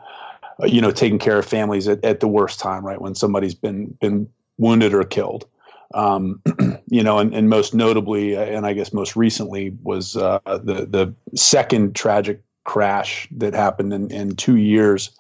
you 0.65 0.83
know 0.83 0.91
taking 0.91 1.19
care 1.19 1.39
of 1.39 1.47
families 1.47 1.89
at, 1.89 2.05
at 2.05 2.21
the 2.21 2.29
worst 2.29 2.61
time, 2.61 2.85
right 2.85 3.01
when 3.01 3.15
somebody's 3.15 3.55
been 3.55 3.87
been 4.01 4.29
wounded 4.59 4.93
or 4.93 5.03
killed. 5.03 5.47
Um, 5.95 6.43
you 6.89 7.03
know, 7.03 7.19
and, 7.19 7.35
and, 7.35 7.49
most 7.49 7.75
notably, 7.75 8.37
uh, 8.37 8.43
and 8.43 8.67
I 8.67 8.73
guess 8.73 8.93
most 8.93 9.17
recently, 9.17 9.77
was 9.83 10.17
uh, 10.17 10.41
the 10.45 10.87
the 10.89 11.15
second 11.37 11.95
tragic 11.95 12.43
crash 12.65 13.29
that 13.37 13.55
happened 13.55 13.93
in, 13.93 14.11
in 14.11 14.37
two 14.37 14.57
years, 14.57 15.11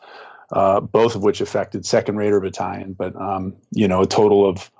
uh, 0.52 0.80
both 0.80 1.14
of 1.14 1.22
which 1.22 1.40
affected 1.40 1.86
Second 1.86 2.16
Raider 2.16 2.40
Battalion. 2.40 2.92
But 2.92 3.16
um, 3.16 3.56
you 3.70 3.88
know, 3.88 4.02
a 4.02 4.06
total 4.06 4.48
of 4.48 4.70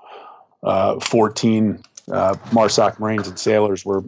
uh, 0.63 0.99
14 0.99 1.81
uh, 2.11 2.35
MARSOC 2.51 2.99
Marines 2.99 3.27
and 3.27 3.39
sailors 3.39 3.85
were 3.85 4.03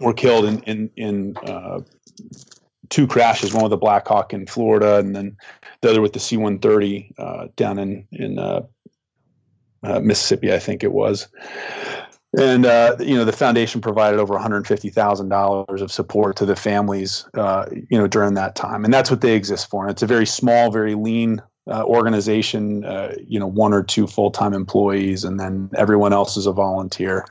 were 0.00 0.14
killed 0.14 0.44
in 0.44 0.62
in, 0.62 0.90
in 0.96 1.36
uh, 1.38 1.80
two 2.88 3.06
crashes. 3.06 3.52
One 3.52 3.64
with 3.64 3.70
the 3.70 3.76
Black 3.76 4.06
Hawk 4.06 4.32
in 4.32 4.46
Florida, 4.46 4.98
and 4.98 5.14
then 5.14 5.36
the 5.80 5.90
other 5.90 6.00
with 6.00 6.12
the 6.12 6.20
C-130 6.20 7.56
down 7.56 7.78
in 7.78 8.06
in 8.12 8.38
uh, 9.84 10.00
Mississippi, 10.00 10.52
I 10.52 10.58
think 10.58 10.82
it 10.82 10.92
was. 10.92 11.28
And 12.36 12.66
uh, 12.66 12.96
you 12.98 13.14
know 13.14 13.24
the 13.24 13.32
foundation 13.32 13.80
provided 13.80 14.18
over 14.18 14.34
one 14.34 14.42
hundred 14.42 14.66
fifty 14.66 14.90
thousand 14.90 15.28
dollars 15.28 15.80
of 15.80 15.92
support 15.92 16.36
to 16.36 16.46
the 16.46 16.56
families, 16.56 17.26
uh, 17.34 17.66
you 17.70 17.96
know, 17.96 18.08
during 18.08 18.34
that 18.34 18.56
time, 18.56 18.84
and 18.84 18.92
that's 18.92 19.10
what 19.10 19.20
they 19.20 19.36
exist 19.36 19.70
for. 19.70 19.84
And 19.84 19.90
it's 19.92 20.02
a 20.02 20.06
very 20.08 20.26
small, 20.26 20.72
very 20.72 20.96
lean 20.96 21.42
uh, 21.70 21.84
organization. 21.84 22.84
Uh, 22.84 23.14
you 23.24 23.38
know, 23.38 23.46
one 23.46 23.72
or 23.72 23.84
two 23.84 24.08
full 24.08 24.32
time 24.32 24.52
employees, 24.52 25.22
and 25.22 25.38
then 25.38 25.70
everyone 25.76 26.12
else 26.12 26.36
is 26.36 26.46
a 26.46 26.52
volunteer. 26.52 27.24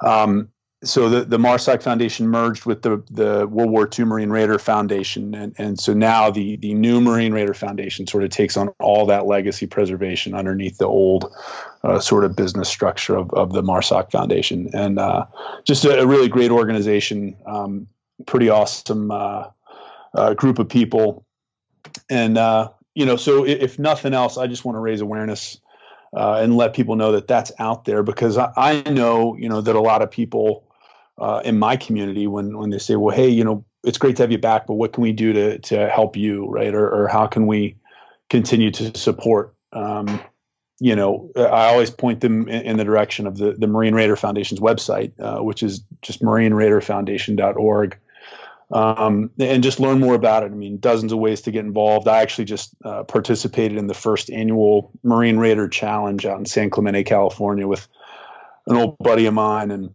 Um, 0.00 0.48
so 0.84 1.08
the, 1.08 1.24
the 1.24 1.38
MARSOC 1.38 1.82
Foundation 1.82 2.28
merged 2.28 2.64
with 2.64 2.82
the, 2.82 3.02
the 3.10 3.48
World 3.48 3.70
War 3.70 3.88
II 3.98 4.04
Marine 4.04 4.30
Raider 4.30 4.60
Foundation. 4.60 5.34
And, 5.34 5.52
and 5.58 5.80
so 5.80 5.92
now 5.92 6.30
the, 6.30 6.56
the 6.56 6.72
new 6.72 7.00
Marine 7.00 7.32
Raider 7.32 7.54
Foundation 7.54 8.06
sort 8.06 8.22
of 8.22 8.30
takes 8.30 8.56
on 8.56 8.68
all 8.78 9.04
that 9.06 9.26
legacy 9.26 9.66
preservation 9.66 10.34
underneath 10.34 10.78
the 10.78 10.86
old 10.86 11.34
uh, 11.82 11.98
sort 11.98 12.24
of 12.24 12.36
business 12.36 12.68
structure 12.68 13.16
of, 13.16 13.32
of 13.32 13.52
the 13.52 13.62
MARSOC 13.62 14.12
Foundation. 14.12 14.70
And 14.72 15.00
uh, 15.00 15.26
just 15.64 15.84
a, 15.84 16.00
a, 16.00 16.06
really 16.06 16.28
great 16.28 16.52
organization, 16.52 17.36
um, 17.46 17.88
pretty 18.26 18.48
awesome 18.48 19.10
uh, 19.10 19.48
uh 20.14 20.34
group 20.34 20.60
of 20.60 20.68
people. 20.68 21.26
And, 22.08 22.38
uh, 22.38 22.70
you 22.94 23.04
know, 23.04 23.16
so 23.16 23.44
if, 23.44 23.60
if 23.60 23.78
nothing 23.80 24.14
else, 24.14 24.38
I 24.38 24.46
just 24.46 24.64
want 24.64 24.76
to 24.76 24.80
raise 24.80 25.00
awareness 25.00 25.60
uh, 26.16 26.34
and 26.34 26.56
let 26.56 26.72
people 26.72 26.94
know 26.94 27.10
that 27.12 27.26
that's 27.26 27.50
out 27.58 27.84
there 27.84 28.04
because 28.04 28.38
I, 28.38 28.52
I 28.56 28.82
know, 28.90 29.36
you 29.36 29.48
know, 29.48 29.60
that 29.60 29.74
a 29.74 29.80
lot 29.80 30.02
of 30.02 30.10
people 30.10 30.67
uh, 31.18 31.42
in 31.44 31.58
my 31.58 31.76
community 31.76 32.26
when 32.26 32.56
when 32.58 32.70
they 32.70 32.78
say, 32.78 32.96
well, 32.96 33.14
hey, 33.14 33.28
you 33.28 33.44
know, 33.44 33.64
it's 33.84 33.98
great 33.98 34.16
to 34.16 34.22
have 34.22 34.32
you 34.32 34.38
back, 34.38 34.66
but 34.66 34.74
what 34.74 34.92
can 34.92 35.02
we 35.02 35.12
do 35.12 35.32
to 35.32 35.58
to 35.58 35.88
help 35.88 36.16
you, 36.16 36.46
right? 36.46 36.74
Or 36.74 36.88
or 36.88 37.08
how 37.08 37.26
can 37.26 37.46
we 37.46 37.76
continue 38.30 38.70
to 38.72 38.96
support? 38.96 39.54
Um, 39.72 40.20
you 40.80 40.94
know, 40.94 41.30
I 41.36 41.68
always 41.68 41.90
point 41.90 42.20
them 42.20 42.48
in, 42.48 42.62
in, 42.62 42.76
the 42.76 42.84
direction 42.84 43.26
of 43.26 43.36
the 43.36 43.52
the 43.52 43.66
Marine 43.66 43.94
Raider 43.94 44.16
Foundation's 44.16 44.60
website, 44.60 45.12
uh, 45.20 45.42
which 45.42 45.62
is 45.62 45.80
just 46.02 46.22
marineraiderfoundation.org. 46.22 47.98
Um, 48.70 49.30
and 49.38 49.62
just 49.62 49.80
learn 49.80 49.98
more 49.98 50.14
about 50.14 50.42
it. 50.42 50.52
I 50.52 50.54
mean, 50.54 50.76
dozens 50.76 51.10
of 51.10 51.18
ways 51.18 51.40
to 51.42 51.50
get 51.50 51.64
involved. 51.64 52.06
I 52.06 52.20
actually 52.20 52.44
just 52.44 52.74
uh, 52.84 53.02
participated 53.04 53.78
in 53.78 53.86
the 53.86 53.94
first 53.94 54.30
annual 54.30 54.90
Marine 55.02 55.38
Raider 55.38 55.68
Challenge 55.68 56.26
out 56.26 56.38
in 56.38 56.44
San 56.44 56.68
Clemente, 56.68 57.02
California, 57.02 57.66
with 57.66 57.88
an 58.66 58.76
old 58.76 58.98
buddy 58.98 59.24
of 59.24 59.32
mine, 59.32 59.70
and 59.70 59.94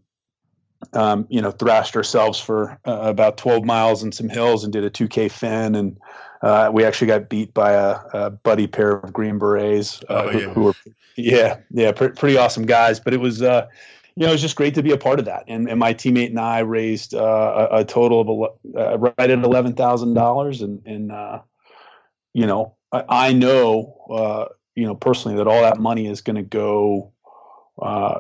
um, 0.94 1.26
you 1.30 1.42
know, 1.42 1.52
thrashed 1.52 1.96
ourselves 1.96 2.40
for 2.40 2.78
uh, 2.86 3.00
about 3.02 3.38
12 3.38 3.64
miles 3.64 4.04
and 4.04 4.14
some 4.14 4.30
hills 4.30 4.64
and 4.64 4.74
did 4.74 4.84
a 4.84 4.90
2K 4.90 5.32
fin. 5.32 5.76
And 5.76 6.00
uh, 6.42 6.70
we 6.74 6.84
actually 6.84 7.08
got 7.08 7.30
beat 7.30 7.54
by 7.54 7.74
a, 7.74 8.00
a 8.14 8.30
buddy 8.30 8.68
pair 8.68 8.92
of 8.92 9.14
Green 9.14 9.40
Berets 9.40 10.04
uh, 10.10 10.24
oh, 10.26 10.30
who, 10.30 10.40
yeah. 10.40 10.50
who, 10.50 10.64
were, 10.64 10.76
yeah, 11.16 11.58
yeah, 11.72 11.92
pr- 11.92 12.08
pretty 12.08 12.38
awesome 12.38 12.66
guys. 12.66 13.00
But 13.00 13.14
it 13.14 13.20
was, 13.20 13.42
uh, 13.42 13.68
you 14.16 14.24
know, 14.24 14.30
it 14.30 14.34
was 14.34 14.42
just 14.42 14.56
great 14.56 14.76
to 14.76 14.84
be 14.84 14.92
a 14.92 14.98
part 14.98 15.20
of 15.20 15.26
that. 15.26 15.44
And, 15.48 15.70
and 15.70 15.80
my 15.80 15.94
teammate 15.94 16.30
and 16.30 16.40
I 16.40 16.60
raised 16.60 17.14
uh, 17.14 17.68
a, 17.72 17.80
a, 17.80 17.86
total 17.86 18.22
of 18.22 18.52
uh, 18.76 18.98
right 18.98 19.14
at 19.18 19.30
$11,000. 19.30 20.62
And, 20.62 20.82
and 20.86 21.42
you 22.34 22.46
know, 22.46 22.76
I, 22.92 23.04
I 23.10 23.34
know, 23.34 24.50
you 24.76 24.86
know, 24.86 24.96
personally 24.96 25.38
that 25.38 25.48
all 25.48 25.62
that 25.62 25.80
money 25.80 26.08
is 26.08 26.22
going 26.22 26.36
to 26.36 26.44
go 26.44 27.12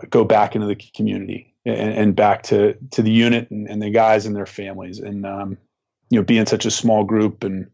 go 0.09 0.25
back 0.25 0.55
into 0.55 0.65
the 0.65 0.75
community 0.75 1.52
and, 1.65 1.93
and 1.93 2.15
back 2.15 2.43
to 2.43 2.75
to 2.91 3.01
the 3.01 3.11
unit 3.11 3.51
and, 3.51 3.69
and, 3.69 3.81
the 3.81 3.89
guys 3.89 4.25
and 4.25 4.35
their 4.35 4.45
families, 4.45 4.99
and 4.99 5.25
um, 5.25 5.57
you 6.09 6.19
know, 6.19 6.25
being 6.25 6.45
such 6.45 6.65
a 6.65 6.71
small 6.71 7.03
group 7.03 7.43
and 7.43 7.71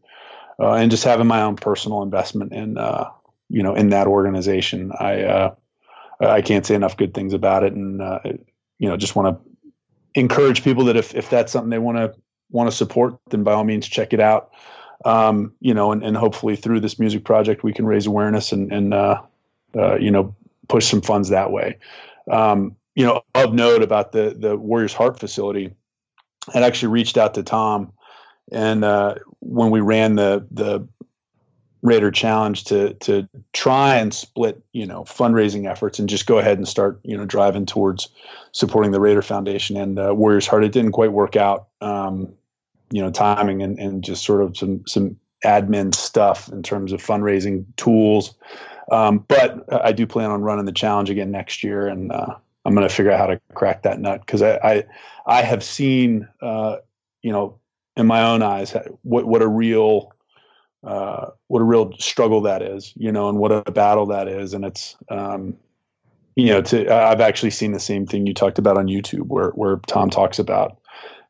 uh, 0.60 0.72
and 0.72 0.90
just 0.90 1.04
having 1.04 1.26
my 1.26 1.42
own 1.42 1.56
personal 1.56 2.02
investment 2.02 2.52
in 2.52 2.78
uh, 2.78 3.10
you 3.48 3.62
know 3.62 3.74
in 3.74 3.90
that 3.90 4.06
organization. 4.06 4.92
I 4.98 5.22
uh, 5.22 5.54
I 6.20 6.42
can't 6.42 6.66
say 6.66 6.74
enough 6.74 6.96
good 6.96 7.14
things 7.14 7.32
about 7.32 7.64
it, 7.64 7.72
and 7.72 8.00
uh, 8.00 8.20
you 8.78 8.88
know, 8.88 8.96
just 8.96 9.16
want 9.16 9.36
to 9.36 9.50
encourage 10.14 10.64
people 10.64 10.86
that 10.86 10.96
if 10.96 11.14
if 11.14 11.30
that's 11.30 11.52
something 11.52 11.70
they 11.70 11.78
want 11.78 11.98
to 11.98 12.14
want 12.50 12.70
to 12.70 12.76
support, 12.76 13.18
then 13.30 13.44
by 13.44 13.52
all 13.52 13.64
means 13.64 13.88
check 13.88 14.12
it 14.12 14.20
out. 14.20 14.50
Um, 15.04 15.54
you 15.60 15.72
know, 15.72 15.92
and, 15.92 16.02
and 16.02 16.16
hopefully 16.16 16.56
through 16.56 16.80
this 16.80 16.98
music 16.98 17.24
project, 17.24 17.62
we 17.62 17.72
can 17.72 17.86
raise 17.86 18.06
awareness 18.06 18.52
and, 18.52 18.70
and 18.70 18.92
uh, 18.92 19.22
uh, 19.74 19.96
you 19.96 20.10
know, 20.10 20.34
push 20.68 20.86
some 20.86 21.00
funds 21.00 21.30
that 21.30 21.50
way. 21.50 21.78
Um, 22.30 22.76
you 22.94 23.04
know, 23.04 23.22
of 23.34 23.52
note 23.52 23.82
about 23.82 24.12
the 24.12 24.34
the 24.38 24.56
Warriors 24.56 24.94
Heart 24.94 25.18
facility, 25.18 25.74
I 26.54 26.62
actually 26.62 26.92
reached 26.92 27.16
out 27.16 27.34
to 27.34 27.42
Tom, 27.42 27.92
and 28.50 28.84
uh, 28.84 29.16
when 29.40 29.70
we 29.70 29.80
ran 29.80 30.16
the 30.16 30.46
the 30.50 30.86
Raider 31.82 32.10
Challenge 32.10 32.64
to 32.64 32.94
to 32.94 33.28
try 33.52 33.96
and 33.96 34.12
split, 34.12 34.62
you 34.72 34.86
know, 34.86 35.04
fundraising 35.04 35.70
efforts 35.70 35.98
and 35.98 36.08
just 36.08 36.26
go 36.26 36.38
ahead 36.38 36.58
and 36.58 36.68
start, 36.68 37.00
you 37.04 37.16
know, 37.16 37.24
driving 37.24 37.66
towards 37.66 38.08
supporting 38.52 38.90
the 38.90 39.00
Raider 39.00 39.22
Foundation 39.22 39.76
and 39.76 39.98
uh, 39.98 40.14
Warriors 40.14 40.46
Heart. 40.46 40.64
It 40.64 40.72
didn't 40.72 40.92
quite 40.92 41.12
work 41.12 41.36
out. 41.36 41.68
Um, 41.80 42.34
you 42.90 43.00
know 43.00 43.10
timing 43.10 43.62
and, 43.62 43.78
and 43.78 44.04
just 44.04 44.24
sort 44.24 44.42
of 44.42 44.56
some 44.56 44.86
some 44.86 45.16
admin 45.44 45.94
stuff 45.94 46.48
in 46.48 46.62
terms 46.62 46.92
of 46.92 47.02
fundraising 47.02 47.64
tools. 47.76 48.34
Um, 48.92 49.24
but 49.28 49.64
I 49.72 49.92
do 49.92 50.06
plan 50.06 50.30
on 50.30 50.42
running 50.42 50.64
the 50.64 50.72
challenge 50.72 51.10
again 51.10 51.30
next 51.30 51.62
year, 51.62 51.86
and 51.86 52.10
uh, 52.10 52.34
I'm 52.64 52.74
going 52.74 52.86
to 52.88 52.94
figure 52.94 53.10
out 53.10 53.18
how 53.18 53.26
to 53.26 53.40
crack 53.54 53.82
that 53.82 54.00
nut 54.00 54.20
because 54.20 54.42
I, 54.42 54.56
I, 54.56 54.84
I 55.26 55.42
have 55.42 55.62
seen 55.62 56.28
uh, 56.42 56.76
you 57.22 57.32
know 57.32 57.58
in 57.96 58.06
my 58.06 58.22
own 58.22 58.42
eyes 58.42 58.74
what 59.02 59.26
what 59.26 59.42
a 59.42 59.48
real 59.48 60.12
uh, 60.82 61.26
what 61.48 61.60
a 61.60 61.64
real 61.64 61.92
struggle 61.98 62.40
that 62.42 62.62
is, 62.62 62.92
you 62.96 63.12
know, 63.12 63.28
and 63.28 63.38
what 63.38 63.52
a 63.52 63.70
battle 63.70 64.06
that 64.06 64.28
is, 64.28 64.54
and 64.54 64.64
it's 64.64 64.96
um, 65.10 65.56
you 66.36 66.46
know, 66.46 66.62
to 66.62 66.92
I've 66.92 67.20
actually 67.20 67.50
seen 67.50 67.72
the 67.72 67.80
same 67.80 68.06
thing 68.06 68.26
you 68.26 68.34
talked 68.34 68.58
about 68.58 68.78
on 68.78 68.86
YouTube, 68.86 69.26
where 69.26 69.50
where 69.50 69.76
Tom 69.86 70.10
talks 70.10 70.38
about 70.38 70.78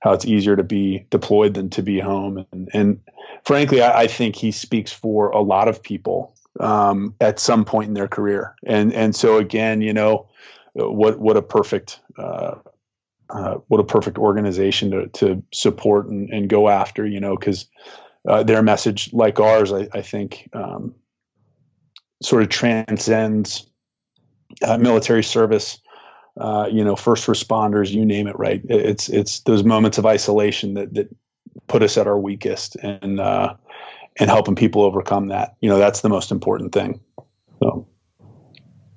how 0.00 0.12
it's 0.12 0.24
easier 0.24 0.56
to 0.56 0.62
be 0.62 1.04
deployed 1.10 1.54
than 1.54 1.68
to 1.70 1.82
be 1.82 1.98
home, 1.98 2.46
and 2.52 2.68
and 2.72 3.00
frankly, 3.44 3.82
I, 3.82 4.02
I 4.02 4.06
think 4.06 4.36
he 4.36 4.52
speaks 4.52 4.92
for 4.92 5.30
a 5.30 5.40
lot 5.40 5.68
of 5.68 5.82
people 5.82 6.34
um, 6.60 7.14
at 7.20 7.40
some 7.40 7.64
point 7.64 7.88
in 7.88 7.94
their 7.94 8.08
career, 8.08 8.54
and 8.64 8.92
and 8.92 9.16
so 9.16 9.36
again, 9.36 9.80
you 9.80 9.92
know, 9.92 10.28
what 10.74 11.18
what 11.18 11.36
a 11.36 11.42
perfect. 11.42 12.00
Uh, 12.18 12.56
uh, 13.30 13.58
what 13.68 13.78
a 13.78 13.84
perfect 13.84 14.18
organization 14.18 14.90
to, 14.90 15.06
to 15.08 15.40
support 15.52 16.08
and, 16.08 16.28
and 16.30 16.48
go 16.48 16.68
after, 16.68 17.06
you 17.06 17.20
know, 17.20 17.36
because 17.36 17.66
uh, 18.28 18.42
their 18.42 18.60
message, 18.60 19.12
like 19.12 19.38
ours, 19.38 19.72
I, 19.72 19.88
I 19.92 20.02
think, 20.02 20.48
um, 20.52 20.94
sort 22.22 22.42
of 22.42 22.48
transcends 22.48 23.70
uh, 24.62 24.78
military 24.78 25.22
service, 25.22 25.78
uh, 26.38 26.68
you 26.70 26.84
know, 26.84 26.96
first 26.96 27.26
responders, 27.26 27.90
you 27.90 28.04
name 28.04 28.26
it, 28.26 28.38
right? 28.38 28.60
It's 28.68 29.08
it's 29.08 29.40
those 29.40 29.64
moments 29.64 29.98
of 29.98 30.06
isolation 30.06 30.74
that 30.74 30.94
that 30.94 31.08
put 31.66 31.82
us 31.82 31.96
at 31.96 32.06
our 32.06 32.18
weakest, 32.18 32.76
and 32.76 33.20
uh, 33.20 33.54
and 34.18 34.28
helping 34.28 34.56
people 34.56 34.82
overcome 34.82 35.28
that. 35.28 35.56
You 35.60 35.68
know, 35.68 35.78
that's 35.78 36.00
the 36.00 36.08
most 36.08 36.30
important 36.30 36.72
thing. 36.72 37.00
So. 37.62 37.86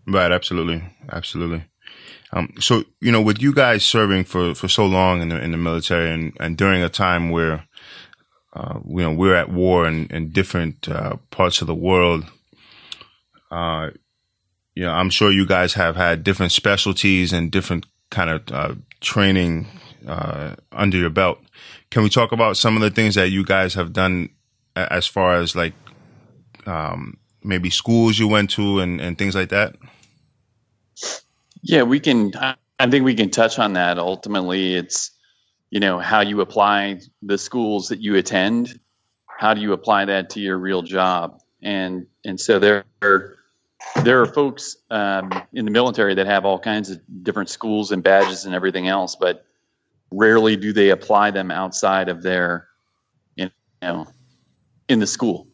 Right. 0.07 0.31
Absolutely. 0.31 0.83
Absolutely. 1.11 1.65
Um, 2.31 2.53
so 2.59 2.83
you 2.99 3.11
know, 3.11 3.21
with 3.21 3.41
you 3.41 3.53
guys 3.53 3.85
serving 3.85 4.23
for 4.25 4.55
for 4.55 4.67
so 4.67 4.85
long 4.85 5.21
in 5.21 5.29
the 5.29 5.41
in 5.41 5.51
the 5.51 5.57
military, 5.57 6.09
and 6.11 6.35
and 6.39 6.57
during 6.57 6.81
a 6.81 6.89
time 6.89 7.29
where 7.29 7.65
uh, 8.53 8.79
you 8.87 9.01
know 9.03 9.13
we're 9.13 9.35
at 9.35 9.51
war 9.51 9.87
in, 9.87 10.07
in 10.07 10.29
different 10.31 10.89
uh, 10.89 11.17
parts 11.29 11.61
of 11.61 11.67
the 11.67 11.75
world, 11.75 12.25
uh, 13.51 13.91
you 14.75 14.83
know, 14.83 14.91
I'm 14.91 15.11
sure 15.11 15.31
you 15.31 15.45
guys 15.45 15.75
have 15.75 15.95
had 15.95 16.23
different 16.23 16.51
specialties 16.51 17.31
and 17.31 17.51
different 17.51 17.85
kind 18.09 18.29
of 18.29 18.51
uh, 18.51 18.75
training 18.99 19.67
uh, 20.07 20.55
under 20.71 20.97
your 20.97 21.11
belt. 21.11 21.39
Can 21.91 22.01
we 22.01 22.09
talk 22.09 22.31
about 22.31 22.57
some 22.57 22.75
of 22.75 22.81
the 22.81 22.89
things 22.89 23.13
that 23.15 23.29
you 23.29 23.43
guys 23.45 23.75
have 23.75 23.93
done 23.93 24.29
as 24.75 25.05
far 25.05 25.35
as 25.35 25.55
like 25.55 25.73
um, 26.65 27.17
maybe 27.43 27.69
schools 27.69 28.17
you 28.17 28.27
went 28.27 28.51
to 28.51 28.79
and, 28.79 28.99
and 29.01 29.17
things 29.17 29.35
like 29.35 29.49
that? 29.49 29.75
Yeah, 31.61 31.83
we 31.83 31.99
can. 31.99 32.33
I 32.79 32.89
think 32.89 33.05
we 33.05 33.15
can 33.15 33.29
touch 33.29 33.59
on 33.59 33.73
that. 33.73 33.97
Ultimately, 33.97 34.75
it's 34.75 35.11
you 35.69 35.79
know 35.79 35.99
how 35.99 36.21
you 36.21 36.41
apply 36.41 36.99
the 37.21 37.37
schools 37.37 37.89
that 37.89 37.99
you 37.99 38.15
attend. 38.15 38.79
How 39.25 39.53
do 39.53 39.61
you 39.61 39.73
apply 39.73 40.05
that 40.05 40.31
to 40.31 40.39
your 40.39 40.57
real 40.57 40.81
job? 40.81 41.41
And 41.61 42.07
and 42.25 42.39
so 42.39 42.59
there 42.59 42.85
are 43.01 43.37
there 44.03 44.21
are 44.21 44.25
folks 44.25 44.75
um, 44.89 45.31
in 45.53 45.65
the 45.65 45.71
military 45.71 46.15
that 46.15 46.25
have 46.25 46.45
all 46.45 46.59
kinds 46.59 46.89
of 46.89 47.01
different 47.23 47.49
schools 47.49 47.91
and 47.91 48.03
badges 48.03 48.45
and 48.45 48.55
everything 48.55 48.87
else, 48.87 49.15
but 49.15 49.45
rarely 50.11 50.55
do 50.55 50.73
they 50.73 50.89
apply 50.89 51.31
them 51.31 51.51
outside 51.51 52.09
of 52.09 52.21
their, 52.21 52.67
you 53.35 53.49
know, 53.81 54.07
in 54.87 54.99
the 54.99 55.07
school. 55.07 55.47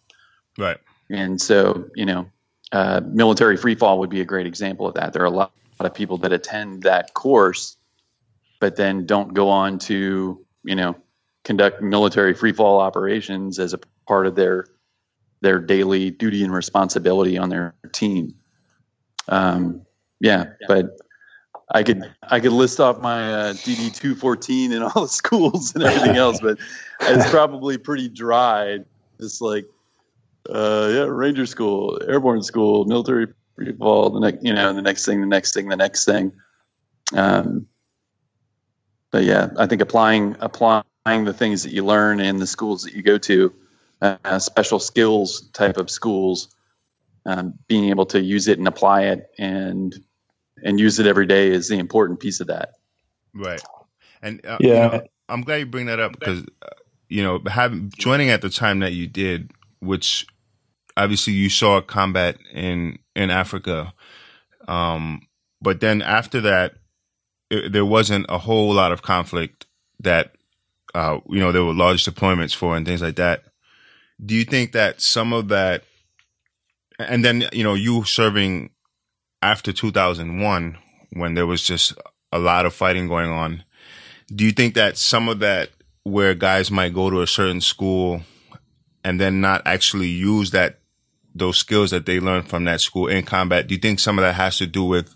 Right. 0.58 0.78
And 1.10 1.42
so, 1.42 1.90
you 1.96 2.06
know, 2.06 2.30
uh, 2.72 3.02
military 3.04 3.58
free 3.58 3.76
fall 3.76 4.00
would 4.00 4.10
be 4.10 4.22
a 4.22 4.26
great 4.26 4.46
example 4.46 4.88
of 4.88 4.94
that. 4.96 5.14
There 5.14 5.24
are 5.24 5.26
a 5.26 5.32
lot, 5.32 5.52
lot 5.80 5.86
of 5.86 5.94
people 5.94 6.18
that 6.20 6.32
attend 6.32 6.84
that 6.84 7.14
course, 7.14 7.78
but 8.60 8.76
then 8.76 9.06
don't 9.06 9.34
go 9.34 9.50
on 9.50 9.80
to, 9.80 10.46
you 10.64 10.76
know, 10.76 10.96
conduct 11.44 11.82
military 11.82 12.34
free 12.34 12.52
fall 12.52 12.80
operations 12.80 13.60
as 13.60 13.74
a 13.74 13.80
part 14.08 14.28
of 14.28 14.36
their 14.36 14.66
their 15.42 15.60
daily 15.60 16.12
duty 16.12 16.44
and 16.44 16.54
responsibility 16.54 17.38
on 17.38 17.50
their 17.50 17.74
team. 17.94 18.36
Um, 19.30 19.86
yeah, 20.20 20.46
but 20.68 20.98
I 21.72 21.84
could 21.84 22.04
I 22.22 22.40
could 22.40 22.52
list 22.52 22.80
off 22.80 23.00
my 23.00 23.34
uh, 23.34 23.54
DD 23.54 23.96
two 23.96 24.16
fourteen 24.16 24.74
and 24.74 24.84
all 24.84 25.04
the 25.04 25.08
schools 25.08 25.74
and 25.76 25.84
everything 25.84 26.18
else, 26.18 26.40
but 26.42 26.60
it's 27.02 27.30
probably 27.30 27.78
pretty 27.78 28.10
dry. 28.10 28.80
Just 29.20 29.42
like 29.42 29.66
uh, 30.50 30.90
yeah, 30.92 31.04
Ranger 31.04 31.46
School, 31.46 32.02
Airborne 32.08 32.44
School, 32.44 32.86
Military 32.86 33.28
Free 33.56 33.74
the 33.74 34.20
next 34.22 34.44
you 34.44 34.54
know 34.54 34.74
the 34.74 34.82
next 34.82 35.06
thing, 35.06 35.20
the 35.20 35.28
next 35.28 35.54
thing, 35.54 35.68
the 35.68 35.76
next 35.76 36.06
thing. 36.06 36.32
Um, 37.14 37.68
but 39.12 39.24
yeah, 39.24 39.50
I 39.58 39.66
think 39.66 39.82
applying 39.82 40.38
applying 40.40 40.86
the 41.26 41.34
things 41.34 41.64
that 41.64 41.74
you 41.74 41.84
learn 41.84 42.20
in 42.20 42.38
the 42.38 42.48
schools 42.48 42.84
that 42.84 42.94
you 42.94 43.02
go 43.02 43.18
to 43.18 43.54
uh, 44.02 44.40
special 44.40 44.80
skills 44.80 45.50
type 45.52 45.78
of 45.78 45.90
schools, 45.90 46.56
um, 47.26 47.56
being 47.68 47.90
able 47.90 48.06
to 48.08 48.22
use 48.22 48.48
it 48.48 48.60
and 48.60 48.68
apply 48.68 49.04
it 49.04 49.30
and 49.38 49.94
and 50.64 50.80
use 50.80 51.00
it 51.00 51.06
every 51.06 51.26
day 51.26 51.50
is 51.50 51.68
the 51.68 51.80
important 51.80 52.20
piece 52.20 52.40
of 52.40 52.48
that. 52.48 52.76
Right. 53.34 53.62
And 54.22 54.46
uh, 54.46 54.58
yeah, 54.60 54.68
you 54.68 55.00
know, 55.00 55.08
I'm 55.28 55.42
glad 55.42 55.58
you 55.58 55.66
bring 55.66 55.88
that 55.88 56.00
up 56.00 56.18
because 56.18 56.44
uh, 56.62 56.70
you 57.08 57.24
know 57.24 57.42
having 57.46 57.92
joining 57.98 58.30
at 58.30 58.42
the 58.42 58.50
time 58.50 58.80
that 58.80 58.94
you 58.94 59.08
did, 59.08 59.52
which 59.80 60.28
obviously 61.00 61.34
you 61.34 61.50
saw 61.50 61.82
combat 61.82 62.38
in 62.54 63.00
in 63.16 63.32
Africa, 63.32 63.94
um, 64.68 65.22
but 65.62 65.80
then 65.80 66.02
after 66.02 66.42
that, 66.42 66.76
it, 67.50 67.72
there 67.72 67.86
wasn't 67.86 68.26
a 68.30 68.38
whole 68.38 68.74
lot 68.74 68.92
of 68.92 69.02
conflict 69.02 69.66
that 70.02 70.36
uh, 70.94 71.20
you 71.30 71.40
know 71.40 71.52
there 71.52 71.64
were 71.64 71.74
large 71.74 72.06
deployments 72.06 72.56
for 72.56 72.76
and 72.76 72.86
things 72.86 73.02
like 73.02 73.16
that. 73.16 73.44
Do 74.24 74.36
you 74.36 74.44
think 74.44 74.74
that 74.74 75.02
some 75.02 75.32
of 75.32 75.48
that, 75.48 75.84
and 77.00 77.24
then 77.24 77.46
you 77.54 77.64
know 77.64 77.74
you 77.74 78.04
serving 78.04 78.72
after 79.42 79.72
2001 79.72 80.78
when 81.14 81.34
there 81.34 81.48
was 81.48 81.64
just 81.64 81.94
a 82.32 82.40
lot 82.40 82.66
of 82.66 82.74
fighting 82.74 83.08
going 83.08 83.32
on, 83.32 83.64
do 84.36 84.44
you 84.44 84.52
think 84.52 84.76
that 84.76 84.98
some 84.98 85.30
of 85.30 85.40
that 85.40 85.70
where 86.04 86.36
guys 86.36 86.70
might 86.70 86.94
go 86.94 87.10
to 87.10 87.22
a 87.22 87.28
certain 87.28 87.62
school 87.62 88.22
and 89.04 89.20
then 89.20 89.40
not 89.42 89.62
actually 89.66 90.10
use 90.10 90.52
that 90.52 90.79
those 91.40 91.58
skills 91.58 91.92
that 91.92 92.06
they 92.06 92.20
learned 92.20 92.48
from 92.48 92.66
that 92.66 92.82
school 92.82 93.08
in 93.08 93.24
combat, 93.24 93.68
do 93.68 93.76
you 93.76 93.80
think 93.80 94.00
some 94.00 94.20
of 94.20 94.24
that 94.24 94.36
has 94.36 94.58
to 94.58 94.68
do 94.68 94.84
with 94.84 95.16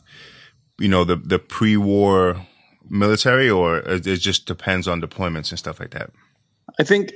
you 0.80 0.88
know 0.88 1.04
the 1.04 1.16
the 1.16 1.40
pre-war 1.40 2.46
military 2.90 3.50
or 3.50 3.78
it 3.80 4.02
just 4.02 4.46
depends 4.46 4.88
on 4.88 5.02
deployments 5.02 5.52
and 5.52 5.60
stuff 5.60 5.80
like 5.80 5.92
that? 5.92 6.12
I 6.80 6.84
think 6.84 7.12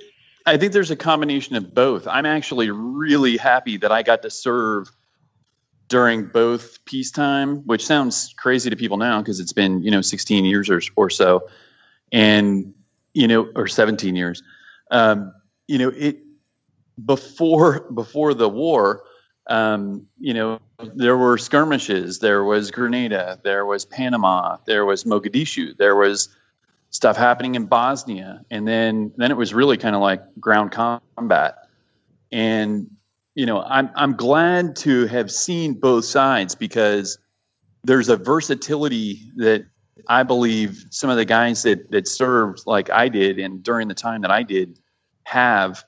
I 0.45 0.57
think 0.57 0.71
there's 0.71 0.91
a 0.91 0.95
combination 0.95 1.55
of 1.55 1.73
both. 1.73 2.07
I'm 2.07 2.25
actually 2.25 2.69
really 2.69 3.37
happy 3.37 3.77
that 3.77 3.91
I 3.91 4.03
got 4.03 4.21
to 4.21 4.29
serve 4.29 4.89
during 5.89 6.25
both 6.25 6.83
peacetime, 6.85 7.65
which 7.65 7.85
sounds 7.85 8.33
crazy 8.37 8.69
to 8.69 8.75
people 8.75 8.97
now 8.97 9.21
because 9.21 9.39
it's 9.39 9.53
been 9.53 9.83
you 9.83 9.91
know 9.91 10.01
16 10.01 10.45
years 10.45 10.69
or, 10.69 10.81
or 10.95 11.09
so, 11.09 11.49
and 12.11 12.73
you 13.13 13.27
know 13.27 13.49
or 13.55 13.67
17 13.67 14.15
years. 14.15 14.43
Um, 14.89 15.33
you 15.67 15.79
know 15.79 15.89
it 15.89 16.19
before 17.03 17.81
before 17.91 18.33
the 18.33 18.49
war. 18.49 19.03
Um, 19.49 20.07
you 20.19 20.33
know 20.33 20.59
there 20.79 21.17
were 21.17 21.37
skirmishes. 21.37 22.19
There 22.19 22.43
was 22.43 22.71
Grenada. 22.71 23.39
There 23.43 23.65
was 23.65 23.85
Panama. 23.85 24.57
There 24.65 24.85
was 24.85 25.03
Mogadishu. 25.05 25.77
There 25.77 25.95
was 25.95 26.29
stuff 26.89 27.17
happening 27.17 27.55
in 27.55 27.65
Bosnia, 27.65 28.43
and 28.51 28.67
then 28.67 29.11
then 29.17 29.31
it 29.31 29.37
was 29.37 29.53
really 29.53 29.77
kind 29.77 29.95
of 29.95 30.01
like 30.01 30.21
ground 30.39 30.71
combat. 30.71 31.55
And 32.31 32.91
you 33.35 33.45
know, 33.45 33.61
I'm 33.61 33.89
I'm 33.95 34.15
glad 34.15 34.75
to 34.77 35.05
have 35.07 35.31
seen 35.31 35.73
both 35.75 36.05
sides 36.05 36.55
because 36.55 37.19
there's 37.83 38.09
a 38.09 38.17
versatility 38.17 39.31
that 39.37 39.65
I 40.07 40.23
believe 40.23 40.85
some 40.91 41.09
of 41.09 41.17
the 41.17 41.25
guys 41.25 41.63
that 41.63 41.91
that 41.91 42.07
served 42.07 42.63
like 42.65 42.89
I 42.89 43.09
did 43.09 43.39
and 43.39 43.63
during 43.63 43.87
the 43.87 43.93
time 43.93 44.21
that 44.21 44.31
I 44.31 44.43
did 44.43 44.79
have 45.23 45.83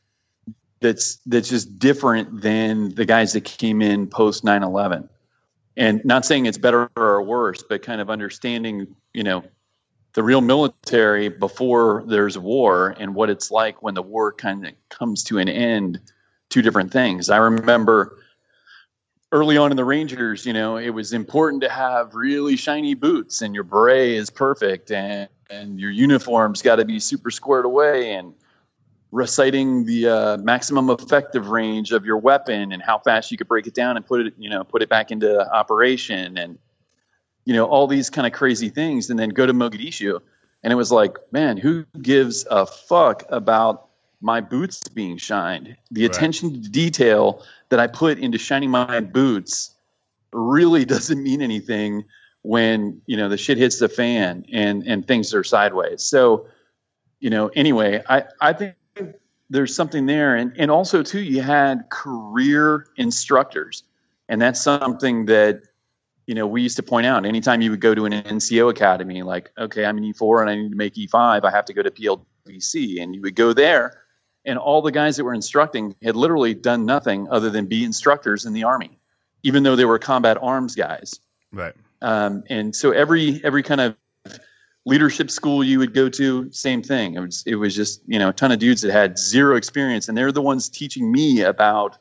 that's 0.79 1.17
that's 1.25 1.49
just 1.49 1.79
different 1.79 2.41
than 2.41 2.89
the 2.89 3.05
guys 3.05 3.33
that 3.33 3.45
came 3.45 3.81
in 3.81 4.07
post 4.07 4.43
9/11. 4.43 5.09
And 5.77 6.03
not 6.03 6.25
saying 6.25 6.45
it's 6.45 6.57
better 6.57 6.89
or 6.95 7.21
worse, 7.21 7.63
but 7.63 7.83
kind 7.83 8.01
of 8.01 8.09
understanding, 8.09 8.95
you 9.13 9.23
know, 9.23 9.43
the 10.13 10.23
real 10.23 10.41
military 10.41 11.29
before 11.29 12.03
there's 12.07 12.37
war 12.37 12.95
and 12.97 13.13
what 13.15 13.29
it's 13.29 13.51
like 13.51 13.81
when 13.81 13.93
the 13.93 14.01
war 14.01 14.33
kind 14.33 14.65
of 14.65 14.73
comes 14.89 15.23
to 15.25 15.37
an 15.37 15.49
end 15.49 16.01
two 16.49 16.61
different 16.61 16.91
things 16.91 17.29
i 17.29 17.37
remember 17.37 18.17
early 19.31 19.57
on 19.57 19.71
in 19.71 19.77
the 19.77 19.85
rangers 19.85 20.45
you 20.45 20.53
know 20.53 20.77
it 20.77 20.89
was 20.89 21.13
important 21.13 21.61
to 21.61 21.69
have 21.69 22.15
really 22.15 22.55
shiny 22.55 22.95
boots 22.95 23.41
and 23.41 23.53
your 23.53 23.63
beret 23.63 24.09
is 24.09 24.29
perfect 24.29 24.91
and 24.91 25.29
and 25.49 25.79
your 25.79 25.91
uniform's 25.91 26.61
got 26.61 26.77
to 26.77 26.85
be 26.85 26.99
super 26.99 27.29
squared 27.29 27.65
away 27.65 28.13
and 28.13 28.33
reciting 29.11 29.85
the 29.85 30.07
uh, 30.07 30.37
maximum 30.37 30.89
effective 30.89 31.47
range 31.47 31.91
of 31.91 32.05
your 32.05 32.17
weapon 32.17 32.71
and 32.71 32.81
how 32.81 32.99
fast 32.99 33.31
you 33.31 33.37
could 33.37 33.47
break 33.47 33.65
it 33.65 33.73
down 33.73 33.97
and 33.97 34.05
put 34.05 34.27
it, 34.27 34.33
you 34.37 34.49
know, 34.49 34.63
put 34.63 34.81
it 34.81 34.89
back 34.89 35.11
into 35.11 35.51
operation 35.51 36.37
and, 36.37 36.59
you 37.43 37.53
know, 37.53 37.65
all 37.65 37.87
these 37.87 38.09
kind 38.09 38.27
of 38.27 38.33
crazy 38.33 38.69
things. 38.69 39.09
And 39.09 39.17
then 39.17 39.29
go 39.29 39.45
to 39.45 39.53
Mogadishu. 39.53 40.19
And 40.63 40.71
it 40.71 40.75
was 40.75 40.91
like, 40.91 41.17
man, 41.31 41.57
who 41.57 41.85
gives 41.99 42.45
a 42.49 42.65
fuck 42.65 43.23
about 43.29 43.87
my 44.21 44.41
boots 44.41 44.87
being 44.89 45.17
shined? 45.17 45.75
The 45.89 46.03
right. 46.03 46.15
attention 46.15 46.61
to 46.61 46.69
detail 46.69 47.43
that 47.69 47.79
I 47.79 47.87
put 47.87 48.19
into 48.19 48.37
shining 48.37 48.69
my 48.69 48.99
boots 48.99 49.73
really 50.31 50.85
doesn't 50.93 51.21
mean 51.21 51.41
anything 51.41 52.05
when, 52.43 53.01
you 53.07 53.17
know, 53.17 53.27
the 53.27 53.37
shit 53.37 53.57
hits 53.57 53.79
the 53.79 53.89
fan 53.89 54.45
and, 54.51 54.83
and 54.85 55.07
things 55.07 55.33
are 55.33 55.43
sideways. 55.43 56.03
So, 56.03 56.47
you 57.19 57.29
know, 57.31 57.47
anyway, 57.47 58.03
I, 58.07 58.25
I 58.39 58.53
think 58.53 58.75
there's 59.49 59.75
something 59.75 60.05
there. 60.05 60.35
And, 60.35 60.53
and 60.57 60.69
also, 60.69 61.03
too, 61.03 61.21
you 61.21 61.41
had 61.41 61.89
career 61.89 62.87
instructors. 62.97 63.83
And 64.27 64.41
that's 64.41 64.61
something 64.61 65.25
that, 65.25 65.63
you 66.27 66.35
know, 66.35 66.45
we 66.45 66.61
used 66.61 66.75
to 66.75 66.83
point 66.83 67.07
out 67.07 67.25
anytime 67.25 67.61
you 67.61 67.71
would 67.71 67.81
go 67.81 67.95
to 67.95 68.05
an 68.05 68.13
NCO 68.13 68.69
academy, 68.69 69.23
like, 69.23 69.51
okay, 69.57 69.85
I'm 69.85 69.97
an 69.97 70.03
E4 70.03 70.41
and 70.41 70.49
I 70.49 70.55
need 70.55 70.69
to 70.69 70.75
make 70.75 70.93
E5, 70.93 71.43
I 71.43 71.49
have 71.49 71.65
to 71.65 71.73
go 71.73 71.81
to 71.81 71.89
PLDC. 71.89 73.01
And 73.01 73.15
you 73.15 73.21
would 73.21 73.35
go 73.35 73.53
there, 73.53 74.03
and 74.45 74.57
all 74.57 74.81
the 74.81 74.91
guys 74.91 75.17
that 75.17 75.23
were 75.23 75.33
instructing 75.33 75.95
had 76.01 76.15
literally 76.15 76.53
done 76.53 76.85
nothing 76.85 77.27
other 77.29 77.49
than 77.49 77.65
be 77.65 77.83
instructors 77.83 78.45
in 78.45 78.53
the 78.53 78.63
Army, 78.63 78.99
even 79.43 79.63
though 79.63 79.75
they 79.75 79.85
were 79.85 79.99
combat 79.99 80.37
arms 80.41 80.75
guys. 80.75 81.19
Right. 81.51 81.73
Um, 82.01 82.43
and 82.49 82.75
so 82.75 82.91
every 82.91 83.43
every 83.43 83.63
kind 83.63 83.81
of 83.81 83.95
leadership 84.85 85.29
school 85.29 85.63
you 85.63 85.79
would 85.79 85.93
go 85.93 86.09
to, 86.09 86.51
same 86.51 86.81
thing. 86.81 87.15
It 87.15 87.19
was 87.19 87.43
it 87.45 87.55
was 87.55 87.75
just 87.75 88.01
you 88.07 88.19
know 88.19 88.29
a 88.29 88.33
ton 88.33 88.51
of 88.51 88.59
dudes 88.59 88.81
that 88.81 88.91
had 88.91 89.17
zero 89.17 89.55
experience, 89.55 90.09
and 90.09 90.17
they're 90.17 90.31
the 90.31 90.41
ones 90.41 90.69
teaching 90.69 91.11
me 91.11 91.41
about 91.41 91.97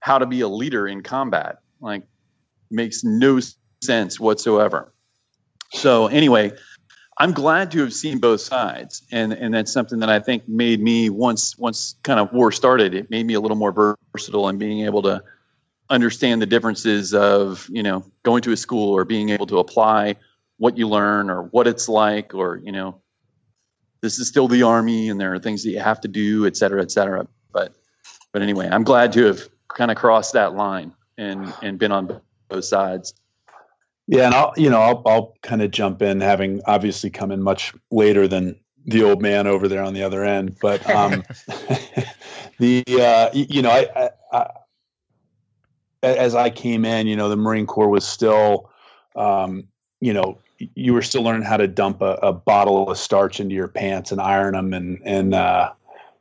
how 0.00 0.18
to 0.18 0.26
be 0.26 0.40
a 0.40 0.48
leader 0.48 0.86
in 0.86 1.02
combat. 1.02 1.58
Like 1.80 2.04
makes 2.70 3.04
no 3.04 3.40
sense 3.82 4.18
whatsoever. 4.20 4.92
So 5.72 6.06
anyway, 6.06 6.52
I'm 7.16 7.32
glad 7.32 7.72
to 7.72 7.80
have 7.80 7.92
seen 7.92 8.18
both 8.18 8.40
sides, 8.40 9.02
and 9.10 9.32
and 9.32 9.54
that's 9.54 9.72
something 9.72 10.00
that 10.00 10.10
I 10.10 10.20
think 10.20 10.48
made 10.48 10.80
me 10.80 11.10
once 11.10 11.56
once 11.58 11.96
kind 12.02 12.20
of 12.20 12.32
war 12.32 12.52
started. 12.52 12.94
It 12.94 13.10
made 13.10 13.26
me 13.26 13.34
a 13.34 13.40
little 13.40 13.56
more 13.56 13.98
versatile 14.12 14.48
and 14.48 14.58
being 14.58 14.84
able 14.84 15.02
to 15.02 15.22
understand 15.90 16.42
the 16.42 16.46
differences 16.46 17.14
of 17.14 17.68
you 17.70 17.82
know 17.82 18.04
going 18.22 18.42
to 18.42 18.52
a 18.52 18.56
school 18.56 18.94
or 18.94 19.04
being 19.04 19.30
able 19.30 19.46
to 19.46 19.58
apply 19.58 20.16
what 20.58 20.76
you 20.76 20.88
learn 20.88 21.30
or 21.30 21.42
what 21.44 21.66
it's 21.66 21.88
like 21.88 22.34
or 22.34 22.60
you 22.62 22.72
know 22.72 23.00
this 24.00 24.18
is 24.18 24.28
still 24.28 24.46
the 24.46 24.62
army 24.62 25.08
and 25.08 25.20
there 25.20 25.32
are 25.34 25.38
things 25.38 25.64
that 25.64 25.70
you 25.70 25.80
have 25.80 26.00
to 26.00 26.08
do 26.08 26.46
et 26.46 26.56
cetera 26.56 26.82
et 26.82 26.90
cetera. 26.90 27.26
But 27.52 27.74
but 28.32 28.42
anyway 28.42 28.68
i'm 28.70 28.84
glad 28.84 29.12
to 29.12 29.24
have 29.26 29.48
kind 29.68 29.90
of 29.90 29.96
crossed 29.96 30.34
that 30.34 30.54
line 30.54 30.92
and 31.16 31.52
and 31.62 31.78
been 31.78 31.92
on 31.92 32.20
both 32.48 32.64
sides. 32.64 33.14
Yeah 34.06 34.26
and 34.26 34.34
i'll 34.34 34.52
you 34.56 34.70
know 34.70 34.80
i'll, 34.80 35.02
I'll 35.06 35.34
kind 35.42 35.62
of 35.62 35.70
jump 35.70 36.02
in 36.02 36.20
having 36.20 36.60
obviously 36.66 37.10
come 37.10 37.30
in 37.30 37.42
much 37.42 37.72
later 37.90 38.28
than 38.28 38.58
the 38.84 39.04
old 39.04 39.20
man 39.20 39.46
over 39.46 39.68
there 39.68 39.82
on 39.82 39.92
the 39.92 40.02
other 40.02 40.24
end. 40.24 40.56
But 40.60 40.88
um 40.90 41.22
the 42.58 42.84
uh 42.88 43.30
you 43.32 43.62
know 43.62 43.70
I, 43.70 43.86
I, 43.94 44.10
I 44.32 44.50
as 46.02 46.34
i 46.34 46.48
came 46.48 46.84
in 46.84 47.06
you 47.06 47.16
know 47.16 47.28
the 47.28 47.36
marine 47.36 47.66
corps 47.66 47.88
was 47.88 48.06
still 48.06 48.70
um 49.16 49.64
you 50.00 50.12
know 50.12 50.38
you 50.58 50.92
were 50.92 51.02
still 51.02 51.22
learning 51.22 51.42
how 51.42 51.56
to 51.56 51.68
dump 51.68 52.02
a, 52.02 52.18
a, 52.22 52.32
bottle 52.32 52.90
of 52.90 52.98
starch 52.98 53.40
into 53.40 53.54
your 53.54 53.68
pants 53.68 54.10
and 54.10 54.20
iron 54.20 54.54
them 54.54 54.72
and 54.72 55.00
and 55.04 55.34
uh, 55.34 55.72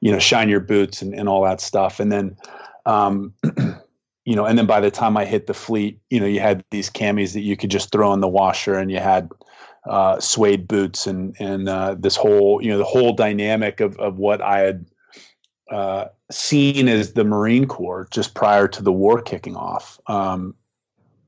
you 0.01 0.11
know 0.11 0.19
shine 0.19 0.49
your 0.49 0.59
boots 0.59 1.01
and, 1.01 1.13
and 1.13 1.27
all 1.27 1.43
that 1.43 1.61
stuff. 1.61 1.99
And 1.99 2.11
then 2.11 2.37
um, 2.85 3.33
you 4.25 4.35
know 4.35 4.45
and 4.45 4.57
then 4.57 4.67
by 4.67 4.79
the 4.79 4.91
time 4.91 5.17
I 5.17 5.25
hit 5.25 5.47
the 5.47 5.53
fleet 5.53 5.99
you 6.09 6.19
know 6.19 6.25
you 6.25 6.39
had 6.39 6.63
these 6.71 6.89
camis 6.89 7.33
that 7.33 7.41
you 7.41 7.57
could 7.57 7.71
just 7.71 7.91
throw 7.91 8.13
in 8.13 8.21
the 8.21 8.27
washer 8.27 8.75
and 8.75 8.91
you 8.91 8.99
had 8.99 9.29
uh, 9.89 10.19
suede 10.19 10.67
boots 10.67 11.07
and 11.07 11.35
and 11.39 11.67
uh, 11.67 11.95
this 11.97 12.15
whole 12.15 12.61
you 12.61 12.69
know 12.69 12.77
the 12.77 12.83
whole 12.83 13.13
dynamic 13.13 13.79
of 13.79 13.97
of 13.97 14.17
what 14.17 14.41
I 14.41 14.59
had 14.59 14.85
uh, 15.71 16.05
seen 16.31 16.87
as 16.87 17.13
the 17.13 17.23
Marine 17.23 17.65
Corps 17.65 18.07
just 18.11 18.35
prior 18.35 18.67
to 18.67 18.83
the 18.83 18.93
war 18.93 19.21
kicking 19.21 19.55
off. 19.55 19.99
Um, 20.07 20.53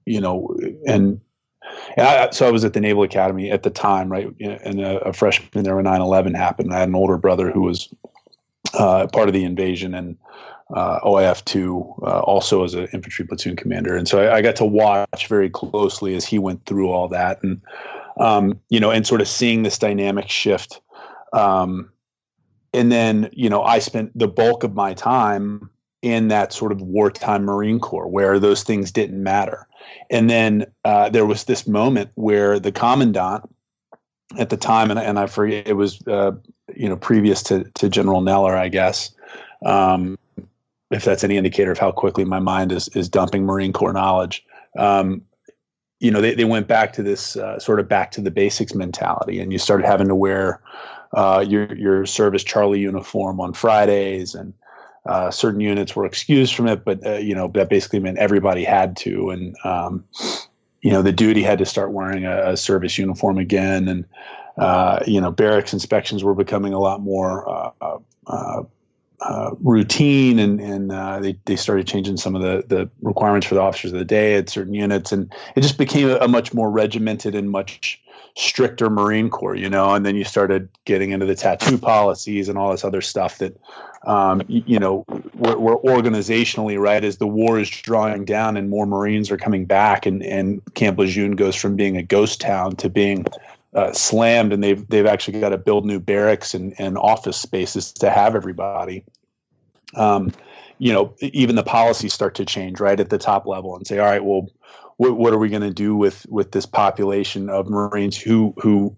you 0.06 0.22
know 0.22 0.56
and 0.88 1.22
I, 1.98 2.30
so 2.32 2.48
I 2.48 2.52
was 2.52 2.64
at 2.64 2.74
the 2.74 2.82
Naval 2.82 3.04
Academy 3.04 3.52
at 3.52 3.64
the 3.64 3.70
time, 3.70 4.10
right? 4.10 4.28
And 4.40 4.82
a, 4.82 5.00
a 5.00 5.14
freshman 5.14 5.64
there 5.64 5.76
when 5.76 5.86
9/11 5.86 6.36
happened. 6.36 6.74
I 6.74 6.80
had 6.80 6.90
an 6.90 6.96
older 6.96 7.18
brother 7.18 7.52
who 7.52 7.62
was 7.62 7.94
uh, 8.74 9.08
part 9.08 9.28
of 9.28 9.34
the 9.34 9.44
invasion 9.44 9.94
and 9.94 10.18
uh, 10.76 11.00
OIF 11.02 11.44
two, 11.46 11.94
uh, 12.04 12.20
also 12.20 12.64
as 12.64 12.76
an 12.76 12.88
infantry 12.94 13.26
platoon 13.26 13.56
commander, 13.56 13.96
and 13.96 14.08
so 14.08 14.22
I, 14.22 14.36
I, 14.36 14.42
got 14.42 14.56
to 14.58 14.66
watch 14.66 15.26
very 15.26 15.50
closely 15.50 16.14
as 16.14 16.26
he 16.26 16.38
went 16.38 16.64
through 16.68 16.92
all 16.92 17.08
that, 17.08 17.42
and 17.42 17.60
um, 18.20 18.60
you 18.70 18.80
know, 18.80 18.92
and 18.92 19.08
sort 19.08 19.22
of 19.22 19.28
seeing 19.28 19.64
this 19.64 19.80
dynamic 19.80 20.30
shift. 20.30 20.82
Um, 21.34 21.92
and 22.74 22.92
then, 22.92 23.30
you 23.34 23.50
know, 23.50 23.64
I 23.64 23.80
spent 23.80 24.18
the 24.18 24.28
bulk 24.28 24.64
of 24.64 24.76
my 24.76 24.94
time 24.94 25.70
in 26.02 26.28
that 26.30 26.54
sort 26.54 26.72
of 26.72 26.82
wartime 26.82 27.44
Marine 27.44 27.80
Corps 27.80 28.08
where 28.08 28.40
those 28.40 28.64
things 28.64 28.92
didn't 28.92 29.22
matter. 29.22 29.68
And 30.10 30.30
then 30.30 30.66
uh, 30.84 31.10
there 31.10 31.26
was 31.26 31.44
this 31.44 31.68
moment 31.68 32.12
where 32.16 32.60
the 32.60 32.72
commandant 32.72 33.44
at 34.38 34.50
the 34.50 34.58
time, 34.58 34.92
and, 34.92 35.00
and 35.00 35.18
I 35.18 35.28
forget, 35.28 35.68
it 35.68 35.74
was, 35.74 36.06
uh, 36.08 36.32
you 36.76 36.90
know, 36.90 36.96
previous 36.96 37.44
to, 37.44 37.64
to 37.76 37.90
General 37.90 38.22
Neller, 38.22 38.56
I 38.56 38.68
guess, 38.70 39.12
um, 39.66 40.18
if 40.92 41.04
that's 41.04 41.24
any 41.24 41.38
indicator 41.38 41.72
of 41.72 41.78
how 41.78 41.92
quickly 41.92 42.26
my 42.26 42.40
mind 42.40 42.72
is, 42.72 42.88
is 42.90 43.10
dumping 43.10 43.46
Marine 43.46 43.74
Corps 43.74 43.94
knowledge. 43.94 44.46
Um, 44.78 45.24
you 46.00 46.12
know, 46.12 46.22
they, 46.22 46.34
they 46.34 46.46
went 46.46 46.68
back 46.68 46.94
to 46.94 47.04
this 47.04 47.36
uh, 47.36 47.60
sort 47.60 47.80
of 47.80 47.90
back 47.90 48.12
to 48.12 48.22
the 48.22 48.32
basics 48.32 48.74
mentality, 48.74 49.40
and 49.40 49.52
you 49.52 49.60
started 49.60 49.86
having 49.86 50.08
to 50.08 50.16
wear 50.16 50.62
uh, 51.14 51.44
your 51.46 51.76
your 51.76 52.06
service 52.06 52.44
Charlie 52.44 52.80
uniform 52.80 53.42
on 53.42 53.54
Fridays, 53.54 54.34
and 54.34 54.54
uh, 55.06 55.32
certain 55.32 55.62
units 55.62 55.96
were 55.96 56.06
excused 56.06 56.56
from 56.56 56.68
it, 56.68 56.84
but 56.84 57.06
uh, 57.06 57.16
you 57.16 57.36
know 57.36 57.48
that 57.50 57.70
basically 57.70 58.00
meant 58.00 58.18
everybody 58.18 58.64
had 58.64 58.98
to, 58.98 59.30
and 59.30 59.56
um, 59.64 60.04
you 60.82 60.92
know 60.92 61.02
the 61.02 61.12
duty 61.12 61.42
had 61.42 61.60
to 61.60 61.66
start 61.66 61.92
wearing 61.92 62.26
a, 62.26 62.52
a 62.52 62.58
service 62.58 62.98
uniform 62.98 63.38
again, 63.38 63.88
and 63.88 64.06
uh, 64.58 65.00
you 65.08 65.22
know 65.22 65.32
barracks 65.32 65.74
inspections 65.74 66.24
were 66.24 66.36
becoming 66.36 66.74
a 66.74 66.80
lot 66.80 67.02
more 67.02 67.74
uh, 69.22 69.26
uh, 69.30 69.50
uh, 69.50 69.56
routine, 69.62 70.40
and 70.40 70.60
and 70.60 70.92
they 71.24 71.38
they 71.46 71.56
started 71.56 71.88
changing 71.88 72.18
some 72.18 72.36
of 72.36 72.42
the 72.42 72.64
the 72.68 72.90
requirements 73.02 73.48
for 73.48 73.56
the 73.56 73.62
officers 73.62 73.92
of 73.92 74.00
the 74.00 74.06
day 74.06 74.36
at 74.36 74.50
certain 74.50 74.74
units, 74.74 75.12
and 75.12 75.34
it 75.56 75.62
just 75.62 75.78
became 75.78 76.10
a, 76.10 76.16
a 76.18 76.28
much 76.28 76.54
more 76.54 76.70
regimented 76.70 77.36
and 77.36 77.50
much 77.50 78.02
stricter 78.36 78.90
Marine 78.90 79.30
Corps, 79.30 79.56
you 79.56 79.70
know, 79.70 79.94
and 79.94 80.06
then 80.06 80.16
you 80.16 80.24
started 80.24 80.70
getting 80.86 81.12
into 81.12 81.26
the 81.26 81.36
tattoo 81.36 81.78
policies 81.78 82.48
and 82.48 82.58
all 82.58 82.72
this 82.72 82.86
other 82.86 83.02
stuff 83.02 83.40
that, 83.40 83.60
um, 84.06 84.42
you, 84.48 84.64
you, 84.66 84.80
know, 84.80 85.04
we're, 85.36 85.58
we're, 85.58 85.78
organizationally, 85.78 86.80
right, 86.80 87.04
as 87.04 87.18
the 87.18 87.28
war 87.28 87.60
is 87.60 87.70
drawing 87.70 88.24
down 88.26 88.56
and 88.56 88.70
more 88.70 88.86
Marines 88.86 89.30
are 89.30 89.38
coming 89.38 89.66
back 89.66 90.06
and, 90.06 90.24
and 90.24 90.62
Camp 90.76 90.98
Lejeune 90.98 91.36
goes 91.36 91.56
from 91.56 91.76
being 91.76 91.98
a 91.98 92.04
ghost 92.04 92.40
town 92.40 92.76
to 92.78 92.90
being 92.90 93.26
uh, 93.74 93.94
slammed 93.94 94.54
and 94.54 94.64
they've, 94.64 94.88
they've 94.88 95.06
actually 95.06 95.40
got 95.40 95.50
to 95.50 95.58
build 95.58 95.86
new 95.86 96.00
barracks 96.00 96.54
and, 96.54 96.74
and 96.80 96.98
office 96.98 97.38
spaces 97.38 97.92
to 97.94 98.10
have 98.10 98.36
everybody. 98.36 99.04
Um, 99.96 100.32
you 100.78 100.94
know, 100.94 101.14
even 101.20 101.56
the 101.56 101.64
policies 101.64 102.14
start 102.14 102.36
to 102.36 102.46
change 102.46 102.80
right 102.80 103.00
at 103.00 103.10
the 103.10 103.18
top 103.18 103.46
level 103.46 103.76
and 103.76 103.86
say, 103.86 104.00
all 104.00 104.06
right, 104.06 104.24
well, 104.24 104.48
what, 104.98 105.18
what 105.18 105.34
are 105.34 105.38
we 105.38 105.50
going 105.50 105.62
to 105.62 105.74
do 105.74 105.96
with 105.96 106.26
with 106.30 106.52
this 106.52 106.66
population 106.66 107.50
of 107.50 107.70
Marines 107.70 108.18
who 108.18 108.54
who 108.58 108.96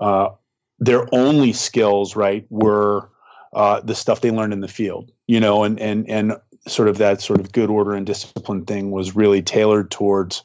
uh, 0.00 0.30
their 0.78 1.06
only 1.12 1.52
skills 1.52 2.16
right 2.16 2.46
were 2.50 3.08
uh, 3.52 3.80
the 3.80 3.94
stuff 3.94 4.20
they 4.20 4.30
learned 4.30 4.52
in 4.52 4.60
the 4.60 4.68
field, 4.68 5.12
you 5.26 5.40
know, 5.40 5.64
and 5.64 5.78
and 5.80 6.08
and 6.08 6.36
sort 6.66 6.88
of 6.88 6.98
that 6.98 7.20
sort 7.20 7.40
of 7.40 7.52
good 7.52 7.70
order 7.70 7.94
and 7.94 8.06
discipline 8.06 8.64
thing 8.64 8.90
was 8.90 9.16
really 9.16 9.42
tailored 9.42 9.90
towards. 9.90 10.42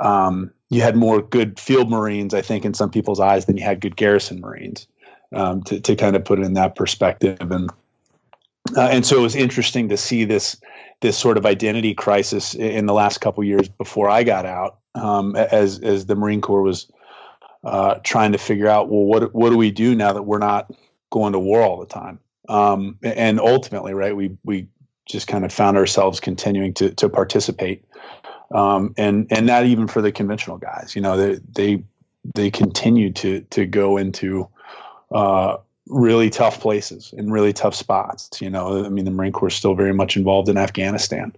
Um, 0.00 0.50
you 0.70 0.82
had 0.82 0.96
more 0.96 1.20
good 1.20 1.58
field 1.58 1.90
Marines, 1.90 2.34
I 2.34 2.42
think, 2.42 2.64
in 2.64 2.74
some 2.74 2.90
people's 2.90 3.20
eyes 3.20 3.46
than 3.46 3.56
you 3.56 3.64
had 3.64 3.80
good 3.80 3.96
garrison 3.96 4.40
Marines. 4.40 4.86
Um, 5.32 5.62
to 5.64 5.78
to 5.80 5.94
kind 5.94 6.16
of 6.16 6.24
put 6.24 6.40
it 6.40 6.44
in 6.44 6.54
that 6.54 6.74
perspective, 6.74 7.38
and 7.40 7.70
uh, 8.76 8.88
and 8.88 9.06
so 9.06 9.18
it 9.18 9.22
was 9.22 9.36
interesting 9.36 9.88
to 9.90 9.96
see 9.96 10.24
this 10.24 10.56
this 11.00 11.16
sort 11.16 11.38
of 11.38 11.46
identity 11.46 11.94
crisis 11.94 12.54
in 12.54 12.86
the 12.86 12.92
last 12.92 13.18
couple 13.20 13.44
years 13.44 13.68
before 13.68 14.10
I 14.10 14.24
got 14.24 14.44
out, 14.44 14.78
um, 14.96 15.36
as 15.36 15.78
as 15.80 16.06
the 16.06 16.16
Marine 16.16 16.40
Corps 16.40 16.62
was 16.62 16.90
uh, 17.64 17.96
trying 18.02 18.32
to 18.32 18.38
figure 18.38 18.68
out, 18.68 18.88
well, 18.88 19.04
what 19.04 19.34
what 19.34 19.50
do 19.50 19.56
we 19.56 19.70
do 19.70 19.94
now 19.94 20.12
that 20.12 20.22
we're 20.22 20.38
not 20.38 20.70
going 21.10 21.32
to 21.32 21.38
war 21.38 21.62
all 21.62 21.78
the 21.78 21.86
time? 21.86 22.18
Um, 22.48 22.98
and 23.02 23.40
ultimately, 23.40 23.94
right, 23.94 24.16
we 24.16 24.36
we 24.44 24.68
just 25.06 25.26
kind 25.26 25.44
of 25.44 25.52
found 25.52 25.76
ourselves 25.76 26.20
continuing 26.20 26.74
to 26.74 26.90
to 26.94 27.08
participate, 27.08 27.84
um, 28.52 28.94
and 28.96 29.26
and 29.30 29.46
not 29.46 29.66
even 29.66 29.86
for 29.86 30.02
the 30.02 30.12
conventional 30.12 30.58
guys, 30.58 30.94
you 30.94 31.02
know, 31.02 31.16
they 31.16 31.40
they 31.52 31.84
they 32.34 32.50
continued 32.50 33.16
to 33.16 33.40
to 33.50 33.66
go 33.66 33.96
into 33.96 34.48
uh, 35.12 35.56
really 35.86 36.30
tough 36.30 36.60
places 36.60 37.12
in 37.16 37.30
really 37.30 37.52
tough 37.52 37.74
spots. 37.74 38.40
You 38.40 38.50
know, 38.50 38.84
I 38.84 38.88
mean, 38.88 39.04
the 39.04 39.10
Marine 39.10 39.32
Corps 39.32 39.48
is 39.48 39.54
still 39.54 39.74
very 39.74 39.94
much 39.94 40.16
involved 40.16 40.48
in 40.48 40.56
Afghanistan, 40.56 41.32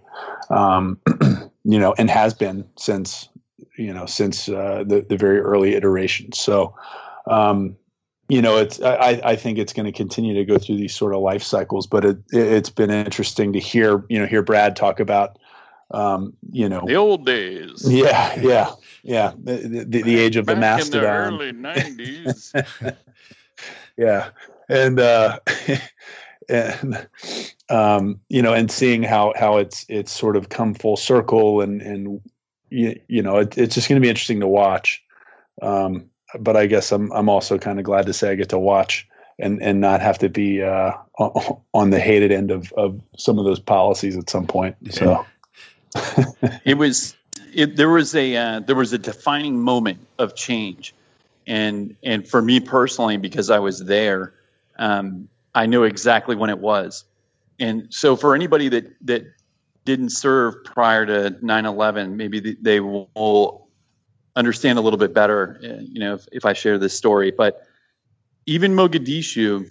um, 0.49 0.99
you 1.63 1.79
know, 1.79 1.93
and 1.97 2.09
has 2.09 2.33
been 2.33 2.65
since 2.77 3.29
you 3.77 3.93
know 3.93 4.05
since 4.05 4.49
uh, 4.49 4.83
the 4.85 5.01
the 5.01 5.17
very 5.17 5.39
early 5.39 5.75
iterations. 5.75 6.39
So, 6.39 6.75
um, 7.27 7.75
you 8.29 8.41
know, 8.41 8.57
it's 8.57 8.81
I, 8.81 9.21
I 9.23 9.35
think 9.35 9.57
it's 9.57 9.73
going 9.73 9.85
to 9.85 9.91
continue 9.91 10.33
to 10.33 10.45
go 10.45 10.57
through 10.57 10.77
these 10.77 10.95
sort 10.95 11.13
of 11.13 11.21
life 11.21 11.43
cycles. 11.43 11.87
But 11.87 12.05
it, 12.05 12.17
it 12.31 12.51
has 12.51 12.69
been 12.69 12.91
interesting 12.91 13.53
to 13.53 13.59
hear 13.59 14.03
you 14.09 14.19
know 14.19 14.25
hear 14.25 14.41
Brad 14.41 14.75
talk 14.75 14.99
about 14.99 15.37
um, 15.93 16.33
you 16.51 16.67
know 16.67 16.83
the 16.85 16.95
old 16.95 17.25
days. 17.25 17.85
Yeah, 17.89 18.39
yeah, 18.39 18.71
yeah. 19.03 19.33
The, 19.43 19.85
the, 19.87 20.01
the 20.01 20.19
age 20.19 20.35
of 20.35 20.45
Back 20.45 20.55
the 20.55 20.61
mastodon. 20.61 21.33
In 21.33 21.37
the 21.37 21.43
early 21.45 21.51
nineties. 21.53 22.53
yeah, 23.97 24.29
and 24.69 24.99
uh, 24.99 25.39
and 26.49 27.07
um, 27.69 28.19
you 28.29 28.41
know, 28.41 28.53
and 28.53 28.69
seeing 28.71 29.03
how 29.03 29.33
how 29.35 29.57
it's 29.57 29.85
it's 29.87 30.11
sort 30.11 30.35
of 30.35 30.49
come 30.49 30.73
full 30.73 30.97
circle, 30.97 31.61
and 31.61 31.81
and 31.81 32.21
you, 32.69 32.99
you 33.07 33.21
know, 33.21 33.37
it, 33.37 33.57
it's 33.57 33.75
just 33.75 33.87
going 33.87 34.01
to 34.01 34.05
be 34.05 34.09
interesting 34.09 34.39
to 34.39 34.47
watch. 34.47 35.01
Um, 35.61 36.09
but 36.39 36.57
I 36.57 36.65
guess 36.65 36.91
I'm 36.91 37.11
I'm 37.11 37.29
also 37.29 37.57
kind 37.57 37.79
of 37.79 37.85
glad 37.85 38.07
to 38.07 38.13
say 38.13 38.31
I 38.31 38.35
get 38.35 38.49
to 38.49 38.59
watch 38.59 39.07
and 39.39 39.61
and 39.61 39.79
not 39.79 40.01
have 40.01 40.17
to 40.19 40.29
be 40.29 40.63
uh, 40.63 40.93
on 41.73 41.91
the 41.91 41.99
hated 41.99 42.31
end 42.31 42.49
of 42.51 42.71
of 42.73 42.99
some 43.17 43.37
of 43.37 43.45
those 43.45 43.59
policies 43.59 44.17
at 44.17 44.29
some 44.29 44.47
point. 44.47 44.75
So 44.91 45.23
it 46.65 46.77
was 46.77 47.15
it, 47.53 47.75
there 47.75 47.89
was 47.89 48.15
a 48.15 48.35
uh, 48.35 48.59
there 48.61 48.75
was 48.75 48.93
a 48.93 48.97
defining 48.97 49.59
moment 49.59 49.99
of 50.17 50.35
change, 50.35 50.93
and 51.47 51.95
and 52.03 52.27
for 52.27 52.41
me 52.41 52.59
personally 52.59 53.17
because 53.17 53.49
I 53.49 53.59
was 53.59 53.79
there, 53.79 54.33
um, 54.77 55.29
I 55.53 55.65
knew 55.65 55.83
exactly 55.83 56.35
when 56.35 56.49
it 56.49 56.59
was, 56.59 57.05
and 57.59 57.93
so 57.93 58.15
for 58.15 58.35
anybody 58.35 58.69
that 58.69 58.93
that 59.05 59.25
didn't 59.85 60.09
serve 60.11 60.63
prior 60.63 61.05
to 61.05 61.37
9/11, 61.41 62.15
maybe 62.15 62.57
they 62.61 62.79
will 62.79 63.67
understand 64.35 64.79
a 64.79 64.81
little 64.81 64.97
bit 64.97 65.13
better, 65.13 65.59
uh, 65.63 65.81
you 65.81 65.99
know, 65.99 66.15
if, 66.15 66.27
if 66.31 66.45
I 66.45 66.53
share 66.53 66.77
this 66.77 66.95
story. 66.97 67.31
But 67.31 67.67
even 68.45 68.73
Mogadishu 68.73 69.69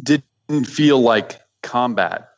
didn't 0.00 0.64
feel 0.66 1.00
like 1.00 1.40
combat 1.62 2.31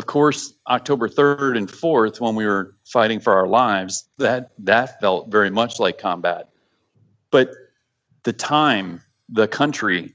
of 0.00 0.06
course, 0.06 0.54
October 0.66 1.10
3rd 1.10 1.58
and 1.58 1.68
4th, 1.68 2.20
when 2.20 2.34
we 2.34 2.46
were 2.46 2.74
fighting 2.86 3.20
for 3.20 3.34
our 3.34 3.46
lives, 3.46 4.08
that 4.16 4.52
that 4.60 4.98
felt 4.98 5.30
very 5.30 5.50
much 5.50 5.78
like 5.78 5.98
combat. 5.98 6.48
But 7.30 7.50
the 8.22 8.32
time, 8.32 9.02
the 9.28 9.46
country, 9.46 10.14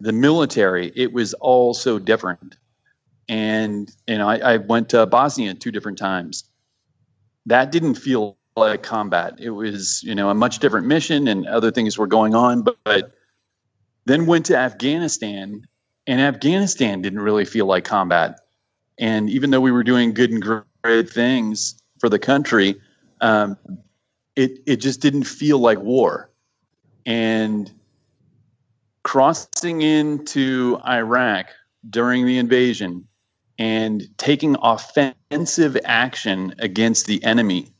the 0.00 0.14
military, 0.14 0.90
it 0.96 1.12
was 1.12 1.34
all 1.34 1.74
so 1.74 1.98
different. 1.98 2.56
And 3.28 3.94
you 4.06 4.16
know, 4.16 4.26
I, 4.26 4.36
I 4.38 4.56
went 4.56 4.88
to 4.90 5.04
Bosnia 5.04 5.52
two 5.52 5.72
different 5.72 5.98
times. 5.98 6.44
That 7.44 7.70
didn't 7.70 7.96
feel 7.96 8.38
like 8.56 8.82
combat. 8.82 9.34
It 9.40 9.50
was, 9.50 10.02
you 10.02 10.14
know, 10.14 10.30
a 10.30 10.34
much 10.34 10.58
different 10.60 10.86
mission 10.86 11.28
and 11.28 11.46
other 11.46 11.70
things 11.70 11.98
were 11.98 12.06
going 12.06 12.34
on. 12.34 12.62
But, 12.62 12.78
but 12.82 13.12
then 14.06 14.24
went 14.24 14.46
to 14.46 14.56
Afghanistan, 14.56 15.66
and 16.06 16.18
Afghanistan 16.18 17.02
didn't 17.02 17.20
really 17.20 17.44
feel 17.44 17.66
like 17.66 17.84
combat 17.84 18.38
and 18.98 19.30
even 19.30 19.50
though 19.50 19.60
we 19.60 19.72
were 19.72 19.84
doing 19.84 20.14
good 20.14 20.30
and 20.30 20.42
great 20.42 21.10
things 21.10 21.76
for 21.98 22.08
the 22.08 22.18
country, 22.18 22.80
um, 23.20 23.56
it 24.36 24.60
it 24.66 24.76
just 24.76 25.00
didn't 25.00 25.24
feel 25.24 25.58
like 25.58 25.78
war. 25.78 26.30
And 27.04 27.70
crossing 29.02 29.82
into 29.82 30.78
Iraq 30.86 31.46
during 31.88 32.26
the 32.26 32.38
invasion 32.38 33.08
and 33.58 34.02
taking 34.16 34.56
offensive 34.60 35.76
action 35.84 36.54
against 36.58 37.06
the 37.06 37.22
enemy 37.24 37.72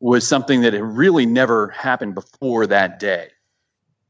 was 0.00 0.26
something 0.26 0.62
that 0.62 0.72
had 0.72 0.82
really 0.82 1.26
never 1.26 1.68
happened 1.68 2.14
before 2.14 2.66
that 2.66 2.98
day. 2.98 3.28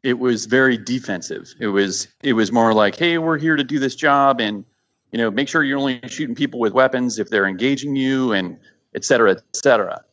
It 0.02 0.18
was 0.18 0.46
very 0.46 0.78
defensive. 0.78 1.52
It 1.58 1.66
was 1.66 2.08
it 2.22 2.32
was 2.32 2.52
more 2.52 2.72
like, 2.72 2.96
hey, 2.96 3.18
we're 3.18 3.38
here 3.38 3.56
to 3.56 3.64
do 3.64 3.78
this 3.78 3.96
job 3.96 4.40
and 4.40 4.64
you 5.12 5.18
know, 5.18 5.30
make 5.30 5.48
sure 5.48 5.62
you're 5.62 5.78
only 5.78 6.00
shooting 6.08 6.34
people 6.34 6.60
with 6.60 6.72
weapons 6.72 7.18
if 7.18 7.28
they're 7.28 7.46
engaging 7.46 7.96
you, 7.96 8.32
and 8.32 8.58
et 8.94 9.04
cetera, 9.04 9.32
et 9.32 9.42
cetera. 9.54 10.04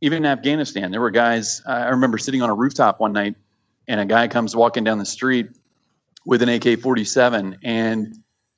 Even 0.00 0.18
in 0.18 0.26
Afghanistan, 0.26 0.90
there 0.90 1.00
were 1.00 1.10
guys. 1.10 1.62
I 1.66 1.88
remember 1.88 2.18
sitting 2.18 2.42
on 2.42 2.50
a 2.50 2.54
rooftop 2.54 3.00
one 3.00 3.12
night, 3.12 3.36
and 3.86 4.00
a 4.00 4.06
guy 4.06 4.28
comes 4.28 4.56
walking 4.56 4.84
down 4.84 4.98
the 4.98 5.06
street 5.06 5.48
with 6.24 6.42
an 6.42 6.48
AK-47, 6.48 7.58
and 7.62 8.16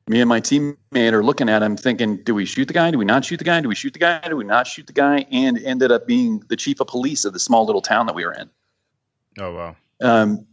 me 0.09 0.21
and 0.21 0.29
my 0.29 0.41
teammate 0.41 1.13
are 1.13 1.23
looking 1.23 1.49
at 1.49 1.63
him, 1.63 1.77
thinking, 1.77 2.23
"Do 2.25 2.35
we 2.35 2.45
shoot 2.45 2.67
the 2.67 2.75
guy? 2.75 2.91
Do 2.91 2.99
we 2.99 3.05
not 3.05 3.25
shoot 3.25 3.39
the 3.39 3.45
guy? 3.45 3.61
Do 3.61 3.69
we 3.69 3.75
shoot 3.75 3.93
the 3.93 3.99
guy? 3.99 4.21
Do 4.29 4.37
we 4.37 4.45
not 4.45 4.67
shoot 4.67 4.87
the 4.87 4.93
guy?" 4.93 5.27
And 5.31 5.59
ended 5.59 5.93
up 5.93 6.07
being 6.07 6.43
the 6.49 6.57
chief 6.57 6.81
of 6.81 6.87
police 6.87 7.25
of 7.25 7.33
the 7.33 7.39
small 7.39 7.67
little 7.67 7.83
town 7.83 8.07
that 8.07 8.15
we 8.15 8.25
were 8.25 8.33
in. 8.33 8.51
Oh 9.39 9.53
wow! 9.53 9.77
Um, 10.01 10.47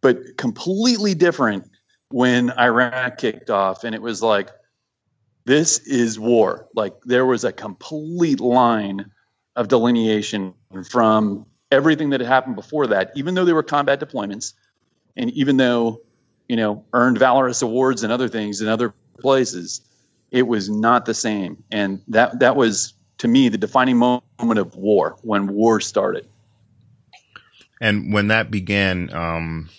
but 0.00 0.36
completely 0.36 1.14
different 1.14 1.70
when 2.10 2.50
Iraq 2.58 3.18
kicked 3.18 3.50
off, 3.50 3.84
and 3.84 3.94
it 3.94 4.02
was 4.02 4.22
like, 4.22 4.50
this 5.44 5.78
is 5.78 6.18
war. 6.18 6.68
Like 6.74 6.94
there 7.04 7.26
was 7.26 7.44
a 7.44 7.52
complete 7.52 8.40
line 8.40 9.10
of 9.56 9.68
delineation 9.68 10.54
from 10.88 11.46
everything 11.70 12.10
that 12.10 12.20
had 12.20 12.28
happened 12.28 12.56
before 12.56 12.88
that, 12.88 13.12
even 13.16 13.34
though 13.34 13.44
they 13.44 13.52
were 13.52 13.62
combat 13.62 14.00
deployments, 14.00 14.54
and 15.16 15.30
even 15.32 15.56
though, 15.56 16.02
you 16.48 16.56
know, 16.56 16.84
earned 16.92 17.18
valorous 17.18 17.62
awards 17.62 18.02
and 18.02 18.12
other 18.12 18.28
things 18.28 18.60
in 18.60 18.68
other 18.68 18.94
places, 19.18 19.82
it 20.30 20.46
was 20.46 20.68
not 20.68 21.04
the 21.04 21.14
same. 21.14 21.62
And 21.70 22.02
that 22.08 22.40
that 22.40 22.56
was 22.56 22.94
to 23.18 23.28
me 23.28 23.48
the 23.48 23.58
defining 23.58 23.96
moment 23.96 24.58
of 24.58 24.76
war 24.76 25.16
when 25.22 25.48
war 25.48 25.80
started. 25.80 26.26
And 27.80 28.12
when 28.12 28.28
that 28.28 28.50
began, 28.50 29.12
um, 29.14 29.70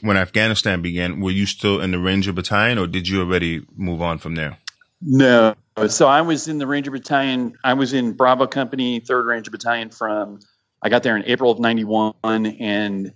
when 0.00 0.16
Afghanistan 0.16 0.82
began, 0.82 1.20
were 1.20 1.30
you 1.30 1.46
still 1.46 1.80
in 1.80 1.92
the 1.92 1.98
Ranger 1.98 2.32
Battalion, 2.32 2.78
or 2.78 2.86
did 2.86 3.08
you 3.08 3.20
already 3.20 3.64
move 3.76 4.02
on 4.02 4.18
from 4.18 4.34
there? 4.34 4.58
No. 5.04 5.54
So 5.88 6.06
I 6.06 6.22
was 6.22 6.48
in 6.48 6.58
the 6.58 6.66
Ranger 6.66 6.90
Battalion. 6.90 7.56
I 7.62 7.74
was 7.74 7.92
in 7.92 8.12
Bravo 8.12 8.46
Company, 8.46 9.00
3rd 9.00 9.26
Ranger 9.26 9.50
Battalion 9.50 9.90
from, 9.90 10.40
I 10.80 10.88
got 10.88 11.02
there 11.02 11.16
in 11.16 11.24
April 11.26 11.50
of 11.50 11.58
91, 11.58 12.14
and 12.24 13.12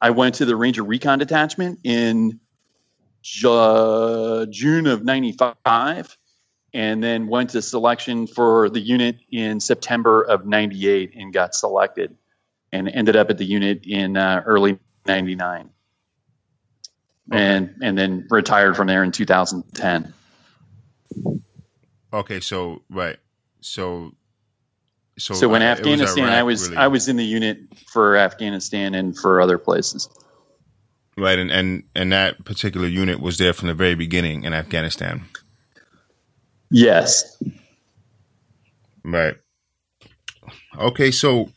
I 0.00 0.10
went 0.10 0.36
to 0.36 0.44
the 0.44 0.56
Ranger 0.56 0.82
Recon 0.82 1.18
Detachment 1.18 1.78
in 1.84 2.40
Ju- 3.22 4.46
June 4.50 4.86
of 4.86 5.04
95, 5.04 6.18
and 6.74 7.02
then 7.02 7.28
went 7.28 7.50
to 7.50 7.62
selection 7.62 8.26
for 8.26 8.68
the 8.68 8.80
unit 8.80 9.16
in 9.30 9.60
September 9.60 10.22
of 10.22 10.44
98 10.44 11.14
and 11.14 11.32
got 11.32 11.54
selected 11.54 12.16
and 12.72 12.88
ended 12.88 13.16
up 13.16 13.30
at 13.30 13.38
the 13.38 13.44
unit 13.44 13.86
in 13.86 14.16
uh, 14.16 14.42
early 14.44 14.78
99. 15.06 15.70
Okay. 17.30 17.40
And, 17.40 17.76
and 17.80 17.96
then 17.96 18.26
retired 18.28 18.76
from 18.76 18.88
there 18.88 19.04
in 19.04 19.12
2010. 19.12 20.14
Okay, 22.12 22.40
so 22.40 22.82
right, 22.90 23.16
so 23.60 24.12
so 25.18 25.34
so 25.34 25.48
when 25.48 25.62
uh, 25.62 25.66
Afghanistan, 25.66 26.24
was 26.24 26.32
I 26.32 26.42
was 26.42 26.68
really. 26.68 26.76
I 26.76 26.86
was 26.88 27.08
in 27.08 27.16
the 27.16 27.24
unit 27.24 27.58
for 27.86 28.16
Afghanistan 28.16 28.94
and 28.94 29.16
for 29.16 29.40
other 29.40 29.58
places. 29.58 30.08
Right, 31.16 31.38
and 31.38 31.50
and 31.50 31.84
and 31.94 32.12
that 32.12 32.44
particular 32.44 32.86
unit 32.86 33.20
was 33.20 33.38
there 33.38 33.52
from 33.52 33.68
the 33.68 33.74
very 33.74 33.94
beginning 33.94 34.44
in 34.44 34.54
Afghanistan. 34.54 35.24
Yes. 36.70 37.42
Right. 39.04 39.34
Okay, 40.78 41.10
so 41.10 41.50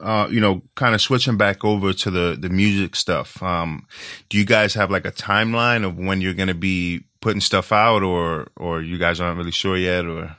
uh, 0.00 0.28
you 0.30 0.40
know, 0.40 0.62
kind 0.76 0.94
of 0.94 1.00
switching 1.00 1.36
back 1.36 1.64
over 1.64 1.92
to 1.92 2.10
the 2.10 2.36
the 2.38 2.48
music 2.48 2.96
stuff. 2.96 3.42
Um, 3.42 3.86
do 4.28 4.38
you 4.38 4.44
guys 4.44 4.74
have 4.74 4.90
like 4.90 5.04
a 5.04 5.12
timeline 5.12 5.84
of 5.84 5.98
when 5.98 6.20
you're 6.20 6.34
going 6.34 6.48
to 6.48 6.54
be 6.54 7.04
putting 7.20 7.40
stuff 7.40 7.72
out, 7.72 8.02
or 8.02 8.48
or 8.56 8.82
you 8.82 8.98
guys 8.98 9.20
aren't 9.20 9.38
really 9.38 9.50
sure 9.50 9.76
yet, 9.76 10.04
or? 10.04 10.36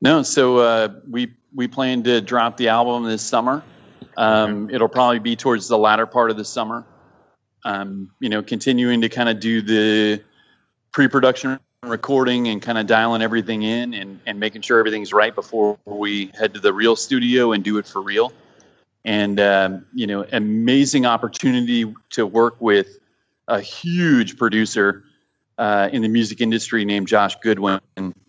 No, 0.00 0.22
so 0.22 0.58
uh, 0.58 0.88
we 1.08 1.34
we 1.54 1.68
plan 1.68 2.02
to 2.04 2.20
drop 2.20 2.56
the 2.56 2.68
album 2.68 3.04
this 3.04 3.22
summer. 3.22 3.62
Um, 4.16 4.70
It'll 4.70 4.88
probably 4.88 5.18
be 5.18 5.36
towards 5.36 5.68
the 5.68 5.78
latter 5.78 6.06
part 6.06 6.30
of 6.30 6.36
the 6.36 6.44
summer. 6.44 6.84
Um, 7.64 8.10
you 8.20 8.28
know, 8.28 8.42
continuing 8.42 9.00
to 9.00 9.08
kind 9.08 9.28
of 9.28 9.40
do 9.40 9.62
the 9.62 10.22
pre-production 10.92 11.58
recording 11.82 12.48
and 12.48 12.60
kind 12.60 12.78
of 12.78 12.86
dialing 12.86 13.22
everything 13.22 13.62
in 13.62 13.94
and, 13.94 14.20
and 14.26 14.38
making 14.38 14.62
sure 14.62 14.78
everything's 14.78 15.12
right 15.12 15.34
before 15.34 15.78
we 15.84 16.30
head 16.38 16.54
to 16.54 16.60
the 16.60 16.72
real 16.72 16.96
studio 16.96 17.52
and 17.52 17.64
do 17.64 17.78
it 17.78 17.86
for 17.86 18.00
real. 18.02 18.32
And 19.04 19.40
um, 19.40 19.86
you 19.94 20.06
know, 20.06 20.24
amazing 20.30 21.06
opportunity 21.06 21.94
to 22.10 22.26
work 22.26 22.56
with 22.60 22.98
a 23.46 23.60
huge 23.60 24.36
producer 24.36 25.04
uh, 25.58 25.88
in 25.92 26.02
the 26.02 26.08
music 26.08 26.40
industry 26.40 26.84
named 26.84 27.08
Josh 27.08 27.36
Gudwin, 27.36 27.80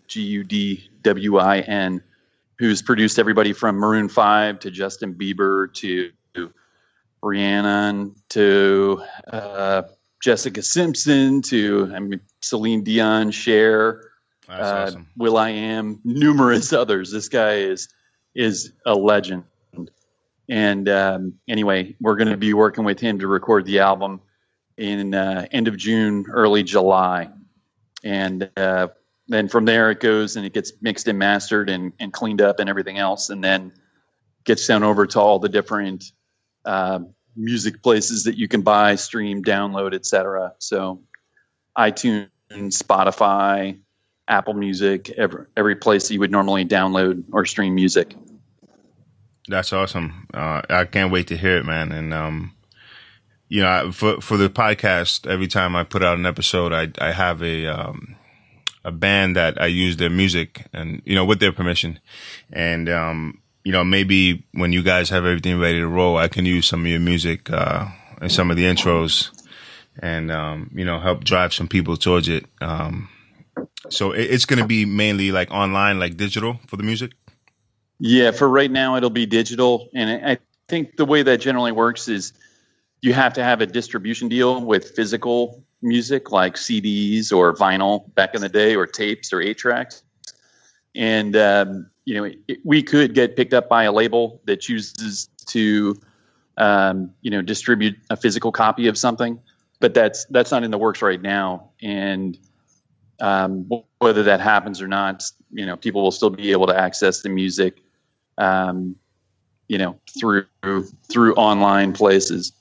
G 0.06 0.22
U 0.22 0.44
D 0.44 0.88
W 1.02 1.38
I 1.38 1.60
N, 1.60 2.02
who's 2.58 2.82
produced 2.82 3.18
everybody 3.18 3.52
from 3.52 3.76
Maroon 3.76 4.08
5 4.08 4.60
to 4.60 4.70
Justin 4.70 5.14
Bieber 5.14 5.72
to 5.74 6.12
Rihanna 7.22 8.14
to 8.30 9.02
uh, 9.26 9.82
Jessica 10.22 10.62
Simpson 10.62 11.42
to 11.42 11.90
I 11.94 12.00
mean 12.00 12.20
Celine 12.40 12.84
Dion, 12.84 13.30
Cher, 13.30 14.10
uh, 14.48 14.86
awesome. 14.86 15.08
will.i.am, 15.16 16.00
numerous 16.04 16.72
others. 16.72 17.10
This 17.10 17.28
guy 17.28 17.54
is 17.56 17.88
is 18.34 18.72
a 18.84 18.94
legend. 18.94 19.44
And 20.48 20.88
um, 20.88 21.34
anyway, 21.48 21.96
we're 22.00 22.14
going 22.14 22.28
to 22.28 22.36
be 22.36 22.54
working 22.54 22.84
with 22.84 23.00
him 23.00 23.18
to 23.18 23.26
record 23.26 23.64
the 23.64 23.80
album 23.80 24.20
in 24.76 25.14
uh, 25.14 25.46
end 25.50 25.68
of 25.68 25.76
June, 25.76 26.26
early 26.30 26.62
July, 26.62 27.30
and 28.04 28.50
uh, 28.56 28.88
then 29.28 29.48
from 29.48 29.64
there 29.64 29.90
it 29.90 30.00
goes 30.00 30.36
and 30.36 30.46
it 30.46 30.52
gets 30.52 30.72
mixed 30.80 31.08
and 31.08 31.18
mastered 31.18 31.70
and, 31.70 31.92
and 31.98 32.12
cleaned 32.12 32.40
up 32.40 32.60
and 32.60 32.68
everything 32.68 32.98
else, 32.98 33.30
and 33.30 33.42
then 33.42 33.72
gets 34.44 34.64
sent 34.64 34.84
over 34.84 35.06
to 35.06 35.20
all 35.20 35.38
the 35.38 35.48
different 35.48 36.04
uh, 36.64 37.00
music 37.34 37.82
places 37.82 38.24
that 38.24 38.36
you 38.36 38.48
can 38.48 38.62
buy, 38.62 38.94
stream, 38.94 39.42
download, 39.42 39.94
etc. 39.94 40.54
So, 40.58 41.02
iTunes, 41.76 42.28
Spotify, 42.50 43.78
Apple 44.28 44.54
Music, 44.54 45.10
every 45.10 45.46
every 45.56 45.76
place 45.76 46.08
that 46.08 46.14
you 46.14 46.20
would 46.20 46.30
normally 46.30 46.64
download 46.64 47.24
or 47.32 47.44
stream 47.44 47.74
music. 47.74 48.14
That's 49.48 49.72
awesome. 49.72 50.26
Uh, 50.34 50.62
I 50.68 50.84
can't 50.86 51.12
wait 51.12 51.28
to 51.28 51.36
hear 51.36 51.58
it, 51.58 51.64
man. 51.64 51.92
And 51.92 52.12
um, 52.12 52.55
you 53.48 53.62
know, 53.62 53.92
for 53.92 54.20
for 54.20 54.36
the 54.36 54.48
podcast, 54.48 55.26
every 55.26 55.46
time 55.46 55.76
I 55.76 55.84
put 55.84 56.02
out 56.02 56.18
an 56.18 56.26
episode, 56.26 56.72
I 56.72 56.90
I 57.04 57.12
have 57.12 57.42
a 57.42 57.66
um, 57.66 58.16
a 58.84 58.90
band 58.90 59.36
that 59.36 59.60
I 59.60 59.66
use 59.66 59.96
their 59.96 60.10
music 60.10 60.66
and 60.72 61.02
you 61.04 61.14
know 61.14 61.24
with 61.24 61.40
their 61.40 61.52
permission, 61.52 62.00
and 62.52 62.88
um, 62.88 63.40
you 63.64 63.72
know 63.72 63.84
maybe 63.84 64.46
when 64.52 64.72
you 64.72 64.82
guys 64.82 65.10
have 65.10 65.24
everything 65.24 65.60
ready 65.60 65.78
to 65.78 65.86
roll, 65.86 66.16
I 66.16 66.28
can 66.28 66.44
use 66.44 66.66
some 66.66 66.80
of 66.80 66.86
your 66.86 67.00
music 67.00 67.50
uh, 67.50 67.86
and 68.20 68.32
some 68.32 68.50
of 68.50 68.56
the 68.56 68.64
intros, 68.64 69.30
and 70.00 70.30
um, 70.32 70.70
you 70.74 70.84
know 70.84 70.98
help 70.98 71.22
drive 71.22 71.54
some 71.54 71.68
people 71.68 71.96
towards 71.96 72.28
it. 72.28 72.46
Um, 72.60 73.08
so 73.90 74.10
it, 74.10 74.22
it's 74.24 74.44
going 74.44 74.60
to 74.60 74.66
be 74.66 74.84
mainly 74.84 75.30
like 75.30 75.52
online, 75.52 76.00
like 76.00 76.16
digital 76.16 76.58
for 76.66 76.76
the 76.76 76.82
music. 76.82 77.12
Yeah, 77.98 78.32
for 78.32 78.48
right 78.48 78.70
now, 78.70 78.96
it'll 78.96 79.08
be 79.08 79.26
digital, 79.26 79.88
and 79.94 80.26
I 80.26 80.38
think 80.68 80.96
the 80.96 81.04
way 81.04 81.22
that 81.22 81.40
generally 81.40 81.72
works 81.72 82.08
is 82.08 82.32
you 83.02 83.12
have 83.12 83.32
to 83.34 83.44
have 83.44 83.60
a 83.60 83.66
distribution 83.66 84.28
deal 84.28 84.64
with 84.64 84.90
physical 84.90 85.62
music 85.82 86.32
like 86.32 86.54
CDs 86.54 87.32
or 87.32 87.54
vinyl 87.54 88.12
back 88.14 88.34
in 88.34 88.40
the 88.40 88.48
day, 88.48 88.74
or 88.74 88.86
tapes 88.86 89.32
or 89.32 89.40
eight 89.40 89.58
tracks, 89.58 90.02
and 90.94 91.36
um, 91.36 91.90
you 92.04 92.14
know 92.14 92.24
it, 92.48 92.58
we 92.64 92.82
could 92.82 93.14
get 93.14 93.36
picked 93.36 93.54
up 93.54 93.68
by 93.68 93.84
a 93.84 93.92
label 93.92 94.40
that 94.46 94.60
chooses 94.60 95.28
to 95.46 95.96
um, 96.56 97.10
you 97.22 97.30
know 97.30 97.42
distribute 97.42 97.96
a 98.10 98.16
physical 98.16 98.52
copy 98.52 98.86
of 98.86 98.96
something, 98.96 99.40
but 99.80 99.94
that's 99.94 100.24
that's 100.26 100.50
not 100.50 100.64
in 100.64 100.70
the 100.70 100.78
works 100.78 101.02
right 101.02 101.20
now, 101.20 101.70
and 101.82 102.38
um, 103.20 103.68
whether 103.98 104.22
that 104.22 104.40
happens 104.40 104.82
or 104.82 104.88
not, 104.88 105.24
you 105.50 105.64
know, 105.64 105.76
people 105.76 106.02
will 106.02 106.10
still 106.10 106.30
be 106.30 106.52
able 106.52 106.66
to 106.66 106.78
access 106.78 107.22
the 107.22 107.28
music 107.28 107.82
um, 108.38 108.96
you 109.68 109.78
know, 109.78 109.98
through 110.18 110.46
through 111.10 111.34
online 111.34 111.92
places. 111.92 112.52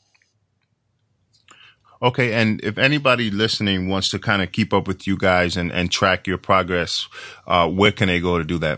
Okay, 2.05 2.33
and 2.33 2.63
if 2.63 2.77
anybody 2.77 3.31
listening 3.31 3.89
wants 3.89 4.09
to 4.09 4.19
kind 4.19 4.43
of 4.43 4.51
keep 4.51 4.75
up 4.75 4.87
with 4.87 5.07
you 5.07 5.17
guys 5.17 5.57
and, 5.57 5.71
and 5.71 5.91
track 5.91 6.27
your 6.27 6.37
progress, 6.37 7.07
uh, 7.47 7.67
where 7.67 7.91
can 7.91 8.09
they 8.09 8.19
go 8.19 8.37
to 8.37 8.43
do 8.43 8.59
that? 8.59 8.77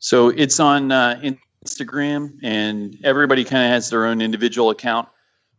So 0.00 0.28
it's 0.28 0.58
on 0.58 0.90
uh, 0.90 1.22
Instagram, 1.64 2.40
and 2.42 2.96
everybody 3.04 3.44
kind 3.44 3.66
of 3.66 3.70
has 3.70 3.90
their 3.90 4.04
own 4.04 4.20
individual 4.20 4.70
account. 4.70 5.08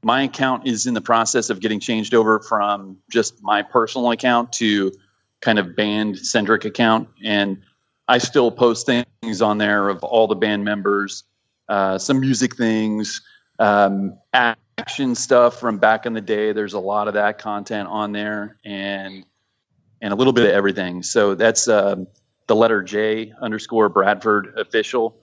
My 0.03 0.23
account 0.23 0.67
is 0.67 0.85
in 0.85 0.93
the 0.93 1.01
process 1.01 1.49
of 1.49 1.61
getting 1.61 1.79
changed 1.79 2.13
over 2.13 2.41
from 2.41 2.97
just 3.09 3.41
my 3.41 3.61
personal 3.61 4.11
account 4.11 4.51
to 4.53 4.91
kind 5.39 5.59
of 5.59 5.77
band 5.77 6.19
centric 6.19 6.65
account, 6.65 7.07
and 7.23 7.61
I 8.05 8.17
still 8.17 8.51
post 8.51 8.85
things 8.85 9.41
on 9.41 9.59
there 9.59 9.87
of 9.87 10.03
all 10.03 10.27
the 10.27 10.35
band 10.35 10.65
members, 10.65 11.23
uh, 11.69 11.99
some 11.99 12.19
music 12.19 12.57
things, 12.57 13.21
um, 13.59 14.17
action 14.79 15.15
stuff 15.15 15.59
from 15.59 15.77
back 15.77 16.05
in 16.05 16.13
the 16.13 16.21
day. 16.21 16.53
There's 16.53 16.73
a 16.73 16.79
lot 16.79 17.07
of 17.07 17.15
that 17.15 17.39
content 17.39 17.87
on 17.89 18.11
there, 18.11 18.57
and 18.63 19.25
and 20.01 20.13
a 20.13 20.15
little 20.15 20.33
bit 20.33 20.45
of 20.45 20.51
everything. 20.51 21.03
So 21.03 21.35
that's 21.35 21.67
uh, 21.67 21.97
the 22.47 22.55
letter 22.55 22.81
J 22.81 23.33
underscore 23.39 23.89
Bradford 23.89 24.53
official 24.57 25.17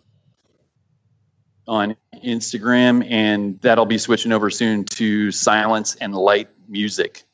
on 1.67 1.97
Instagram, 2.25 3.05
and 3.09 3.61
that'll 3.61 3.87
be 3.87 3.99
switching 3.99 4.33
over 4.33 4.51
soon 4.51 4.85
to 4.85 5.33
Silence 5.33 5.97
and 5.97 6.15
Light 6.15 6.49
Music. 6.69 7.25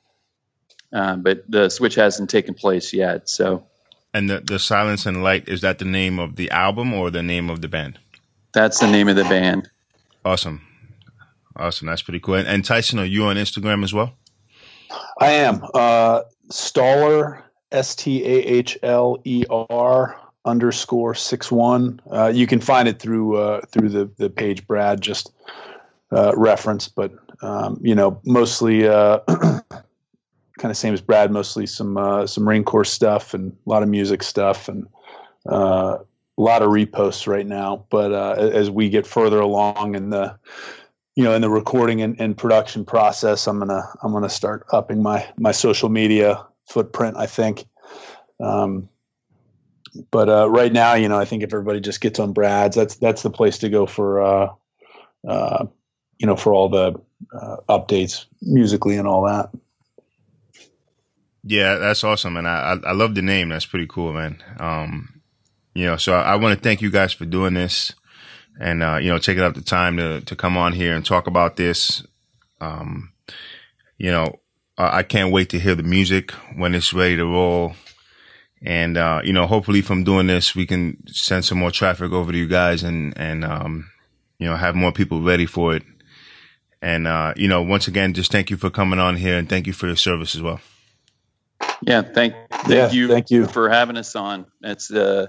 Uh, 0.93 1.17
but 1.17 1.45
the 1.49 1.69
switch 1.69 1.95
hasn't 1.97 2.31
taken 2.31 2.55
place 2.55 2.93
yet, 2.93 3.29
so 3.29 3.67
and 4.15 4.29
the, 4.29 4.41
the 4.41 4.59
Silence 4.59 5.07
and 5.07 5.23
Light, 5.23 5.49
is 5.49 5.63
that 5.63 5.79
the 5.79 5.85
name 5.85 6.19
of 6.19 6.37
the 6.37 6.51
album 6.51 6.93
or 6.93 7.11
the 7.11 7.23
name 7.23 7.49
of 7.49 7.63
the 7.63 7.69
band? 7.69 7.99
That's 8.53 8.81
the 8.81 8.91
name 8.91 9.09
of 9.09 9.17
the 9.17 9.25
band. 9.25 9.71
Awesome. 10.25 10.61
Awesome. 11.57 11.87
That's 11.87 12.03
pretty 12.03 12.21
cool. 12.21 12.35
And, 12.35 12.49
and 12.49 12.65
Tyson, 12.65 12.99
are 12.99 13.05
you 13.05 13.25
on 13.25 13.37
Instagram 13.37 13.85
as 13.85 13.93
well? 13.93 14.15
I 15.19 15.31
am. 15.31 15.63
Uh, 15.75 16.23
Stahler, 16.51 17.43
S 17.71 17.95
T 17.95 18.25
A 18.25 18.39
H 18.43 18.79
L 18.83 19.19
E 19.25 19.45
R 19.51 20.19
underscore 20.45 21.15
six 21.15 21.53
one. 21.53 22.01
Uh, 22.11 22.31
you 22.35 22.47
can 22.47 22.61
find 22.61 22.89
it 22.89 22.99
through 22.99 23.37
uh, 23.37 23.61
through 23.71 23.89
the 23.89 24.11
the 24.17 24.31
page 24.31 24.67
Brad 24.67 25.01
just 25.01 25.33
uh, 26.11 26.33
but 26.95 27.13
um, 27.43 27.79
you 27.83 27.95
know 27.95 28.21
mostly 28.25 28.87
uh, 28.87 29.19
kind 30.63 30.71
of 30.71 30.77
same 30.77 30.95
as 30.95 31.01
Brad, 31.01 31.33
mostly 31.33 31.67
some 31.67 31.97
uh, 31.97 32.27
some 32.27 32.45
Marine 32.45 32.65
Corps 32.65 32.85
stuff 32.85 33.35
and 33.35 33.53
a 33.67 33.71
lot 33.71 33.83
of 33.83 33.89
music 33.89 34.23
stuff 34.23 34.69
and 34.69 34.87
uh, 35.51 35.99
a 36.39 36.41
lot 36.41 36.63
of 36.63 36.69
reposts 36.71 37.27
right 37.27 37.47
now. 37.47 37.85
But 37.91 38.13
uh, 38.13 38.35
as 38.39 38.71
we 38.71 38.89
get 38.89 39.07
further 39.07 39.41
along 39.41 39.95
in 39.95 40.11
the 40.11 40.39
you 41.15 41.25
know 41.25 41.35
in 41.35 41.43
the 41.43 41.51
recording 41.51 42.03
and, 42.03 42.21
and, 42.21 42.37
production 42.37 42.85
process, 42.85 43.47
I'm 43.47 43.59
gonna 43.59 43.83
I'm 44.03 44.13
gonna 44.13 44.29
start 44.29 44.67
upping 44.73 45.03
my 45.03 45.27
my 45.39 45.53
social 45.53 45.89
media 45.89 46.47
footprint. 46.67 47.17
I 47.17 47.27
think. 47.27 47.65
Um, 48.41 48.89
but 50.11 50.29
uh, 50.29 50.49
right 50.49 50.73
now, 50.73 50.95
you 50.95 51.09
know, 51.09 51.19
I 51.19 51.27
think 51.27 51.43
if 51.43 51.53
everybody 51.53 51.81
just 51.81 52.01
gets 52.01 52.19
on 52.19 52.33
Brad's, 52.33 52.77
that's 52.77 52.97
that's 52.97 53.23
the 53.23 53.31
place 53.31 53.59
to 53.59 53.69
go 53.69 53.87
for 53.87 54.23
uh, 54.23 54.49
uh, 55.27 55.67
you 56.19 56.27
know 56.27 56.37
for 56.37 56.53
all 56.53 56.69
the 56.69 57.01
updates 57.69 58.27
musically 58.41 58.97
and 58.97 59.07
all 59.07 59.25
that. 59.27 59.51
Yeah, 61.45 61.77
that's 61.77 62.05
awesome, 62.05 62.37
and 62.37 62.47
I, 62.47 62.79
I, 62.85 62.91
I 62.91 62.93
love 62.93 63.15
the 63.15 63.23
name. 63.23 63.49
That's 63.49 63.67
pretty 63.67 63.87
cool, 63.89 64.13
man. 64.13 64.43
Um, 64.59 65.23
you 65.75 65.87
know, 65.87 65.97
so 65.97 66.15
I, 66.15 66.33
I 66.33 66.37
want 66.37 66.57
to 66.57 66.63
thank 66.63 66.81
you 66.81 66.91
guys 66.91 67.13
for 67.13 67.25
doing 67.25 67.55
this, 67.55 67.93
and 68.61 68.83
uh, 68.83 68.99
you 69.01 69.11
know, 69.11 69.19
taking 69.19 69.43
up 69.43 69.55
the 69.55 69.63
time 69.63 69.97
to 69.97 70.21
to 70.23 70.37
come 70.37 70.57
on 70.57 70.73
here 70.73 70.95
and 70.95 71.05
talk 71.05 71.27
about 71.27 71.57
this. 71.57 72.05
Um, 72.61 73.13
you 73.99 74.11
know, 74.11 74.41
I 74.79 75.03
can't 75.03 75.33
wait 75.33 75.51
to 75.51 75.59
hear 75.59 75.75
the 75.75 75.83
music 75.83 76.33
when 76.57 76.75
it's 76.75 76.93
ready 76.93 77.17
to 77.17 77.25
roll. 77.25 77.75
And, 78.65 78.97
uh, 78.97 79.21
you 79.25 79.33
know, 79.33 79.47
hopefully 79.47 79.83
from 79.83 80.05
doing 80.05 80.29
this, 80.29 80.55
we 80.55 80.67
can 80.67 80.97
send 81.09 81.45
some 81.45 81.59
more 81.59 81.71
traffic 81.71 82.13
over 82.13 82.31
to 82.33 82.39
you 82.39 82.47
guys 82.47 82.83
and, 82.83 83.13
and, 83.17 83.45
um, 83.45 83.91
you 84.39 84.47
know, 84.49 84.57
have 84.57 84.75
more 84.75 84.93
people 84.93 85.21
ready 85.21 85.47
for 85.47 85.75
it. 85.75 85.83
And, 86.81 87.07
uh, 87.07 87.35
you 87.37 87.49
know, 87.49 87.63
once 87.63 87.89
again, 87.89 88.15
just 88.15 88.33
thank 88.33 88.51
you 88.51 88.57
for 88.57 88.71
coming 88.71 88.99
on 88.99 89.17
here 89.17 89.37
and 89.37 89.49
thank 89.49 89.67
you 89.67 89.73
for 89.73 89.87
your 89.87 89.97
service 89.97 90.35
as 90.35 90.43
well. 90.43 90.61
Yeah, 91.83 92.03
thank 92.03 92.35
thank 92.51 92.69
yeah, 92.69 92.91
you 92.91 93.09
thank 93.09 93.31
you 93.31 93.47
for 93.47 93.69
having 93.69 93.97
us 93.97 94.15
on. 94.15 94.47
It's 94.63 94.91
uh 94.91 95.27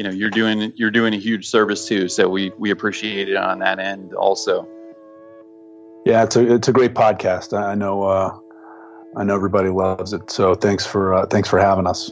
you 0.00 0.04
know, 0.04 0.10
you're 0.10 0.30
doing 0.30 0.72
you're 0.76 0.90
doing 0.90 1.12
a 1.12 1.18
huge 1.18 1.46
service 1.46 1.86
too, 1.86 2.08
so 2.08 2.26
we 2.26 2.52
we 2.56 2.70
appreciate 2.70 3.28
it 3.28 3.36
on 3.36 3.58
that 3.58 3.78
end 3.78 4.14
also. 4.14 4.66
Yeah, 6.06 6.22
it's 6.22 6.36
a 6.36 6.54
it's 6.54 6.68
a 6.68 6.72
great 6.72 6.94
podcast. 6.94 7.54
I 7.54 7.74
know 7.74 8.04
uh 8.04 8.34
I 9.14 9.24
know 9.24 9.34
everybody 9.34 9.68
loves 9.68 10.14
it. 10.14 10.30
So 10.30 10.54
thanks 10.54 10.86
for 10.86 11.12
uh, 11.12 11.26
thanks 11.26 11.50
for 11.50 11.58
having 11.58 11.86
us. 11.86 12.10